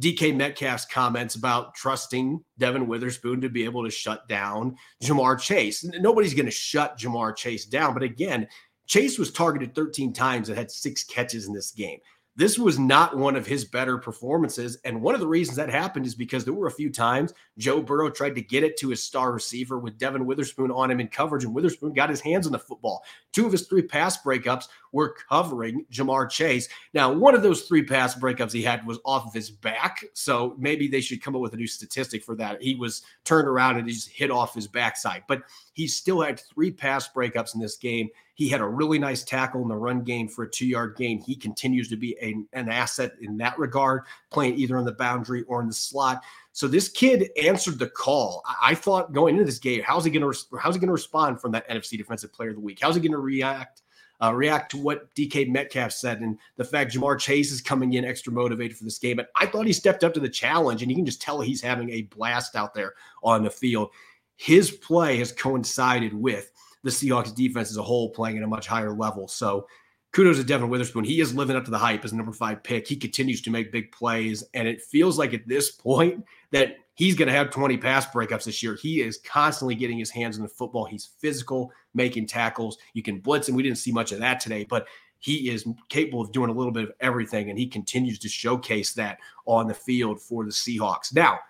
DK 0.00 0.34
Metcalf's 0.34 0.86
comments 0.86 1.36
about 1.36 1.76
trusting 1.76 2.42
Devon 2.58 2.88
Witherspoon 2.88 3.40
to 3.42 3.48
be 3.48 3.64
able 3.64 3.84
to 3.84 3.90
shut 3.90 4.26
down 4.28 4.76
Ja'Marr 5.02 5.40
Chase. 5.40 5.84
Nobody's 5.84 6.34
going 6.34 6.46
to 6.46 6.50
shut 6.50 6.98
Ja'Marr 6.98 7.36
Chase 7.36 7.64
down. 7.64 7.94
But 7.94 8.02
again, 8.02 8.48
Chase 8.86 9.18
was 9.20 9.30
targeted 9.30 9.74
13 9.74 10.12
times 10.12 10.48
and 10.48 10.58
had 10.58 10.70
six 10.70 11.04
catches 11.04 11.46
in 11.46 11.54
this 11.54 11.70
game. 11.70 12.00
This 12.36 12.58
was 12.58 12.78
not 12.78 13.16
one 13.16 13.36
of 13.36 13.46
his 13.46 13.64
better 13.64 13.96
performances. 13.96 14.76
And 14.84 15.02
one 15.02 15.14
of 15.14 15.20
the 15.20 15.28
reasons 15.28 15.56
that 15.56 15.68
happened 15.68 16.06
is 16.06 16.14
because 16.14 16.44
there 16.44 16.54
were 16.54 16.66
a 16.66 16.72
few 16.72 16.90
times 16.90 17.32
Joe 17.58 17.80
Burrow 17.80 18.10
tried 18.10 18.34
to 18.34 18.42
get 18.42 18.64
it 18.64 18.76
to 18.78 18.88
his 18.88 19.02
star 19.02 19.32
receiver 19.32 19.78
with 19.78 19.98
Devon 19.98 20.26
Witherspoon 20.26 20.70
on 20.70 20.90
him 20.90 21.00
in 21.00 21.08
coverage, 21.08 21.44
and 21.44 21.54
Witherspoon 21.54 21.92
got 21.92 22.10
his 22.10 22.20
hands 22.20 22.46
on 22.46 22.52
the 22.52 22.58
football. 22.58 23.04
Two 23.32 23.46
of 23.46 23.52
his 23.52 23.66
three 23.66 23.82
pass 23.82 24.22
breakups 24.22 24.68
were 24.94 25.16
covering 25.28 25.84
Ja'Marr 25.92 26.30
Chase. 26.30 26.68
Now, 26.94 27.12
one 27.12 27.34
of 27.34 27.42
those 27.42 27.62
three 27.62 27.82
pass 27.82 28.14
breakups 28.14 28.52
he 28.52 28.62
had 28.62 28.86
was 28.86 29.00
off 29.04 29.26
of 29.26 29.34
his 29.34 29.50
back. 29.50 30.04
So 30.14 30.54
maybe 30.56 30.86
they 30.86 31.00
should 31.00 31.22
come 31.22 31.34
up 31.34 31.42
with 31.42 31.52
a 31.52 31.56
new 31.56 31.66
statistic 31.66 32.22
for 32.22 32.36
that. 32.36 32.62
He 32.62 32.76
was 32.76 33.02
turned 33.24 33.48
around 33.48 33.76
and 33.76 33.88
he 33.88 33.94
just 33.94 34.08
hit 34.08 34.30
off 34.30 34.54
his 34.54 34.68
backside. 34.68 35.24
But 35.26 35.42
he 35.72 35.88
still 35.88 36.20
had 36.20 36.40
three 36.40 36.70
pass 36.70 37.08
breakups 37.08 37.54
in 37.54 37.60
this 37.60 37.76
game. 37.76 38.08
He 38.34 38.48
had 38.48 38.60
a 38.60 38.66
really 38.66 38.98
nice 38.98 39.24
tackle 39.24 39.62
in 39.62 39.68
the 39.68 39.76
run 39.76 40.02
game 40.02 40.28
for 40.28 40.44
a 40.44 40.50
two 40.50 40.66
yard 40.66 40.96
gain. 40.96 41.20
He 41.20 41.34
continues 41.34 41.88
to 41.88 41.96
be 41.96 42.16
a, 42.20 42.34
an 42.56 42.68
asset 42.68 43.12
in 43.20 43.36
that 43.38 43.58
regard, 43.58 44.02
playing 44.34 44.58
either 44.58 44.76
on 44.76 44.84
the 44.84 44.92
boundary 44.92 45.44
or 45.44 45.62
in 45.62 45.68
the 45.68 45.74
slot. 45.74 46.22
So 46.52 46.68
this 46.68 46.88
kid 46.88 47.30
answered 47.42 47.78
the 47.78 47.88
call. 47.88 48.42
I, 48.62 48.74
thought 48.74 49.12
going 49.12 49.34
into 49.34 49.46
this 49.46 49.58
game, 49.58 49.82
how's 49.82 50.04
he 50.04 50.10
going 50.10 50.30
to 50.30 50.58
how's 50.58 50.74
he 50.74 50.80
going 50.80 50.88
to 50.88 50.92
respond 50.92 51.40
from 51.40 51.52
that 51.52 51.68
NFC 51.68 51.96
Defensive 51.96 52.32
Player 52.32 52.50
of 52.50 52.56
the 52.56 52.60
Week? 52.60 52.78
How's 52.80 52.94
he 52.94 53.00
going 53.00 53.12
to 53.12 53.18
react? 53.18 53.82
Uh, 54.22 54.32
react 54.32 54.70
to 54.70 54.78
what 54.78 55.12
DK 55.16 55.50
Metcalf 55.50 55.90
said 55.90 56.20
and 56.20 56.38
the 56.56 56.64
fact 56.64 56.94
Ja'Marr 56.94 57.18
Chase 57.18 57.50
is 57.50 57.60
coming 57.60 57.94
in 57.94 58.04
extra 58.04 58.32
motivated 58.32 58.76
for 58.76 58.84
this 58.84 58.98
game. 58.98 59.18
And 59.18 59.26
I 59.34 59.46
thought 59.46 59.66
he 59.66 59.72
stepped 59.72 60.04
up 60.04 60.14
to 60.14 60.20
the 60.20 60.28
challenge, 60.28 60.82
and 60.82 60.90
you 60.90 60.96
can 60.96 61.04
just 61.04 61.20
tell 61.20 61.40
he's 61.40 61.60
having 61.60 61.90
a 61.90 62.02
blast 62.02 62.54
out 62.54 62.74
there 62.74 62.94
on 63.24 63.42
the 63.42 63.50
field. 63.50 63.90
His 64.36 64.70
play 64.70 65.18
has 65.18 65.32
coincided 65.32 66.14
with 66.14 66.52
the 66.84 66.90
Seahawks 66.90 67.34
defense 67.34 67.70
as 67.70 67.76
a 67.76 67.82
whole 67.82 68.10
playing 68.10 68.38
at 68.38 68.44
a 68.44 68.46
much 68.46 68.68
higher 68.68 68.92
level. 68.92 69.26
So 69.26 69.66
kudos 70.14 70.36
to 70.36 70.44
Devon 70.44 70.68
Witherspoon. 70.68 71.02
He 71.02 71.20
is 71.20 71.34
living 71.34 71.56
up 71.56 71.64
to 71.64 71.72
the 71.72 71.78
hype 71.78 72.04
as 72.04 72.12
a 72.12 72.16
number 72.16 72.32
five 72.32 72.62
pick. 72.62 72.86
He 72.86 72.94
continues 72.94 73.42
to 73.42 73.50
make 73.50 73.72
big 73.72 73.90
plays. 73.90 74.44
And 74.54 74.68
it 74.68 74.80
feels 74.80 75.18
like 75.18 75.34
at 75.34 75.46
this 75.48 75.72
point 75.72 76.24
that 76.52 76.76
he's 76.94 77.16
going 77.16 77.26
to 77.26 77.34
have 77.34 77.50
20 77.50 77.76
pass 77.78 78.06
breakups 78.06 78.44
this 78.44 78.62
year. 78.62 78.76
He 78.76 79.00
is 79.00 79.18
constantly 79.18 79.74
getting 79.74 79.98
his 79.98 80.10
hands 80.10 80.36
on 80.36 80.44
the 80.44 80.48
football. 80.48 80.84
He's 80.84 81.10
physical, 81.18 81.72
making 81.94 82.28
tackles. 82.28 82.78
You 82.92 83.02
can 83.02 83.18
blitz 83.18 83.48
him. 83.48 83.56
We 83.56 83.64
didn't 83.64 83.78
see 83.78 83.90
much 83.90 84.12
of 84.12 84.20
that 84.20 84.38
today, 84.38 84.64
but 84.64 84.86
he 85.18 85.50
is 85.50 85.66
capable 85.88 86.20
of 86.20 86.30
doing 86.30 86.48
a 86.50 86.54
little 86.54 86.72
bit 86.72 86.84
of 86.84 86.92
everything. 87.00 87.50
And 87.50 87.58
he 87.58 87.66
continues 87.66 88.20
to 88.20 88.28
showcase 88.28 88.92
that 88.92 89.18
on 89.46 89.66
the 89.66 89.74
field 89.74 90.22
for 90.22 90.44
the 90.44 90.52
Seahawks. 90.52 91.12
Now, 91.12 91.40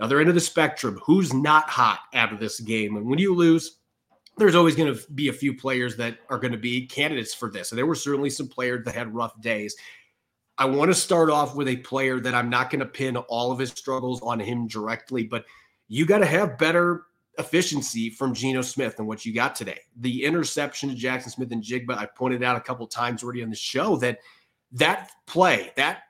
other 0.00 0.18
end 0.18 0.28
of 0.28 0.34
the 0.34 0.40
spectrum, 0.40 0.98
who's 1.04 1.32
not 1.32 1.68
hot 1.68 2.00
of 2.12 2.40
this 2.40 2.58
game? 2.58 2.96
And 2.96 3.06
when 3.06 3.20
you 3.20 3.36
lose, 3.36 3.76
there's 4.36 4.54
always 4.54 4.74
going 4.74 4.94
to 4.94 5.12
be 5.12 5.28
a 5.28 5.32
few 5.32 5.54
players 5.54 5.96
that 5.96 6.18
are 6.28 6.38
going 6.38 6.52
to 6.52 6.58
be 6.58 6.86
candidates 6.86 7.34
for 7.34 7.50
this. 7.50 7.72
And 7.72 7.78
there 7.78 7.86
were 7.86 7.94
certainly 7.94 8.30
some 8.30 8.48
players 8.48 8.84
that 8.84 8.94
had 8.94 9.14
rough 9.14 9.38
days. 9.40 9.76
I 10.56 10.64
want 10.66 10.90
to 10.90 10.94
start 10.94 11.30
off 11.30 11.54
with 11.54 11.68
a 11.68 11.76
player 11.76 12.20
that 12.20 12.34
I'm 12.34 12.50
not 12.50 12.70
going 12.70 12.80
to 12.80 12.86
pin 12.86 13.16
all 13.16 13.52
of 13.52 13.58
his 13.58 13.70
struggles 13.70 14.20
on 14.22 14.40
him 14.40 14.66
directly, 14.66 15.24
but 15.24 15.44
you 15.88 16.06
got 16.06 16.18
to 16.18 16.26
have 16.26 16.58
better 16.58 17.04
efficiency 17.38 18.10
from 18.10 18.34
Geno 18.34 18.62
Smith 18.62 18.96
than 18.96 19.06
what 19.06 19.24
you 19.24 19.32
got 19.32 19.54
today. 19.54 19.78
The 19.96 20.24
interception 20.24 20.88
to 20.90 20.94
Jackson 20.94 21.30
Smith-Njigba, 21.32 21.96
I 21.96 22.06
pointed 22.06 22.42
out 22.42 22.56
a 22.56 22.60
couple 22.60 22.86
times 22.86 23.22
already 23.22 23.42
on 23.42 23.50
the 23.50 23.56
show 23.56 23.96
that 23.96 24.18
that 24.72 25.10
play, 25.26 25.72
that 25.76 26.02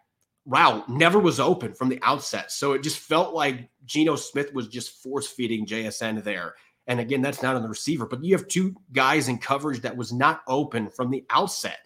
route 0.46 0.88
never 0.88 1.18
was 1.18 1.38
open 1.38 1.74
from 1.74 1.88
the 1.88 2.00
outset. 2.02 2.50
So 2.50 2.72
it 2.72 2.82
just 2.82 2.98
felt 2.98 3.34
like 3.34 3.68
Geno 3.84 4.16
Smith 4.16 4.52
was 4.52 4.68
just 4.68 5.02
force 5.02 5.28
feeding 5.28 5.66
JSN 5.66 6.24
there. 6.24 6.54
And 6.90 6.98
again, 6.98 7.22
that's 7.22 7.40
not 7.40 7.54
on 7.54 7.62
the 7.62 7.68
receiver, 7.68 8.04
but 8.04 8.24
you 8.24 8.36
have 8.36 8.48
two 8.48 8.74
guys 8.92 9.28
in 9.28 9.38
coverage 9.38 9.80
that 9.82 9.96
was 9.96 10.12
not 10.12 10.42
open 10.48 10.90
from 10.90 11.08
the 11.08 11.24
outset. 11.30 11.78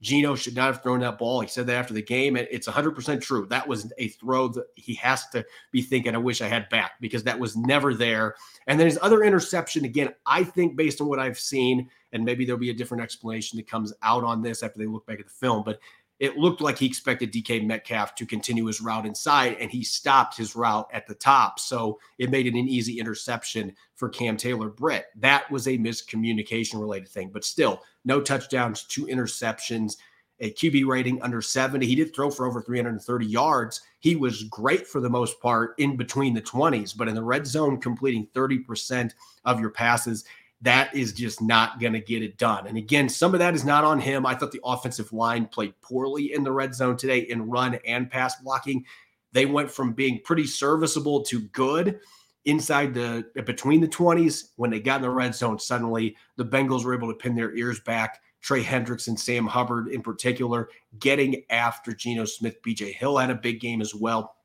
Geno 0.00 0.34
should 0.34 0.56
not 0.56 0.72
have 0.72 0.82
thrown 0.82 1.00
that 1.00 1.18
ball. 1.18 1.42
He 1.42 1.46
said 1.46 1.66
that 1.66 1.76
after 1.76 1.92
the 1.92 2.00
game. 2.00 2.36
and 2.36 2.48
It's 2.50 2.66
100% 2.66 3.20
true. 3.20 3.44
That 3.50 3.68
was 3.68 3.92
a 3.98 4.08
throw 4.08 4.48
that 4.48 4.64
he 4.74 4.94
has 4.94 5.28
to 5.28 5.44
be 5.72 5.82
thinking, 5.82 6.14
I 6.14 6.18
wish 6.18 6.40
I 6.40 6.48
had 6.48 6.70
back 6.70 6.92
because 7.02 7.22
that 7.24 7.38
was 7.38 7.54
never 7.54 7.92
there. 7.92 8.34
And 8.66 8.80
then 8.80 8.86
his 8.86 8.98
other 9.02 9.24
interception, 9.24 9.84
again, 9.84 10.14
I 10.24 10.42
think 10.42 10.74
based 10.74 11.02
on 11.02 11.08
what 11.08 11.18
I've 11.18 11.38
seen, 11.38 11.90
and 12.12 12.24
maybe 12.24 12.46
there'll 12.46 12.58
be 12.58 12.70
a 12.70 12.74
different 12.74 13.02
explanation 13.02 13.58
that 13.58 13.68
comes 13.68 13.92
out 14.02 14.24
on 14.24 14.40
this 14.40 14.62
after 14.62 14.78
they 14.78 14.86
look 14.86 15.04
back 15.04 15.20
at 15.20 15.26
the 15.26 15.32
film, 15.32 15.64
but 15.64 15.80
it 16.18 16.38
looked 16.38 16.60
like 16.60 16.78
he 16.78 16.86
expected 16.86 17.32
DK 17.32 17.64
Metcalf 17.66 18.14
to 18.14 18.26
continue 18.26 18.66
his 18.66 18.80
route 18.80 19.06
inside, 19.06 19.56
and 19.60 19.70
he 19.70 19.84
stopped 19.84 20.36
his 20.36 20.56
route 20.56 20.88
at 20.92 21.06
the 21.06 21.14
top. 21.14 21.58
So 21.58 21.98
it 22.18 22.30
made 22.30 22.46
it 22.46 22.54
an 22.54 22.68
easy 22.68 22.98
interception 22.98 23.74
for 23.94 24.08
Cam 24.08 24.36
Taylor 24.36 24.70
Britt. 24.70 25.06
That 25.16 25.50
was 25.50 25.68
a 25.68 25.78
miscommunication 25.78 26.80
related 26.80 27.08
thing, 27.08 27.30
but 27.32 27.44
still, 27.44 27.82
no 28.04 28.20
touchdowns, 28.20 28.84
two 28.84 29.06
interceptions, 29.06 29.96
a 30.40 30.52
QB 30.52 30.86
rating 30.86 31.20
under 31.22 31.40
70. 31.40 31.86
He 31.86 31.94
did 31.94 32.14
throw 32.14 32.30
for 32.30 32.46
over 32.46 32.60
330 32.60 33.26
yards. 33.26 33.80
He 34.00 34.16
was 34.16 34.44
great 34.44 34.86
for 34.86 35.00
the 35.00 35.10
most 35.10 35.40
part 35.40 35.74
in 35.78 35.96
between 35.96 36.34
the 36.34 36.42
20s, 36.42 36.96
but 36.96 37.08
in 37.08 37.14
the 37.14 37.22
red 37.22 37.46
zone, 37.46 37.80
completing 37.80 38.28
30% 38.34 39.12
of 39.44 39.60
your 39.60 39.70
passes 39.70 40.24
that 40.62 40.94
is 40.94 41.12
just 41.12 41.42
not 41.42 41.80
going 41.80 41.92
to 41.92 42.00
get 42.00 42.22
it 42.22 42.38
done. 42.38 42.66
And 42.66 42.78
again, 42.78 43.08
some 43.08 43.34
of 43.34 43.40
that 43.40 43.54
is 43.54 43.64
not 43.64 43.84
on 43.84 44.00
him. 44.00 44.24
I 44.24 44.34
thought 44.34 44.52
the 44.52 44.60
offensive 44.64 45.12
line 45.12 45.46
played 45.46 45.74
poorly 45.82 46.32
in 46.32 46.44
the 46.44 46.52
red 46.52 46.74
zone 46.74 46.96
today 46.96 47.18
in 47.18 47.50
run 47.50 47.78
and 47.86 48.10
pass 48.10 48.40
blocking. 48.40 48.84
They 49.32 49.46
went 49.46 49.70
from 49.70 49.92
being 49.92 50.20
pretty 50.24 50.46
serviceable 50.46 51.22
to 51.24 51.40
good 51.40 52.00
inside 52.46 52.94
the 52.94 53.26
between 53.44 53.80
the 53.80 53.88
20s. 53.88 54.50
When 54.56 54.70
they 54.70 54.80
got 54.80 54.96
in 54.96 55.02
the 55.02 55.10
red 55.10 55.34
zone, 55.34 55.58
suddenly 55.58 56.16
the 56.36 56.44
Bengals 56.44 56.84
were 56.84 56.94
able 56.94 57.08
to 57.08 57.18
pin 57.18 57.34
their 57.34 57.54
ears 57.54 57.80
back. 57.80 58.20
Trey 58.40 58.62
Hendricks 58.62 59.08
and 59.08 59.18
Sam 59.18 59.46
Hubbard, 59.46 59.88
in 59.88 60.02
particular, 60.02 60.70
getting 61.00 61.42
after 61.50 61.92
Geno 61.92 62.24
Smith. 62.24 62.62
BJ 62.62 62.94
Hill 62.94 63.18
had 63.18 63.30
a 63.30 63.34
big 63.34 63.60
game 63.60 63.80
as 63.80 63.94
well 63.94 64.35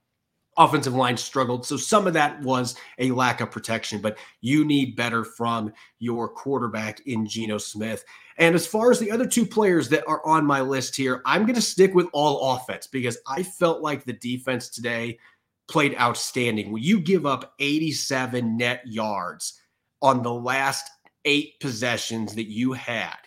offensive 0.57 0.93
line 0.93 1.17
struggled. 1.17 1.65
So 1.65 1.77
some 1.77 2.07
of 2.07 2.13
that 2.13 2.41
was 2.41 2.75
a 2.99 3.11
lack 3.11 3.41
of 3.41 3.51
protection, 3.51 4.01
but 4.01 4.17
you 4.41 4.65
need 4.65 4.95
better 4.95 5.23
from 5.23 5.71
your 5.99 6.27
quarterback 6.27 6.99
in 7.07 7.25
Geno 7.25 7.57
Smith. 7.57 8.03
And 8.37 8.55
as 8.55 8.67
far 8.67 8.91
as 8.91 8.99
the 8.99 9.11
other 9.11 9.27
two 9.27 9.45
players 9.45 9.87
that 9.89 10.03
are 10.07 10.25
on 10.25 10.45
my 10.45 10.61
list 10.61 10.95
here, 10.95 11.21
I'm 11.25 11.43
going 11.43 11.55
to 11.55 11.61
stick 11.61 11.93
with 11.93 12.07
all 12.13 12.55
offense 12.55 12.87
because 12.87 13.17
I 13.27 13.43
felt 13.43 13.81
like 13.81 14.03
the 14.03 14.13
defense 14.13 14.69
today 14.69 15.19
played 15.67 15.95
outstanding. 15.99 16.71
When 16.71 16.83
you 16.83 16.99
give 16.99 17.25
up 17.25 17.53
87 17.59 18.57
net 18.57 18.81
yards 18.85 19.61
on 20.01 20.21
the 20.21 20.33
last 20.33 20.89
eight 21.25 21.59
possessions 21.59 22.35
that 22.35 22.49
you 22.49 22.73
had 22.73 23.17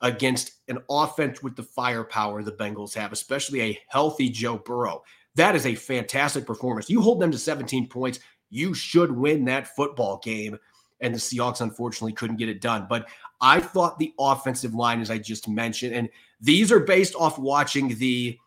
against 0.00 0.52
an 0.68 0.78
offense 0.90 1.42
with 1.42 1.54
the 1.54 1.62
firepower 1.62 2.42
the 2.42 2.52
Bengals 2.52 2.94
have, 2.94 3.12
especially 3.12 3.60
a 3.62 3.78
healthy 3.88 4.28
Joe 4.28 4.58
Burrow, 4.58 5.02
that 5.36 5.56
is 5.56 5.66
a 5.66 5.74
fantastic 5.74 6.46
performance. 6.46 6.90
You 6.90 7.00
hold 7.00 7.20
them 7.20 7.30
to 7.30 7.38
17 7.38 7.88
points, 7.88 8.20
you 8.50 8.74
should 8.74 9.10
win 9.10 9.44
that 9.46 9.74
football 9.74 10.20
game. 10.22 10.58
And 11.00 11.12
the 11.12 11.18
Seahawks 11.18 11.60
unfortunately 11.60 12.12
couldn't 12.12 12.36
get 12.36 12.48
it 12.48 12.60
done. 12.60 12.86
But 12.88 13.08
I 13.40 13.58
thought 13.58 13.98
the 13.98 14.12
offensive 14.20 14.74
line, 14.74 15.00
as 15.00 15.10
I 15.10 15.18
just 15.18 15.48
mentioned, 15.48 15.94
and 15.94 16.08
these 16.40 16.70
are 16.70 16.78
based 16.78 17.16
off 17.16 17.38
watching 17.38 17.96
the 17.98 18.38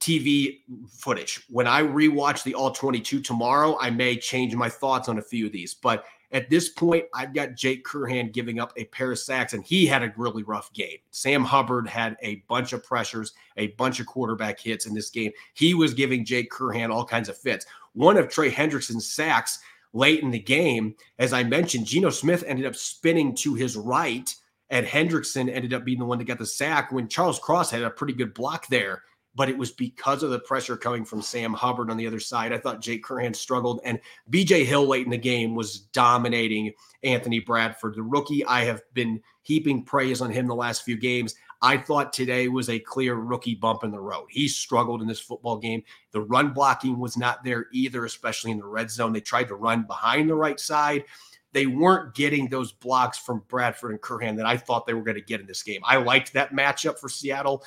TV 0.00 0.58
footage. 0.90 1.44
When 1.48 1.66
I 1.66 1.82
rewatch 1.82 2.42
the 2.42 2.54
All 2.54 2.70
22 2.70 3.20
tomorrow, 3.20 3.78
I 3.80 3.88
may 3.88 4.16
change 4.16 4.54
my 4.54 4.68
thoughts 4.68 5.08
on 5.08 5.18
a 5.18 5.22
few 5.22 5.46
of 5.46 5.52
these. 5.52 5.74
But 5.74 6.04
at 6.36 6.50
this 6.50 6.68
point, 6.68 7.06
I've 7.14 7.32
got 7.32 7.54
Jake 7.54 7.82
Curhan 7.86 8.30
giving 8.30 8.60
up 8.60 8.74
a 8.76 8.84
pair 8.84 9.10
of 9.10 9.18
sacks, 9.18 9.54
and 9.54 9.64
he 9.64 9.86
had 9.86 10.02
a 10.02 10.12
really 10.18 10.42
rough 10.42 10.70
game. 10.74 10.98
Sam 11.10 11.42
Hubbard 11.42 11.88
had 11.88 12.14
a 12.20 12.44
bunch 12.46 12.74
of 12.74 12.84
pressures, 12.84 13.32
a 13.56 13.68
bunch 13.68 14.00
of 14.00 14.06
quarterback 14.06 14.60
hits 14.60 14.84
in 14.84 14.92
this 14.92 15.08
game. 15.08 15.32
He 15.54 15.72
was 15.72 15.94
giving 15.94 16.26
Jake 16.26 16.50
Curhan 16.50 16.92
all 16.92 17.06
kinds 17.06 17.30
of 17.30 17.38
fits. 17.38 17.64
One 17.94 18.18
of 18.18 18.28
Trey 18.28 18.50
Hendrickson's 18.50 19.10
sacks 19.10 19.60
late 19.94 20.22
in 20.22 20.30
the 20.30 20.38
game, 20.38 20.94
as 21.18 21.32
I 21.32 21.42
mentioned, 21.42 21.86
Geno 21.86 22.10
Smith 22.10 22.44
ended 22.46 22.66
up 22.66 22.76
spinning 22.76 23.34
to 23.36 23.54
his 23.54 23.74
right, 23.74 24.34
and 24.68 24.84
Hendrickson 24.84 25.50
ended 25.50 25.72
up 25.72 25.86
being 25.86 25.98
the 25.98 26.04
one 26.04 26.18
that 26.18 26.24
got 26.24 26.36
the 26.36 26.44
sack 26.44 26.92
when 26.92 27.08
Charles 27.08 27.38
Cross 27.38 27.70
had 27.70 27.82
a 27.82 27.88
pretty 27.88 28.12
good 28.12 28.34
block 28.34 28.66
there 28.68 29.04
but 29.36 29.50
it 29.50 29.56
was 29.56 29.70
because 29.70 30.22
of 30.22 30.30
the 30.30 30.38
pressure 30.40 30.76
coming 30.76 31.04
from 31.04 31.20
Sam 31.20 31.52
Hubbard 31.52 31.90
on 31.90 31.98
the 31.98 32.06
other 32.06 32.18
side. 32.18 32.52
I 32.52 32.58
thought 32.58 32.80
Jake 32.80 33.04
Curhan 33.04 33.36
struggled, 33.36 33.80
and 33.84 34.00
BJ 34.30 34.64
Hill 34.64 34.86
late 34.86 35.04
in 35.04 35.10
the 35.10 35.18
game 35.18 35.54
was 35.54 35.80
dominating 35.80 36.72
Anthony 37.02 37.40
Bradford, 37.40 37.94
the 37.94 38.02
rookie. 38.02 38.44
I 38.46 38.64
have 38.64 38.82
been 38.94 39.22
heaping 39.42 39.84
praise 39.84 40.20
on 40.22 40.30
him 40.30 40.46
the 40.46 40.54
last 40.54 40.82
few 40.82 40.96
games. 40.96 41.34
I 41.62 41.76
thought 41.76 42.12
today 42.12 42.48
was 42.48 42.68
a 42.68 42.78
clear 42.78 43.14
rookie 43.14 43.54
bump 43.54 43.84
in 43.84 43.90
the 43.90 44.00
road. 44.00 44.26
He 44.30 44.48
struggled 44.48 45.02
in 45.02 45.08
this 45.08 45.20
football 45.20 45.58
game. 45.58 45.82
The 46.12 46.20
run 46.20 46.52
blocking 46.52 46.98
was 46.98 47.16
not 47.16 47.44
there 47.44 47.66
either, 47.72 48.04
especially 48.04 48.50
in 48.50 48.58
the 48.58 48.66
red 48.66 48.90
zone. 48.90 49.12
They 49.12 49.20
tried 49.20 49.48
to 49.48 49.54
run 49.54 49.82
behind 49.86 50.28
the 50.28 50.34
right 50.34 50.58
side. 50.58 51.04
They 51.52 51.66
weren't 51.66 52.14
getting 52.14 52.48
those 52.48 52.72
blocks 52.72 53.16
from 53.16 53.42
Bradford 53.48 53.92
and 53.92 54.00
Curhan 54.00 54.36
that 54.36 54.46
I 54.46 54.58
thought 54.58 54.86
they 54.86 54.92
were 54.92 55.02
going 55.02 55.14
to 55.14 55.22
get 55.22 55.40
in 55.40 55.46
this 55.46 55.62
game. 55.62 55.80
I 55.84 55.96
liked 55.96 56.34
that 56.34 56.52
matchup 56.52 56.98
for 56.98 57.08
Seattle 57.08 57.64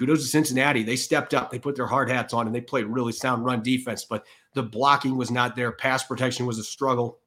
kudos 0.00 0.22
to 0.22 0.28
Cincinnati. 0.28 0.82
They 0.82 0.96
stepped 0.96 1.34
up, 1.34 1.50
they 1.50 1.58
put 1.58 1.76
their 1.76 1.86
hard 1.86 2.08
hats 2.08 2.32
on, 2.32 2.46
and 2.46 2.54
they 2.54 2.62
played 2.62 2.86
really 2.86 3.12
sound 3.12 3.44
run 3.44 3.62
defense. 3.62 4.06
But 4.06 4.24
the 4.54 4.62
blocking 4.62 5.14
was 5.14 5.30
not 5.30 5.54
there. 5.54 5.72
Pass 5.72 6.04
protection 6.04 6.46
was 6.46 6.58
a 6.58 6.64
struggle 6.64 7.18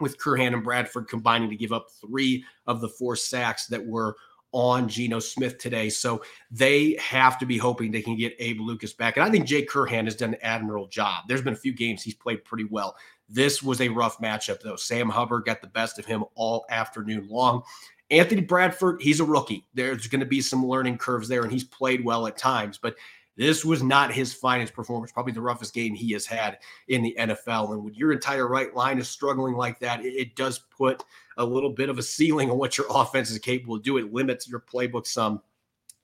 with 0.00 0.18
Curhan 0.18 0.54
and 0.54 0.64
Bradford 0.64 1.08
combining 1.08 1.50
to 1.50 1.56
give 1.56 1.72
up 1.72 1.88
three 2.00 2.42
of 2.66 2.80
the 2.80 2.88
four 2.88 3.16
sacks 3.16 3.66
that 3.66 3.84
were 3.84 4.16
on 4.52 4.88
Geno 4.88 5.18
Smith 5.18 5.58
today. 5.58 5.90
So 5.90 6.22
they 6.50 6.96
have 6.98 7.38
to 7.38 7.44
be 7.44 7.58
hoping 7.58 7.92
they 7.92 8.00
can 8.00 8.16
get 8.16 8.34
Abe 8.38 8.60
Lucas 8.60 8.94
back. 8.94 9.18
And 9.18 9.24
I 9.24 9.30
think 9.30 9.44
Jake 9.44 9.68
Curhan 9.68 10.04
has 10.04 10.16
done 10.16 10.32
an 10.32 10.40
admirable 10.40 10.88
job. 10.88 11.24
There's 11.28 11.42
been 11.42 11.52
a 11.52 11.56
few 11.56 11.74
games 11.74 12.02
he's 12.02 12.14
played 12.14 12.44
pretty 12.44 12.64
well. 12.64 12.96
This 13.28 13.62
was 13.62 13.82
a 13.82 13.88
rough 13.90 14.18
matchup, 14.18 14.62
though. 14.62 14.76
Sam 14.76 15.10
Hubbard 15.10 15.44
got 15.44 15.60
the 15.60 15.66
best 15.66 15.98
of 15.98 16.06
him 16.06 16.24
all 16.34 16.64
afternoon 16.70 17.26
long. 17.28 17.62
Anthony 18.10 18.40
Bradford, 18.40 19.02
he's 19.02 19.20
a 19.20 19.24
rookie. 19.24 19.66
There's 19.74 20.06
going 20.06 20.20
to 20.20 20.26
be 20.26 20.40
some 20.40 20.66
learning 20.66 20.98
curves 20.98 21.28
there, 21.28 21.42
and 21.42 21.52
he's 21.52 21.64
played 21.64 22.04
well 22.04 22.26
at 22.26 22.36
times, 22.36 22.78
but 22.78 22.96
this 23.36 23.64
was 23.64 23.82
not 23.82 24.12
his 24.12 24.32
finest 24.32 24.72
performance, 24.72 25.12
probably 25.12 25.32
the 25.32 25.42
roughest 25.42 25.74
game 25.74 25.94
he 25.94 26.12
has 26.12 26.24
had 26.24 26.58
in 26.88 27.02
the 27.02 27.14
NFL. 27.18 27.72
And 27.72 27.84
when 27.84 27.94
your 27.94 28.12
entire 28.12 28.48
right 28.48 28.74
line 28.74 28.98
is 28.98 29.08
struggling 29.08 29.54
like 29.54 29.78
that, 29.80 30.04
it, 30.04 30.14
it 30.14 30.36
does 30.36 30.60
put 30.76 31.04
a 31.36 31.44
little 31.44 31.70
bit 31.70 31.90
of 31.90 31.98
a 31.98 32.02
ceiling 32.02 32.50
on 32.50 32.58
what 32.58 32.78
your 32.78 32.86
offense 32.90 33.30
is 33.30 33.38
capable 33.38 33.76
of 33.76 33.82
doing. 33.82 34.06
It 34.06 34.12
limits 34.12 34.48
your 34.48 34.60
playbook 34.60 35.06
some. 35.06 35.42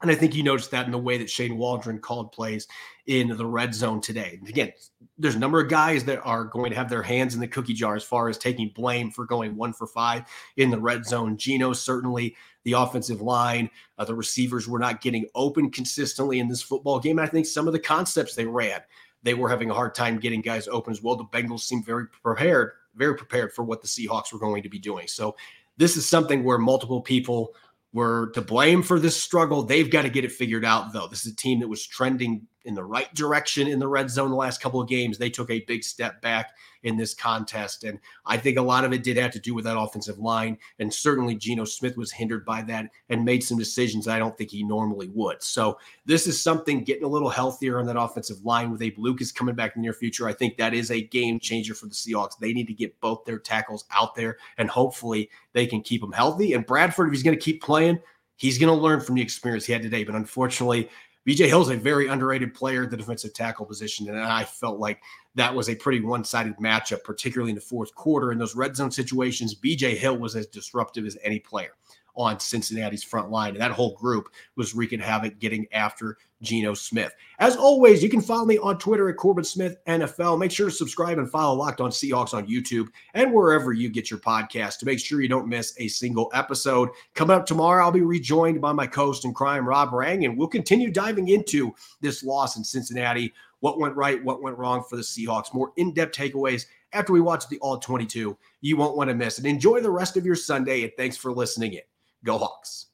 And 0.02 0.10
I 0.10 0.16
think 0.16 0.34
you 0.34 0.42
noticed 0.42 0.72
that 0.72 0.84
in 0.84 0.92
the 0.92 0.98
way 0.98 1.16
that 1.18 1.30
Shane 1.30 1.56
Waldron 1.56 2.00
called 2.00 2.32
plays 2.32 2.66
in 3.06 3.28
the 3.28 3.46
red 3.46 3.72
zone 3.72 4.00
today. 4.00 4.40
Again, 4.48 4.72
there's 5.16 5.36
a 5.36 5.38
number 5.38 5.60
of 5.60 5.70
guys 5.70 6.04
that 6.04 6.20
are 6.24 6.44
going 6.44 6.70
to 6.70 6.76
have 6.76 6.90
their 6.90 7.02
hands 7.02 7.34
in 7.34 7.40
the 7.40 7.46
cookie 7.46 7.72
jar 7.72 7.94
as 7.94 8.02
far 8.02 8.28
as 8.28 8.36
taking 8.36 8.70
blame 8.74 9.10
for 9.10 9.24
going 9.24 9.56
one 9.56 9.72
for 9.72 9.86
five 9.86 10.24
in 10.56 10.70
the 10.70 10.78
red 10.78 11.06
zone. 11.06 11.36
Geno, 11.36 11.72
certainly 11.72 12.34
the 12.64 12.72
offensive 12.72 13.20
line, 13.20 13.70
uh, 13.98 14.04
the 14.04 14.14
receivers 14.14 14.68
were 14.68 14.78
not 14.78 15.00
getting 15.00 15.26
open 15.34 15.70
consistently 15.70 16.40
in 16.40 16.48
this 16.48 16.62
football 16.62 16.98
game. 16.98 17.18
I 17.18 17.26
think 17.26 17.46
some 17.46 17.66
of 17.66 17.72
the 17.72 17.78
concepts 17.78 18.34
they 18.34 18.46
ran, 18.46 18.80
they 19.22 19.34
were 19.34 19.48
having 19.48 19.70
a 19.70 19.74
hard 19.74 19.94
time 19.94 20.18
getting 20.18 20.40
guys 20.40 20.66
open 20.66 20.92
as 20.92 21.02
well. 21.02 21.16
The 21.16 21.24
Bengals 21.24 21.60
seemed 21.60 21.86
very 21.86 22.06
prepared, 22.08 22.72
very 22.96 23.16
prepared 23.16 23.52
for 23.52 23.62
what 23.62 23.82
the 23.82 23.88
Seahawks 23.88 24.32
were 24.32 24.38
going 24.40 24.62
to 24.64 24.68
be 24.68 24.78
doing. 24.78 25.06
So 25.06 25.36
this 25.76 25.96
is 25.96 26.08
something 26.08 26.44
where 26.44 26.58
multiple 26.58 27.00
people 27.00 27.54
were 27.92 28.30
to 28.34 28.40
blame 28.40 28.82
for 28.82 28.98
this 28.98 29.22
struggle. 29.22 29.62
They've 29.62 29.90
got 29.90 30.02
to 30.02 30.10
get 30.10 30.24
it 30.24 30.32
figured 30.32 30.64
out, 30.64 30.92
though. 30.92 31.08
This 31.08 31.26
is 31.26 31.32
a 31.32 31.36
team 31.36 31.60
that 31.60 31.68
was 31.68 31.86
trending 31.86 32.46
in 32.64 32.74
the 32.74 32.84
right 32.84 33.12
direction 33.14 33.68
in 33.68 33.78
the 33.78 33.88
red 33.88 34.10
zone 34.10 34.30
the 34.30 34.36
last 34.36 34.60
couple 34.60 34.80
of 34.80 34.88
games. 34.88 35.18
They 35.18 35.30
took 35.30 35.50
a 35.50 35.64
big 35.66 35.84
step 35.84 36.20
back 36.22 36.50
in 36.82 36.96
this 36.96 37.14
contest. 37.14 37.84
And 37.84 37.98
I 38.26 38.36
think 38.36 38.58
a 38.58 38.62
lot 38.62 38.84
of 38.84 38.92
it 38.92 39.02
did 39.02 39.16
have 39.16 39.30
to 39.32 39.38
do 39.38 39.54
with 39.54 39.64
that 39.64 39.78
offensive 39.78 40.18
line. 40.18 40.58
And 40.78 40.92
certainly 40.92 41.34
Geno 41.34 41.64
Smith 41.64 41.96
was 41.96 42.10
hindered 42.10 42.44
by 42.44 42.62
that 42.62 42.90
and 43.08 43.24
made 43.24 43.44
some 43.44 43.58
decisions 43.58 44.08
I 44.08 44.18
don't 44.18 44.36
think 44.36 44.50
he 44.50 44.64
normally 44.64 45.08
would. 45.08 45.42
So 45.42 45.78
this 46.06 46.26
is 46.26 46.40
something 46.40 46.82
getting 46.82 47.04
a 47.04 47.08
little 47.08 47.28
healthier 47.28 47.78
on 47.78 47.86
that 47.86 48.00
offensive 48.00 48.44
line 48.44 48.70
with 48.70 48.82
Abe 48.82 48.98
Lucas 48.98 49.32
coming 49.32 49.54
back 49.54 49.76
in 49.76 49.82
the 49.82 49.86
near 49.86 49.92
future. 49.92 50.28
I 50.28 50.32
think 50.32 50.56
that 50.56 50.74
is 50.74 50.90
a 50.90 51.02
game 51.02 51.38
changer 51.38 51.74
for 51.74 51.86
the 51.86 51.94
Seahawks. 51.94 52.38
They 52.38 52.52
need 52.52 52.66
to 52.66 52.74
get 52.74 53.00
both 53.00 53.24
their 53.24 53.38
tackles 53.38 53.84
out 53.92 54.14
there 54.14 54.38
and 54.58 54.68
hopefully 54.68 55.30
they 55.52 55.66
can 55.66 55.82
keep 55.82 56.00
them 56.00 56.12
healthy. 56.12 56.54
And 56.54 56.66
Bradford, 56.66 57.08
if 57.08 57.12
he's 57.12 57.22
going 57.22 57.38
to 57.38 57.44
keep 57.44 57.62
playing, 57.62 58.00
he's 58.36 58.58
going 58.58 58.74
to 58.74 58.82
learn 58.82 59.00
from 59.00 59.14
the 59.14 59.22
experience 59.22 59.66
he 59.66 59.72
had 59.72 59.82
today. 59.82 60.02
But 60.02 60.16
unfortunately, 60.16 60.88
BJ 61.26 61.46
Hill's 61.46 61.70
a 61.70 61.76
very 61.76 62.08
underrated 62.08 62.52
player 62.52 62.82
at 62.82 62.90
the 62.90 62.96
defensive 62.96 63.32
tackle 63.32 63.64
position. 63.64 64.08
And 64.08 64.18
I 64.18 64.44
felt 64.44 64.80
like 64.80 65.00
that 65.34 65.54
was 65.54 65.68
a 65.68 65.74
pretty 65.74 66.00
one 66.00 66.24
sided 66.24 66.56
matchup, 66.56 67.04
particularly 67.04 67.50
in 67.50 67.54
the 67.54 67.60
fourth 67.60 67.94
quarter. 67.94 68.32
In 68.32 68.38
those 68.38 68.56
red 68.56 68.74
zone 68.74 68.90
situations, 68.90 69.54
BJ 69.54 69.96
Hill 69.96 70.18
was 70.18 70.34
as 70.34 70.46
disruptive 70.46 71.06
as 71.06 71.16
any 71.22 71.38
player 71.38 71.72
on 72.14 72.38
Cincinnati's 72.40 73.02
front 73.02 73.30
line. 73.30 73.50
And 73.50 73.60
that 73.60 73.70
whole 73.72 73.94
group 73.94 74.28
was 74.56 74.74
wreaking 74.74 75.00
havoc 75.00 75.38
getting 75.38 75.66
after 75.72 76.18
Geno 76.42 76.74
Smith. 76.74 77.14
As 77.38 77.56
always, 77.56 78.02
you 78.02 78.08
can 78.08 78.20
follow 78.20 78.44
me 78.44 78.58
on 78.58 78.78
Twitter 78.78 79.08
at 79.08 79.16
Corbin 79.16 79.44
Smith 79.44 79.76
NFL. 79.86 80.38
Make 80.38 80.50
sure 80.50 80.68
to 80.68 80.74
subscribe 80.74 81.18
and 81.18 81.30
follow 81.30 81.56
Locked 81.56 81.80
On 81.80 81.90
Seahawks 81.90 82.34
on 82.34 82.46
YouTube 82.46 82.88
and 83.14 83.32
wherever 83.32 83.72
you 83.72 83.88
get 83.88 84.10
your 84.10 84.20
podcast 84.20 84.78
to 84.78 84.86
make 84.86 84.98
sure 84.98 85.20
you 85.20 85.28
don't 85.28 85.48
miss 85.48 85.74
a 85.78 85.88
single 85.88 86.30
episode. 86.34 86.90
Coming 87.14 87.36
up 87.36 87.46
tomorrow, 87.46 87.84
I'll 87.84 87.92
be 87.92 88.02
rejoined 88.02 88.60
by 88.60 88.72
my 88.72 88.86
co-host 88.86 89.24
in 89.24 89.32
crime, 89.32 89.66
Rob 89.66 89.92
Rang, 89.92 90.24
and 90.24 90.36
we'll 90.36 90.48
continue 90.48 90.90
diving 90.90 91.28
into 91.28 91.72
this 92.00 92.22
loss 92.22 92.56
in 92.56 92.64
Cincinnati. 92.64 93.32
What 93.60 93.78
went 93.78 93.94
right, 93.94 94.22
what 94.24 94.42
went 94.42 94.58
wrong 94.58 94.82
for 94.82 94.96
the 94.96 95.02
Seahawks, 95.02 95.54
more 95.54 95.72
in 95.76 95.94
depth 95.94 96.16
takeaways 96.16 96.66
after 96.92 97.12
we 97.12 97.20
watch 97.20 97.48
the 97.48 97.58
All 97.60 97.78
22. 97.78 98.36
You 98.60 98.76
won't 98.76 98.96
want 98.96 99.08
to 99.08 99.14
miss 99.14 99.38
it. 99.38 99.46
Enjoy 99.46 99.80
the 99.80 99.90
rest 99.90 100.16
of 100.16 100.26
your 100.26 100.34
Sunday, 100.34 100.82
and 100.82 100.92
thanks 100.96 101.16
for 101.16 101.32
listening 101.32 101.74
in. 101.74 101.91
Go 102.24 102.38
Hawks. 102.38 102.86